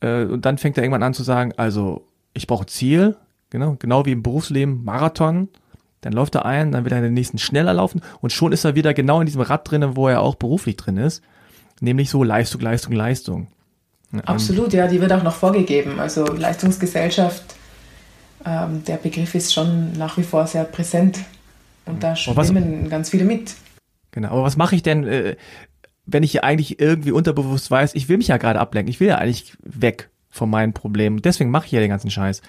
Äh, 0.00 0.24
und 0.24 0.46
dann 0.46 0.58
fängt 0.58 0.78
er 0.78 0.84
irgendwann 0.84 1.02
an 1.02 1.14
zu 1.14 1.24
sagen, 1.24 1.52
also 1.56 2.06
ich 2.34 2.46
brauche 2.46 2.66
Ziel, 2.66 3.16
genau, 3.50 3.76
genau 3.78 4.06
wie 4.06 4.12
im 4.12 4.22
Berufsleben, 4.22 4.84
Marathon. 4.84 5.48
Dann 6.02 6.12
läuft 6.12 6.36
er 6.36 6.46
ein, 6.46 6.70
dann 6.70 6.84
wird 6.84 6.92
er 6.92 7.00
den 7.00 7.14
nächsten 7.14 7.38
schneller 7.38 7.74
laufen 7.74 8.00
und 8.20 8.32
schon 8.32 8.52
ist 8.52 8.64
er 8.64 8.76
wieder 8.76 8.94
genau 8.94 9.18
in 9.18 9.26
diesem 9.26 9.40
Rad 9.40 9.68
drinnen, 9.68 9.96
wo 9.96 10.06
er 10.06 10.20
auch 10.20 10.36
beruflich 10.36 10.76
drin 10.76 10.96
ist. 10.96 11.22
Nämlich 11.80 12.10
so 12.10 12.22
Leistung, 12.22 12.60
Leistung, 12.60 12.92
Leistung. 12.92 13.48
Absolut, 14.24 14.72
ja, 14.72 14.86
die 14.86 15.00
wird 15.00 15.12
auch 15.12 15.24
noch 15.24 15.34
vorgegeben. 15.34 15.98
Also 15.98 16.24
Leistungsgesellschaft, 16.24 17.56
ähm, 18.46 18.84
der 18.86 18.96
Begriff 18.96 19.34
ist 19.34 19.52
schon 19.52 19.92
nach 19.94 20.16
wie 20.16 20.22
vor 20.22 20.46
sehr 20.46 20.64
präsent 20.64 21.18
und 21.88 22.02
da 22.02 22.16
schwimmen 22.16 22.84
was, 22.84 22.90
ganz 22.90 23.10
viele 23.10 23.24
mit. 23.24 23.54
Genau, 24.10 24.30
aber 24.30 24.42
was 24.42 24.56
mache 24.56 24.74
ich 24.74 24.82
denn, 24.82 25.06
äh, 25.06 25.36
wenn 26.06 26.22
ich 26.22 26.32
ja 26.32 26.42
eigentlich 26.42 26.80
irgendwie 26.80 27.12
unterbewusst 27.12 27.70
weiß, 27.70 27.94
ich 27.94 28.08
will 28.08 28.18
mich 28.18 28.28
ja 28.28 28.38
gerade 28.38 28.60
ablenken, 28.60 28.90
ich 28.90 29.00
will 29.00 29.08
ja 29.08 29.18
eigentlich 29.18 29.56
weg 29.62 30.10
von 30.30 30.48
meinen 30.50 30.72
Problemen. 30.72 31.22
Deswegen 31.22 31.50
mache 31.50 31.66
ich 31.66 31.72
ja 31.72 31.80
den 31.80 31.90
ganzen 31.90 32.10
Scheiß. 32.10 32.42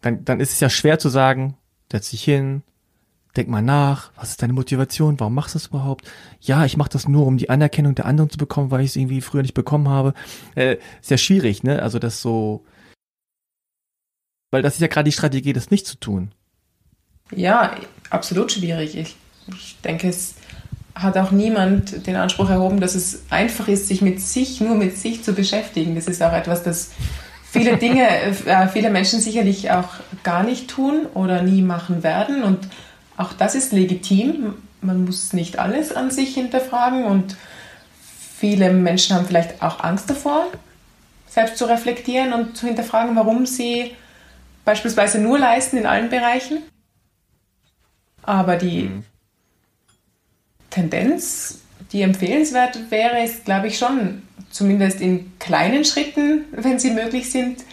Dann, 0.00 0.24
dann 0.24 0.40
ist 0.40 0.52
es 0.52 0.60
ja 0.60 0.68
schwer 0.68 0.98
zu 0.98 1.08
sagen, 1.08 1.56
setz 1.90 2.10
dich 2.10 2.24
hin, 2.24 2.62
denk 3.36 3.48
mal 3.48 3.62
nach, 3.62 4.10
was 4.16 4.30
ist 4.30 4.42
deine 4.42 4.52
Motivation, 4.52 5.18
warum 5.18 5.34
machst 5.34 5.54
du 5.54 5.58
das 5.58 5.68
überhaupt? 5.68 6.10
Ja, 6.40 6.64
ich 6.64 6.76
mache 6.76 6.90
das 6.90 7.08
nur, 7.08 7.26
um 7.26 7.38
die 7.38 7.50
Anerkennung 7.50 7.94
der 7.94 8.06
anderen 8.06 8.30
zu 8.30 8.38
bekommen, 8.38 8.70
weil 8.70 8.82
ich 8.82 8.90
es 8.90 8.96
irgendwie 8.96 9.20
früher 9.20 9.42
nicht 9.42 9.54
bekommen 9.54 9.88
habe. 9.88 10.12
Äh, 10.54 10.76
ist 11.00 11.10
ja 11.10 11.16
schwierig, 11.16 11.62
ne? 11.62 11.82
Also 11.82 11.98
das 11.98 12.20
so, 12.20 12.64
weil 14.50 14.62
das 14.62 14.74
ist 14.74 14.80
ja 14.80 14.88
gerade 14.88 15.08
die 15.08 15.12
Strategie, 15.12 15.52
das 15.52 15.70
nicht 15.70 15.86
zu 15.86 15.98
tun. 15.98 16.32
Ja, 17.34 17.74
absolut 18.12 18.52
schwierig. 18.52 18.96
Ich, 18.96 19.16
ich 19.48 19.76
denke, 19.82 20.08
es 20.08 20.34
hat 20.94 21.16
auch 21.16 21.30
niemand 21.30 22.06
den 22.06 22.16
Anspruch 22.16 22.50
erhoben, 22.50 22.80
dass 22.80 22.94
es 22.94 23.22
einfach 23.30 23.68
ist, 23.68 23.88
sich 23.88 24.02
mit 24.02 24.20
sich, 24.20 24.60
nur 24.60 24.74
mit 24.74 24.98
sich 24.98 25.24
zu 25.24 25.32
beschäftigen. 25.32 25.94
Das 25.94 26.06
ist 26.06 26.22
auch 26.22 26.32
etwas, 26.32 26.62
das 26.62 26.90
viele 27.50 27.76
Dinge, 27.78 28.08
äh, 28.46 28.68
viele 28.68 28.90
Menschen 28.90 29.20
sicherlich 29.20 29.70
auch 29.70 29.88
gar 30.22 30.42
nicht 30.42 30.68
tun 30.68 31.06
oder 31.14 31.42
nie 31.42 31.62
machen 31.62 32.02
werden. 32.02 32.42
Und 32.42 32.68
auch 33.16 33.32
das 33.32 33.54
ist 33.54 33.72
legitim. 33.72 34.54
Man 34.80 35.04
muss 35.04 35.32
nicht 35.32 35.58
alles 35.58 35.94
an 35.94 36.10
sich 36.10 36.34
hinterfragen 36.34 37.04
und 37.04 37.36
viele 38.36 38.72
Menschen 38.72 39.16
haben 39.16 39.26
vielleicht 39.26 39.62
auch 39.62 39.82
Angst 39.84 40.10
davor, 40.10 40.46
selbst 41.28 41.56
zu 41.56 41.66
reflektieren 41.66 42.32
und 42.32 42.56
zu 42.56 42.66
hinterfragen, 42.66 43.14
warum 43.14 43.46
sie 43.46 43.92
beispielsweise 44.64 45.20
nur 45.20 45.38
leisten 45.38 45.76
in 45.76 45.86
allen 45.86 46.10
Bereichen 46.10 46.58
aber 48.22 48.56
die 48.56 48.84
mhm. 48.84 49.04
Tendenz, 50.70 51.60
die 51.92 52.02
empfehlenswert 52.02 52.90
wäre, 52.90 53.22
ist, 53.22 53.44
glaube 53.44 53.66
ich, 53.66 53.78
schon, 53.78 54.22
zumindest 54.50 55.00
in 55.00 55.38
kleinen 55.38 55.84
Schritten, 55.84 56.44
wenn 56.52 56.78
sie 56.78 56.90
möglich 56.90 57.30
sind, 57.30 57.64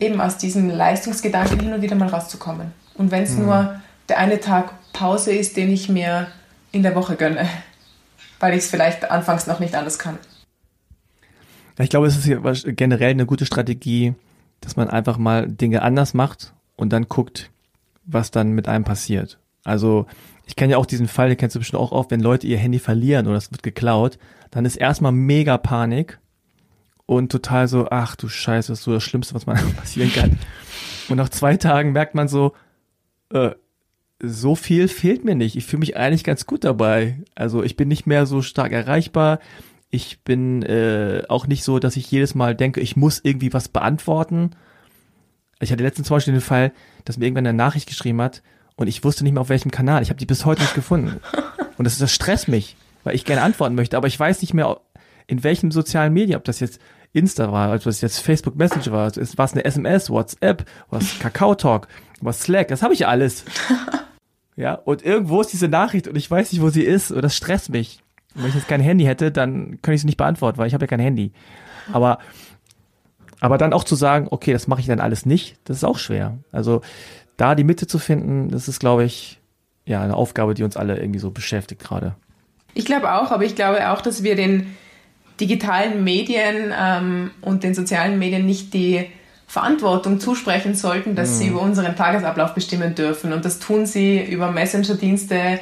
eben 0.00 0.20
aus 0.20 0.36
diesem 0.38 0.68
Leistungsgedanken 0.68 1.60
hin 1.60 1.72
und 1.72 1.82
wieder 1.82 1.94
mal 1.94 2.08
rauszukommen. 2.08 2.72
Und 2.94 3.10
wenn 3.10 3.22
es 3.22 3.34
mhm. 3.34 3.46
nur 3.46 3.80
der 4.08 4.18
eine 4.18 4.40
Tag 4.40 4.72
Pause 4.92 5.32
ist, 5.32 5.56
den 5.56 5.70
ich 5.70 5.88
mir 5.88 6.28
in 6.72 6.82
der 6.82 6.94
Woche 6.94 7.16
gönne, 7.16 7.48
weil 8.40 8.52
ich 8.52 8.64
es 8.64 8.70
vielleicht 8.70 9.10
anfangs 9.10 9.46
noch 9.46 9.60
nicht 9.60 9.74
anders 9.74 9.98
kann. 9.98 10.18
Ich 11.78 11.88
glaube, 11.88 12.06
es 12.06 12.26
ist 12.26 12.76
generell 12.76 13.10
eine 13.10 13.24
gute 13.24 13.46
Strategie, 13.46 14.14
dass 14.60 14.76
man 14.76 14.90
einfach 14.90 15.16
mal 15.16 15.48
Dinge 15.48 15.82
anders 15.82 16.12
macht 16.12 16.52
und 16.76 16.92
dann 16.92 17.08
guckt, 17.08 17.50
was 18.04 18.30
dann 18.30 18.52
mit 18.52 18.68
einem 18.68 18.84
passiert. 18.84 19.38
Also 19.64 20.06
ich 20.46 20.56
kenne 20.56 20.72
ja 20.72 20.78
auch 20.78 20.86
diesen 20.86 21.08
Fall, 21.08 21.28
den 21.28 21.38
kennst 21.38 21.56
du 21.56 21.60
bestimmt 21.60 21.80
auch 21.80 21.92
oft, 21.92 22.10
wenn 22.10 22.20
Leute 22.20 22.46
ihr 22.46 22.58
Handy 22.58 22.78
verlieren 22.78 23.26
oder 23.26 23.36
es 23.36 23.50
wird 23.50 23.62
geklaut, 23.62 24.18
dann 24.50 24.64
ist 24.64 24.76
erstmal 24.76 25.12
mega 25.12 25.56
Panik 25.58 26.18
und 27.06 27.30
total 27.30 27.68
so, 27.68 27.88
ach 27.90 28.16
du 28.16 28.28
Scheiße, 28.28 28.72
das 28.72 28.80
ist 28.80 28.84
so 28.84 28.92
das 28.92 29.02
Schlimmste, 29.02 29.34
was 29.34 29.46
man 29.46 29.56
passieren 29.76 30.12
kann. 30.12 30.38
Und 31.08 31.16
nach 31.16 31.28
zwei 31.28 31.56
Tagen 31.56 31.92
merkt 31.92 32.14
man 32.14 32.28
so, 32.28 32.52
äh, 33.30 33.50
so 34.20 34.54
viel 34.54 34.88
fehlt 34.88 35.24
mir 35.24 35.34
nicht. 35.34 35.56
Ich 35.56 35.66
fühle 35.66 35.80
mich 35.80 35.96
eigentlich 35.96 36.24
ganz 36.24 36.46
gut 36.46 36.64
dabei. 36.64 37.18
Also 37.34 37.62
ich 37.62 37.76
bin 37.76 37.88
nicht 37.88 38.06
mehr 38.06 38.24
so 38.24 38.40
stark 38.40 38.72
erreichbar. 38.72 39.40
Ich 39.90 40.22
bin 40.22 40.62
äh, 40.62 41.24
auch 41.28 41.46
nicht 41.46 41.64
so, 41.64 41.78
dass 41.78 41.96
ich 41.96 42.10
jedes 42.10 42.34
Mal 42.34 42.54
denke, 42.54 42.80
ich 42.80 42.96
muss 42.96 43.20
irgendwie 43.22 43.52
was 43.52 43.68
beantworten. 43.68 44.50
Ich 45.60 45.72
hatte 45.72 45.82
letztens 45.82 46.08
zum 46.08 46.16
Beispiel 46.16 46.34
den 46.34 46.40
Fall, 46.40 46.72
dass 47.04 47.18
mir 47.18 47.26
irgendwann 47.26 47.46
eine 47.46 47.56
Nachricht 47.56 47.88
geschrieben 47.88 48.22
hat, 48.22 48.42
und 48.82 48.88
ich 48.88 49.02
wusste 49.04 49.24
nicht 49.24 49.32
mehr 49.32 49.40
auf 49.40 49.48
welchem 49.48 49.70
Kanal. 49.70 50.02
Ich 50.02 50.10
habe 50.10 50.18
die 50.18 50.26
bis 50.26 50.44
heute 50.44 50.60
nicht 50.62 50.74
gefunden. 50.74 51.20
Und 51.78 51.84
das, 51.84 51.98
das 51.98 52.12
stresst 52.12 52.48
mich, 52.48 52.76
weil 53.04 53.14
ich 53.14 53.24
gerne 53.24 53.42
antworten 53.42 53.74
möchte, 53.74 53.96
aber 53.96 54.06
ich 54.06 54.18
weiß 54.18 54.42
nicht 54.42 54.54
mehr, 54.54 54.80
in 55.26 55.42
welchem 55.42 55.70
sozialen 55.70 56.12
Medium, 56.12 56.38
ob 56.38 56.44
das 56.44 56.60
jetzt 56.60 56.80
Insta 57.12 57.52
war, 57.52 57.74
ob 57.74 57.82
das 57.82 58.00
jetzt 58.00 58.18
Facebook 58.20 58.56
Messenger 58.56 58.92
war, 58.92 59.16
war 59.16 59.44
es 59.44 59.52
eine 59.52 59.64
SMS, 59.64 60.10
WhatsApp, 60.10 60.64
was 60.90 61.18
Kakao 61.18 61.54
Talk, 61.54 61.88
was 62.20 62.42
Slack, 62.42 62.68
das 62.68 62.82
habe 62.82 62.94
ich 62.94 63.06
alles. 63.06 63.44
Ja, 64.54 64.74
und 64.74 65.02
irgendwo 65.02 65.40
ist 65.40 65.52
diese 65.52 65.68
Nachricht 65.68 66.08
und 66.08 66.16
ich 66.16 66.30
weiß 66.30 66.52
nicht, 66.52 66.60
wo 66.60 66.68
sie 66.68 66.82
ist 66.82 67.10
und 67.10 67.22
das 67.22 67.34
stresst 67.34 67.70
mich. 67.70 68.00
Und 68.34 68.42
wenn 68.42 68.50
ich 68.50 68.54
jetzt 68.54 68.68
kein 68.68 68.82
Handy 68.82 69.04
hätte, 69.04 69.32
dann 69.32 69.78
könnte 69.80 69.94
ich 69.94 70.02
sie 70.02 70.06
nicht 70.06 70.18
beantworten, 70.18 70.58
weil 70.58 70.66
ich 70.66 70.74
habe 70.74 70.84
ja 70.84 70.88
kein 70.88 71.00
Handy. 71.00 71.32
Aber 71.90 72.18
aber 73.40 73.58
dann 73.58 73.72
auch 73.72 73.82
zu 73.82 73.96
sagen, 73.96 74.28
okay, 74.30 74.52
das 74.52 74.68
mache 74.68 74.80
ich 74.80 74.86
dann 74.86 75.00
alles 75.00 75.26
nicht, 75.26 75.56
das 75.64 75.78
ist 75.78 75.84
auch 75.84 75.98
schwer. 75.98 76.38
Also 76.52 76.80
da 77.42 77.56
die 77.56 77.64
Mitte 77.64 77.88
zu 77.88 77.98
finden, 77.98 78.50
das 78.50 78.68
ist, 78.68 78.78
glaube 78.78 79.02
ich, 79.02 79.40
ja, 79.84 80.00
eine 80.00 80.14
Aufgabe, 80.14 80.54
die 80.54 80.62
uns 80.62 80.76
alle 80.76 80.96
irgendwie 80.96 81.18
so 81.18 81.32
beschäftigt 81.32 81.82
gerade. 81.82 82.14
Ich 82.72 82.84
glaube 82.84 83.12
auch, 83.12 83.32
aber 83.32 83.44
ich 83.44 83.56
glaube 83.56 83.90
auch, 83.90 84.00
dass 84.00 84.22
wir 84.22 84.36
den 84.36 84.76
digitalen 85.40 86.04
Medien 86.04 86.72
ähm, 86.78 87.32
und 87.40 87.64
den 87.64 87.74
sozialen 87.74 88.16
Medien 88.20 88.46
nicht 88.46 88.72
die 88.74 89.06
Verantwortung 89.48 90.20
zusprechen 90.20 90.76
sollten, 90.76 91.16
dass 91.16 91.30
mhm. 91.30 91.34
sie 91.34 91.48
über 91.48 91.62
unseren 91.62 91.96
Tagesablauf 91.96 92.54
bestimmen 92.54 92.94
dürfen. 92.94 93.32
Und 93.32 93.44
das 93.44 93.58
tun 93.58 93.86
sie 93.86 94.22
über 94.22 94.52
Messenger-Dienste, 94.52 95.34
äh, 95.34 95.58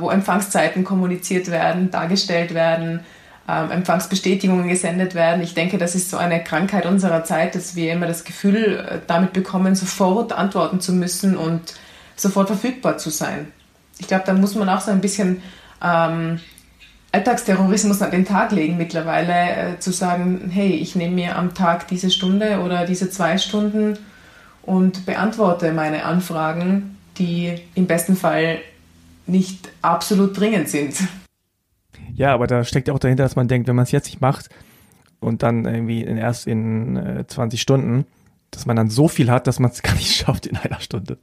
wo 0.00 0.10
Empfangszeiten 0.10 0.84
kommuniziert 0.84 1.50
werden, 1.50 1.90
dargestellt 1.90 2.52
werden, 2.52 3.00
äh, 3.50 3.72
Empfangsbestätigungen 3.72 4.68
gesendet 4.68 5.14
werden. 5.14 5.42
Ich 5.42 5.54
denke, 5.54 5.78
das 5.78 5.94
ist 5.94 6.10
so 6.10 6.16
eine 6.16 6.42
Krankheit 6.44 6.86
unserer 6.86 7.24
Zeit, 7.24 7.54
dass 7.54 7.74
wir 7.74 7.92
immer 7.92 8.06
das 8.06 8.24
Gefühl 8.24 8.86
äh, 8.88 8.98
damit 9.06 9.32
bekommen, 9.32 9.74
sofort 9.74 10.32
antworten 10.32 10.80
zu 10.80 10.92
müssen 10.92 11.36
und 11.36 11.74
sofort 12.16 12.48
verfügbar 12.48 12.98
zu 12.98 13.10
sein. 13.10 13.50
Ich 13.98 14.06
glaube, 14.06 14.24
da 14.26 14.34
muss 14.34 14.54
man 14.54 14.68
auch 14.68 14.80
so 14.80 14.90
ein 14.90 15.00
bisschen 15.00 15.42
ähm, 15.82 16.38
Alltagsterrorismus 17.12 18.02
an 18.02 18.12
den 18.12 18.24
Tag 18.24 18.52
legen 18.52 18.76
mittlerweile, 18.76 19.32
äh, 19.32 19.78
zu 19.80 19.92
sagen, 19.92 20.50
hey, 20.52 20.70
ich 20.70 20.94
nehme 20.94 21.14
mir 21.14 21.36
am 21.36 21.54
Tag 21.54 21.88
diese 21.88 22.10
Stunde 22.10 22.60
oder 22.60 22.86
diese 22.86 23.10
zwei 23.10 23.36
Stunden 23.36 23.98
und 24.62 25.06
beantworte 25.06 25.72
meine 25.72 26.04
Anfragen, 26.04 26.96
die 27.18 27.60
im 27.74 27.86
besten 27.86 28.16
Fall 28.16 28.58
nicht 29.26 29.68
absolut 29.82 30.38
dringend 30.38 30.68
sind. 30.68 30.96
Ja, 32.20 32.34
aber 32.34 32.46
da 32.46 32.64
steckt 32.64 32.90
auch 32.90 32.98
dahinter, 32.98 33.22
dass 33.22 33.34
man 33.34 33.48
denkt, 33.48 33.66
wenn 33.66 33.76
man 33.76 33.84
es 33.84 33.92
jetzt 33.92 34.04
nicht 34.04 34.20
macht 34.20 34.50
und 35.20 35.42
dann 35.42 35.64
irgendwie 35.64 36.02
in, 36.02 36.18
erst 36.18 36.46
in 36.46 36.98
äh, 36.98 37.26
20 37.26 37.58
Stunden, 37.58 38.04
dass 38.50 38.66
man 38.66 38.76
dann 38.76 38.90
so 38.90 39.08
viel 39.08 39.30
hat, 39.30 39.46
dass 39.46 39.58
man 39.58 39.70
es 39.70 39.80
gar 39.82 39.94
nicht 39.94 40.14
schafft 40.14 40.44
in 40.44 40.58
einer 40.58 40.80
Stunde. 40.80 41.16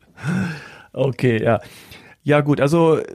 Okay, 0.93 1.39
ja. 1.39 1.61
Ja, 2.23 2.41
gut, 2.41 2.59
also 2.59 2.97
äh, 2.97 3.05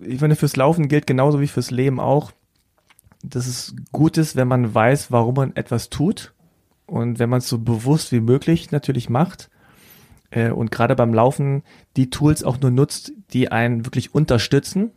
ich 0.00 0.18
finde, 0.18 0.34
fürs 0.34 0.56
Laufen 0.56 0.88
gilt 0.88 1.06
genauso 1.06 1.38
wie 1.38 1.46
fürs 1.46 1.70
Leben 1.70 2.00
auch, 2.00 2.32
dass 3.22 3.46
es 3.46 3.76
gut 3.92 4.16
ist, 4.16 4.36
wenn 4.36 4.48
man 4.48 4.74
weiß, 4.74 5.12
warum 5.12 5.34
man 5.34 5.56
etwas 5.56 5.90
tut 5.90 6.32
und 6.86 7.18
wenn 7.18 7.28
man 7.28 7.40
es 7.40 7.50
so 7.50 7.58
bewusst 7.58 8.12
wie 8.12 8.20
möglich 8.20 8.70
natürlich 8.70 9.10
macht 9.10 9.50
äh, 10.30 10.48
und 10.48 10.70
gerade 10.70 10.96
beim 10.96 11.12
Laufen 11.12 11.64
die 11.98 12.08
Tools 12.08 12.42
auch 12.42 12.58
nur 12.58 12.70
nutzt, 12.70 13.12
die 13.34 13.52
einen 13.52 13.84
wirklich 13.84 14.14
unterstützen 14.14 14.92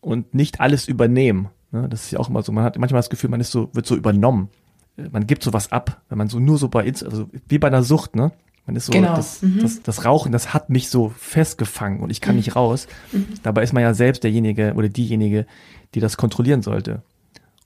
und 0.00 0.34
nicht 0.34 0.58
alles 0.58 0.88
übernehmen. 0.88 1.50
Ne? 1.74 1.88
Das 1.88 2.04
ist 2.04 2.12
ja 2.12 2.20
auch 2.20 2.28
immer 2.28 2.42
so, 2.42 2.52
man 2.52 2.64
hat 2.64 2.78
manchmal 2.78 3.00
das 3.00 3.10
Gefühl, 3.10 3.30
man 3.30 3.40
ist 3.40 3.50
so, 3.50 3.68
wird 3.72 3.84
so 3.84 3.96
übernommen. 3.96 4.48
Äh, 4.96 5.08
man 5.10 5.26
gibt 5.26 5.42
sowas 5.42 5.72
ab, 5.72 6.00
wenn 6.08 6.18
man 6.18 6.28
so 6.28 6.38
nur 6.38 6.56
so 6.56 6.68
bei, 6.68 6.84
also 6.84 7.28
wie 7.48 7.58
bei 7.58 7.68
einer 7.68 7.82
Sucht, 7.82 8.16
ne? 8.16 8.32
Man 8.66 8.76
ist 8.76 8.86
so, 8.86 8.92
genau. 8.92 9.14
das, 9.14 9.42
mhm. 9.42 9.58
das, 9.60 9.82
das 9.82 10.06
Rauchen, 10.06 10.32
das 10.32 10.54
hat 10.54 10.70
mich 10.70 10.88
so 10.88 11.12
festgefangen 11.18 12.00
und 12.00 12.08
ich 12.08 12.22
kann 12.22 12.34
mhm. 12.34 12.38
nicht 12.38 12.56
raus. 12.56 12.86
Mhm. 13.12 13.26
Dabei 13.42 13.62
ist 13.62 13.74
man 13.74 13.82
ja 13.82 13.92
selbst 13.92 14.24
derjenige 14.24 14.72
oder 14.74 14.88
diejenige, 14.88 15.46
die 15.94 16.00
das 16.00 16.16
kontrollieren 16.16 16.62
sollte. 16.62 17.02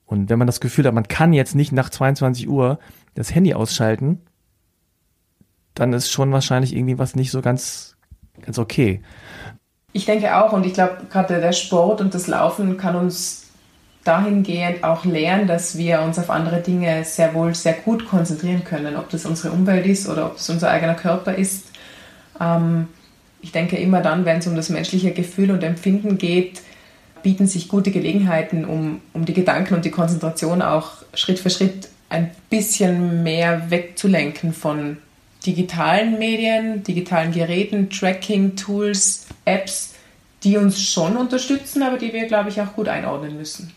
Und 0.07 0.29
wenn 0.29 0.39
man 0.39 0.47
das 0.47 0.59
Gefühl 0.59 0.87
hat, 0.87 0.95
man 0.95 1.07
kann 1.07 1.33
jetzt 1.33 1.55
nicht 1.55 1.71
nach 1.71 1.91
22 1.91 2.49
Uhr 2.49 2.81
das 3.15 3.33
Handy 3.33 3.55
ausschalten, 3.55 4.23
dann 5.75 5.93
ist 5.93 6.11
schon 6.11 6.33
wahrscheinlich 6.33 6.75
irgendwie 6.75 6.99
was 6.99 7.15
nicht 7.15 7.31
so 7.31 7.43
ganz, 7.43 7.97
ganz 8.41 8.59
okay. 8.59 9.03
Ich 9.93 10.07
denke 10.07 10.35
auch 10.37 10.53
und 10.53 10.67
ich 10.67 10.73
glaube, 10.73 11.07
gerade 11.11 11.41
der 11.41 11.53
Sport 11.53 12.01
und 12.01 12.15
das 12.15 12.27
Laufen 12.27 12.77
kann 12.77 12.97
uns 12.97 13.48
dahingehend 14.09 14.83
auch 14.85 15.05
lernen, 15.05 15.47
dass 15.47 15.77
wir 15.77 16.01
uns 16.01 16.19
auf 16.19 16.31
andere 16.31 16.61
Dinge 16.61 17.05
sehr 17.05 17.35
wohl 17.35 17.55
sehr 17.55 17.75
gut 17.75 18.09
konzentrieren 18.09 18.65
können, 18.65 18.97
ob 18.97 19.11
das 19.11 19.27
unsere 19.27 19.53
Umwelt 19.53 19.87
ist 19.87 20.09
oder 20.09 20.27
ob 20.27 20.37
es 20.39 20.49
unser 20.49 20.71
eigener 20.71 20.95
Körper 20.95 21.35
ist. 21.35 21.67
Ähm, 22.41 22.89
ich 23.43 23.53
denke 23.53 23.77
immer 23.77 24.01
dann, 24.01 24.25
wenn 24.25 24.39
es 24.39 24.47
um 24.47 24.57
das 24.57 24.71
menschliche 24.71 25.13
Gefühl 25.13 25.51
und 25.51 25.63
Empfinden 25.63 26.19
geht, 26.19 26.63
bieten 27.23 27.47
sich 27.47 27.69
gute 27.69 27.91
Gelegenheiten, 27.91 28.65
um, 28.65 29.03
um 29.13 29.25
die 29.25 29.35
Gedanken 29.35 29.75
und 29.75 29.85
die 29.85 29.91
Konzentration 29.91 30.63
auch 30.63 30.93
Schritt 31.15 31.39
für 31.39 31.51
Schritt 31.51 31.89
ein 32.09 32.31
bisschen 32.49 33.23
mehr 33.23 33.71
wegzulenken 33.71 34.55
von 34.55 34.97
digitalen 35.45 36.19
Medien, 36.19 36.83
digitalen 36.83 37.33
Geräten, 37.33 37.91
Tracking-Tools, 37.91 39.27
Apps, 39.45 39.95
die 40.43 40.57
uns 40.57 40.83
schon 40.83 41.17
unterstützen, 41.17 41.83
aber 41.83 41.99
die 41.99 42.13
wir, 42.13 42.27
glaube 42.27 42.49
ich, 42.49 42.61
auch 42.61 42.75
gut 42.75 42.89
einordnen 42.89 43.37
müssen. 43.37 43.73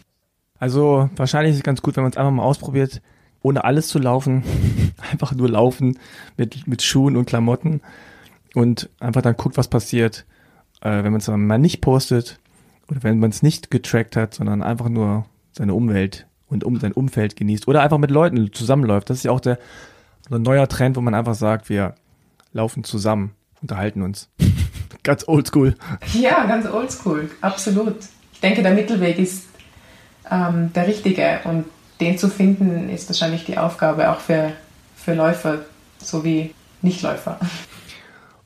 Also 0.62 1.09
wahrscheinlich 1.16 1.53
ist 1.53 1.57
es 1.57 1.64
ganz 1.64 1.82
gut, 1.82 1.95
wenn 1.95 2.03
man 2.03 2.12
es 2.12 2.18
einfach 2.18 2.32
mal 2.32 2.43
ausprobiert, 2.43 3.01
ohne 3.41 3.64
alles 3.64 3.88
zu 3.88 3.97
laufen, 3.97 4.43
einfach 5.12 5.34
nur 5.34 5.49
laufen 5.49 5.97
mit, 6.38 6.68
mit 6.68 6.84
Schuhen 6.84 7.18
und 7.18 7.26
Klamotten 7.26 7.82
und 8.53 8.88
einfach 8.99 9.24
dann 9.24 9.36
guckt, 9.36 9.57
was 9.57 9.70
passiert, 9.70 10.28
äh, 10.82 11.03
wenn 11.03 11.12
man 11.12 11.16
es 11.16 11.28
mal 11.28 11.57
nicht 11.57 11.82
postet 11.82 12.39
oder 12.89 13.01
wenn 13.01 13.18
man 13.18 13.32
es 13.32 13.41
nicht 13.41 13.72
getrackt 13.72 14.16
hat, 14.16 14.36
sondern 14.36 14.62
einfach 14.62 14.88
nur 14.88 15.26
seine 15.51 15.74
Umwelt 15.74 16.28
und 16.47 16.64
um 16.64 16.80
sein 16.80 16.91
Umfeld 16.91 17.36
genießt 17.36 17.68
oder 17.68 17.82
einfach 17.82 17.97
mit 17.97 18.12
Leuten 18.12 18.53
zusammenläuft. 18.53 19.09
Das 19.09 19.18
ist 19.18 19.24
ja 19.24 19.32
auch 19.32 19.39
der 19.39 19.57
so 20.30 20.36
ein 20.36 20.43
neuer 20.43 20.68
Trend, 20.68 20.95
wo 20.95 21.01
man 21.01 21.16
einfach 21.16 21.34
sagt, 21.34 21.70
wir 21.70 21.95
laufen 22.53 22.84
zusammen, 22.84 23.32
unterhalten 23.64 24.03
uns. 24.03 24.30
ganz 25.03 25.28
oldschool. 25.28 25.74
Ja, 26.14 26.45
ganz 26.45 26.68
oldschool, 26.68 27.32
absolut. 27.41 27.95
Ich 28.32 28.41
denke, 28.41 28.62
der 28.62 28.76
Mittelweg 28.76 29.18
ist 29.18 29.51
ähm, 30.32 30.71
der 30.73 30.88
richtige. 30.88 31.39
Und 31.43 31.65
den 31.99 32.17
zu 32.17 32.29
finden, 32.29 32.89
ist 32.89 33.09
wahrscheinlich 33.09 33.45
die 33.45 33.57
Aufgabe 33.57 34.09
auch 34.09 34.19
für, 34.19 34.53
für 34.95 35.13
Läufer 35.13 35.59
sowie 35.99 36.53
Nichtläufer. 36.82 37.39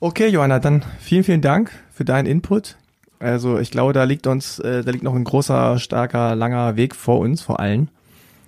Okay, 0.02 0.28
Johanna, 0.28 0.60
dann 0.60 0.84
vielen, 1.00 1.24
vielen 1.24 1.42
Dank 1.42 1.72
für 1.94 2.04
deinen 2.04 2.26
Input. 2.26 2.76
Also 3.20 3.58
ich 3.58 3.72
glaube, 3.72 3.94
da 3.94 4.04
liegt 4.04 4.28
uns, 4.28 4.60
äh, 4.60 4.84
da 4.84 4.92
liegt 4.92 5.04
noch 5.04 5.16
ein 5.16 5.24
großer, 5.24 5.80
starker, 5.80 6.36
langer 6.36 6.76
Weg 6.76 6.96
vor 6.96 7.20
uns, 7.20 7.42
vor 7.42 7.60
allen. 7.60 7.90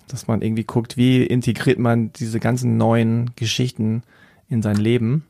Dass 0.10 0.28
man 0.28 0.42
irgendwie 0.42 0.66
guckt, 0.66 0.98
wie 0.98 1.24
integriert 1.24 1.80
man 1.80 2.12
diese 2.14 2.40
ganzen 2.40 2.78
neuen 2.78 3.32
Geschichten 3.36 4.04
in 4.50 4.62
sein 4.62 4.76
Leben. 4.76 5.26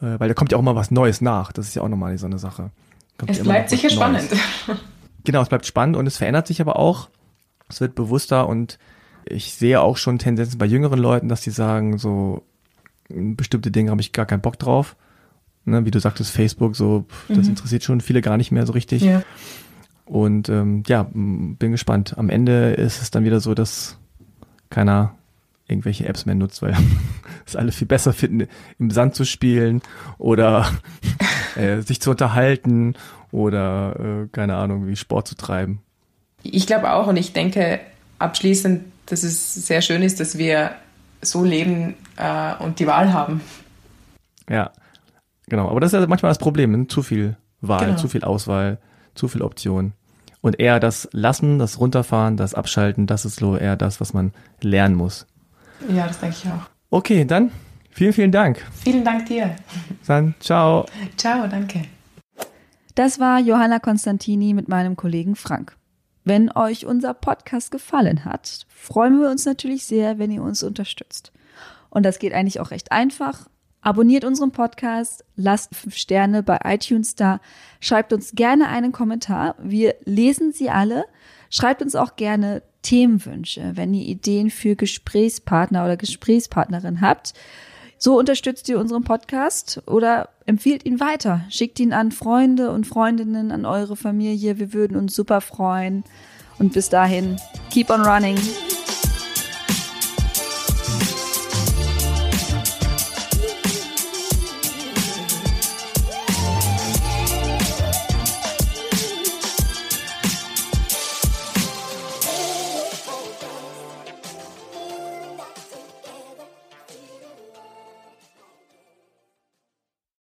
Äh, 0.00 0.18
weil 0.18 0.28
da 0.28 0.34
kommt 0.34 0.52
ja 0.52 0.58
auch 0.58 0.62
mal 0.62 0.74
was 0.74 0.90
Neues 0.90 1.20
nach. 1.20 1.52
Das 1.52 1.68
ist 1.68 1.74
ja 1.74 1.82
auch 1.82 1.88
nochmal 1.88 2.16
so 2.16 2.26
eine 2.26 2.38
Sache. 2.38 2.70
Kommt 3.18 3.30
es 3.30 3.42
bleibt 3.42 3.70
sicher 3.70 3.90
spannend. 3.90 4.28
Genau, 5.24 5.42
es 5.42 5.48
bleibt 5.48 5.66
spannend 5.66 5.96
und 5.96 6.06
es 6.06 6.16
verändert 6.16 6.48
sich 6.48 6.60
aber 6.60 6.76
auch 6.76 7.08
es 7.72 7.80
wird 7.80 7.94
bewusster 7.94 8.48
und 8.48 8.78
ich 9.24 9.54
sehe 9.54 9.80
auch 9.80 9.96
schon 9.96 10.18
Tendenzen 10.18 10.58
bei 10.58 10.66
jüngeren 10.66 10.98
Leuten, 10.98 11.28
dass 11.28 11.42
die 11.42 11.50
sagen, 11.50 11.98
so 11.98 12.42
bestimmte 13.08 13.70
Dinge 13.70 13.90
habe 13.90 14.00
ich 14.00 14.12
gar 14.12 14.26
keinen 14.26 14.40
Bock 14.40 14.58
drauf. 14.58 14.96
Ne, 15.64 15.84
wie 15.86 15.92
du 15.92 16.00
sagtest, 16.00 16.32
Facebook, 16.32 16.74
so, 16.74 17.06
mhm. 17.28 17.36
das 17.36 17.46
interessiert 17.46 17.84
schon 17.84 18.00
viele 18.00 18.20
gar 18.20 18.36
nicht 18.36 18.50
mehr 18.50 18.66
so 18.66 18.72
richtig. 18.72 19.02
Ja. 19.02 19.22
Und 20.04 20.48
ähm, 20.48 20.82
ja, 20.88 21.08
bin 21.12 21.70
gespannt. 21.70 22.18
Am 22.18 22.30
Ende 22.30 22.72
ist 22.72 23.00
es 23.00 23.12
dann 23.12 23.24
wieder 23.24 23.38
so, 23.38 23.54
dass 23.54 23.96
keiner 24.70 25.14
irgendwelche 25.68 26.06
Apps 26.08 26.26
mehr 26.26 26.34
nutzt, 26.34 26.62
weil 26.62 26.76
es 27.46 27.54
alle 27.54 27.70
viel 27.70 27.86
besser 27.86 28.12
finden, 28.12 28.48
im 28.80 28.90
Sand 28.90 29.14
zu 29.14 29.24
spielen 29.24 29.82
oder 30.18 30.68
äh, 31.56 31.80
sich 31.80 32.00
zu 32.00 32.10
unterhalten 32.10 32.94
oder 33.30 34.24
äh, 34.24 34.28
keine 34.32 34.56
Ahnung, 34.56 34.88
wie 34.88 34.96
Sport 34.96 35.28
zu 35.28 35.36
treiben. 35.36 35.80
Ich 36.42 36.66
glaube 36.66 36.90
auch 36.92 37.06
und 37.06 37.16
ich 37.16 37.32
denke 37.32 37.80
abschließend, 38.18 38.84
dass 39.06 39.22
es 39.22 39.54
sehr 39.54 39.82
schön 39.82 40.02
ist, 40.02 40.20
dass 40.20 40.38
wir 40.38 40.72
so 41.20 41.44
leben 41.44 41.94
äh, 42.16 42.54
und 42.62 42.78
die 42.78 42.86
Wahl 42.86 43.12
haben. 43.12 43.40
Ja, 44.48 44.72
genau. 45.48 45.68
Aber 45.68 45.80
das 45.80 45.92
ist 45.92 46.00
ja 46.00 46.06
manchmal 46.06 46.30
das 46.30 46.38
Problem, 46.38 46.72
ne? 46.72 46.86
zu 46.88 47.02
viel 47.02 47.36
Wahl, 47.60 47.86
genau. 47.86 47.96
zu 47.96 48.08
viel 48.08 48.24
Auswahl, 48.24 48.78
zu 49.14 49.28
viel 49.28 49.42
Option. 49.42 49.92
Und 50.40 50.58
eher 50.58 50.80
das 50.80 51.08
Lassen, 51.12 51.60
das 51.60 51.78
Runterfahren, 51.78 52.36
das 52.36 52.54
Abschalten, 52.54 53.06
das 53.06 53.24
ist 53.24 53.36
so 53.36 53.56
eher 53.56 53.76
das, 53.76 54.00
was 54.00 54.12
man 54.12 54.32
lernen 54.60 54.96
muss. 54.96 55.26
Ja, 55.88 56.06
das 56.08 56.18
denke 56.18 56.36
ich 56.42 56.50
auch. 56.50 56.68
Okay, 56.90 57.24
dann 57.24 57.52
vielen, 57.90 58.12
vielen 58.12 58.32
Dank. 58.32 58.64
Vielen 58.82 59.04
Dank 59.04 59.26
dir. 59.26 59.54
Dann 60.06 60.34
ciao. 60.40 60.86
Ciao, 61.16 61.46
danke. 61.46 61.84
Das 62.96 63.20
war 63.20 63.38
Johanna 63.38 63.78
Konstantini 63.78 64.52
mit 64.52 64.68
meinem 64.68 64.96
Kollegen 64.96 65.36
Frank. 65.36 65.76
Wenn 66.24 66.50
euch 66.52 66.86
unser 66.86 67.14
Podcast 67.14 67.70
gefallen 67.70 68.24
hat, 68.24 68.66
freuen 68.68 69.20
wir 69.20 69.30
uns 69.30 69.44
natürlich 69.44 69.84
sehr, 69.84 70.18
wenn 70.18 70.30
ihr 70.30 70.42
uns 70.42 70.62
unterstützt. 70.62 71.32
Und 71.90 72.04
das 72.04 72.18
geht 72.18 72.32
eigentlich 72.32 72.60
auch 72.60 72.70
recht 72.70 72.92
einfach. 72.92 73.48
Abonniert 73.80 74.24
unseren 74.24 74.52
Podcast, 74.52 75.24
lasst 75.34 75.74
fünf 75.74 75.96
Sterne 75.96 76.44
bei 76.44 76.60
iTunes 76.64 77.16
da, 77.16 77.40
schreibt 77.80 78.12
uns 78.12 78.32
gerne 78.36 78.68
einen 78.68 78.92
Kommentar. 78.92 79.56
Wir 79.60 79.96
lesen 80.04 80.52
sie 80.52 80.70
alle. 80.70 81.04
Schreibt 81.50 81.82
uns 81.82 81.96
auch 81.96 82.16
gerne 82.16 82.62
Themenwünsche, 82.82 83.72
wenn 83.74 83.92
ihr 83.92 84.06
Ideen 84.06 84.50
für 84.50 84.76
Gesprächspartner 84.76 85.84
oder 85.84 85.96
Gesprächspartnerin 85.96 87.00
habt. 87.00 87.34
So 88.04 88.18
unterstützt 88.18 88.68
ihr 88.68 88.80
unseren 88.80 89.04
Podcast 89.04 89.80
oder 89.86 90.30
empfiehlt 90.44 90.84
ihn 90.84 90.98
weiter. 90.98 91.42
Schickt 91.50 91.78
ihn 91.78 91.92
an 91.92 92.10
Freunde 92.10 92.72
und 92.72 92.84
Freundinnen, 92.84 93.52
an 93.52 93.64
eure 93.64 93.94
Familie. 93.94 94.58
Wir 94.58 94.72
würden 94.72 94.96
uns 94.96 95.14
super 95.14 95.40
freuen. 95.40 96.02
Und 96.58 96.72
bis 96.72 96.88
dahin, 96.88 97.36
keep 97.70 97.90
on 97.90 98.00
running. 98.00 98.36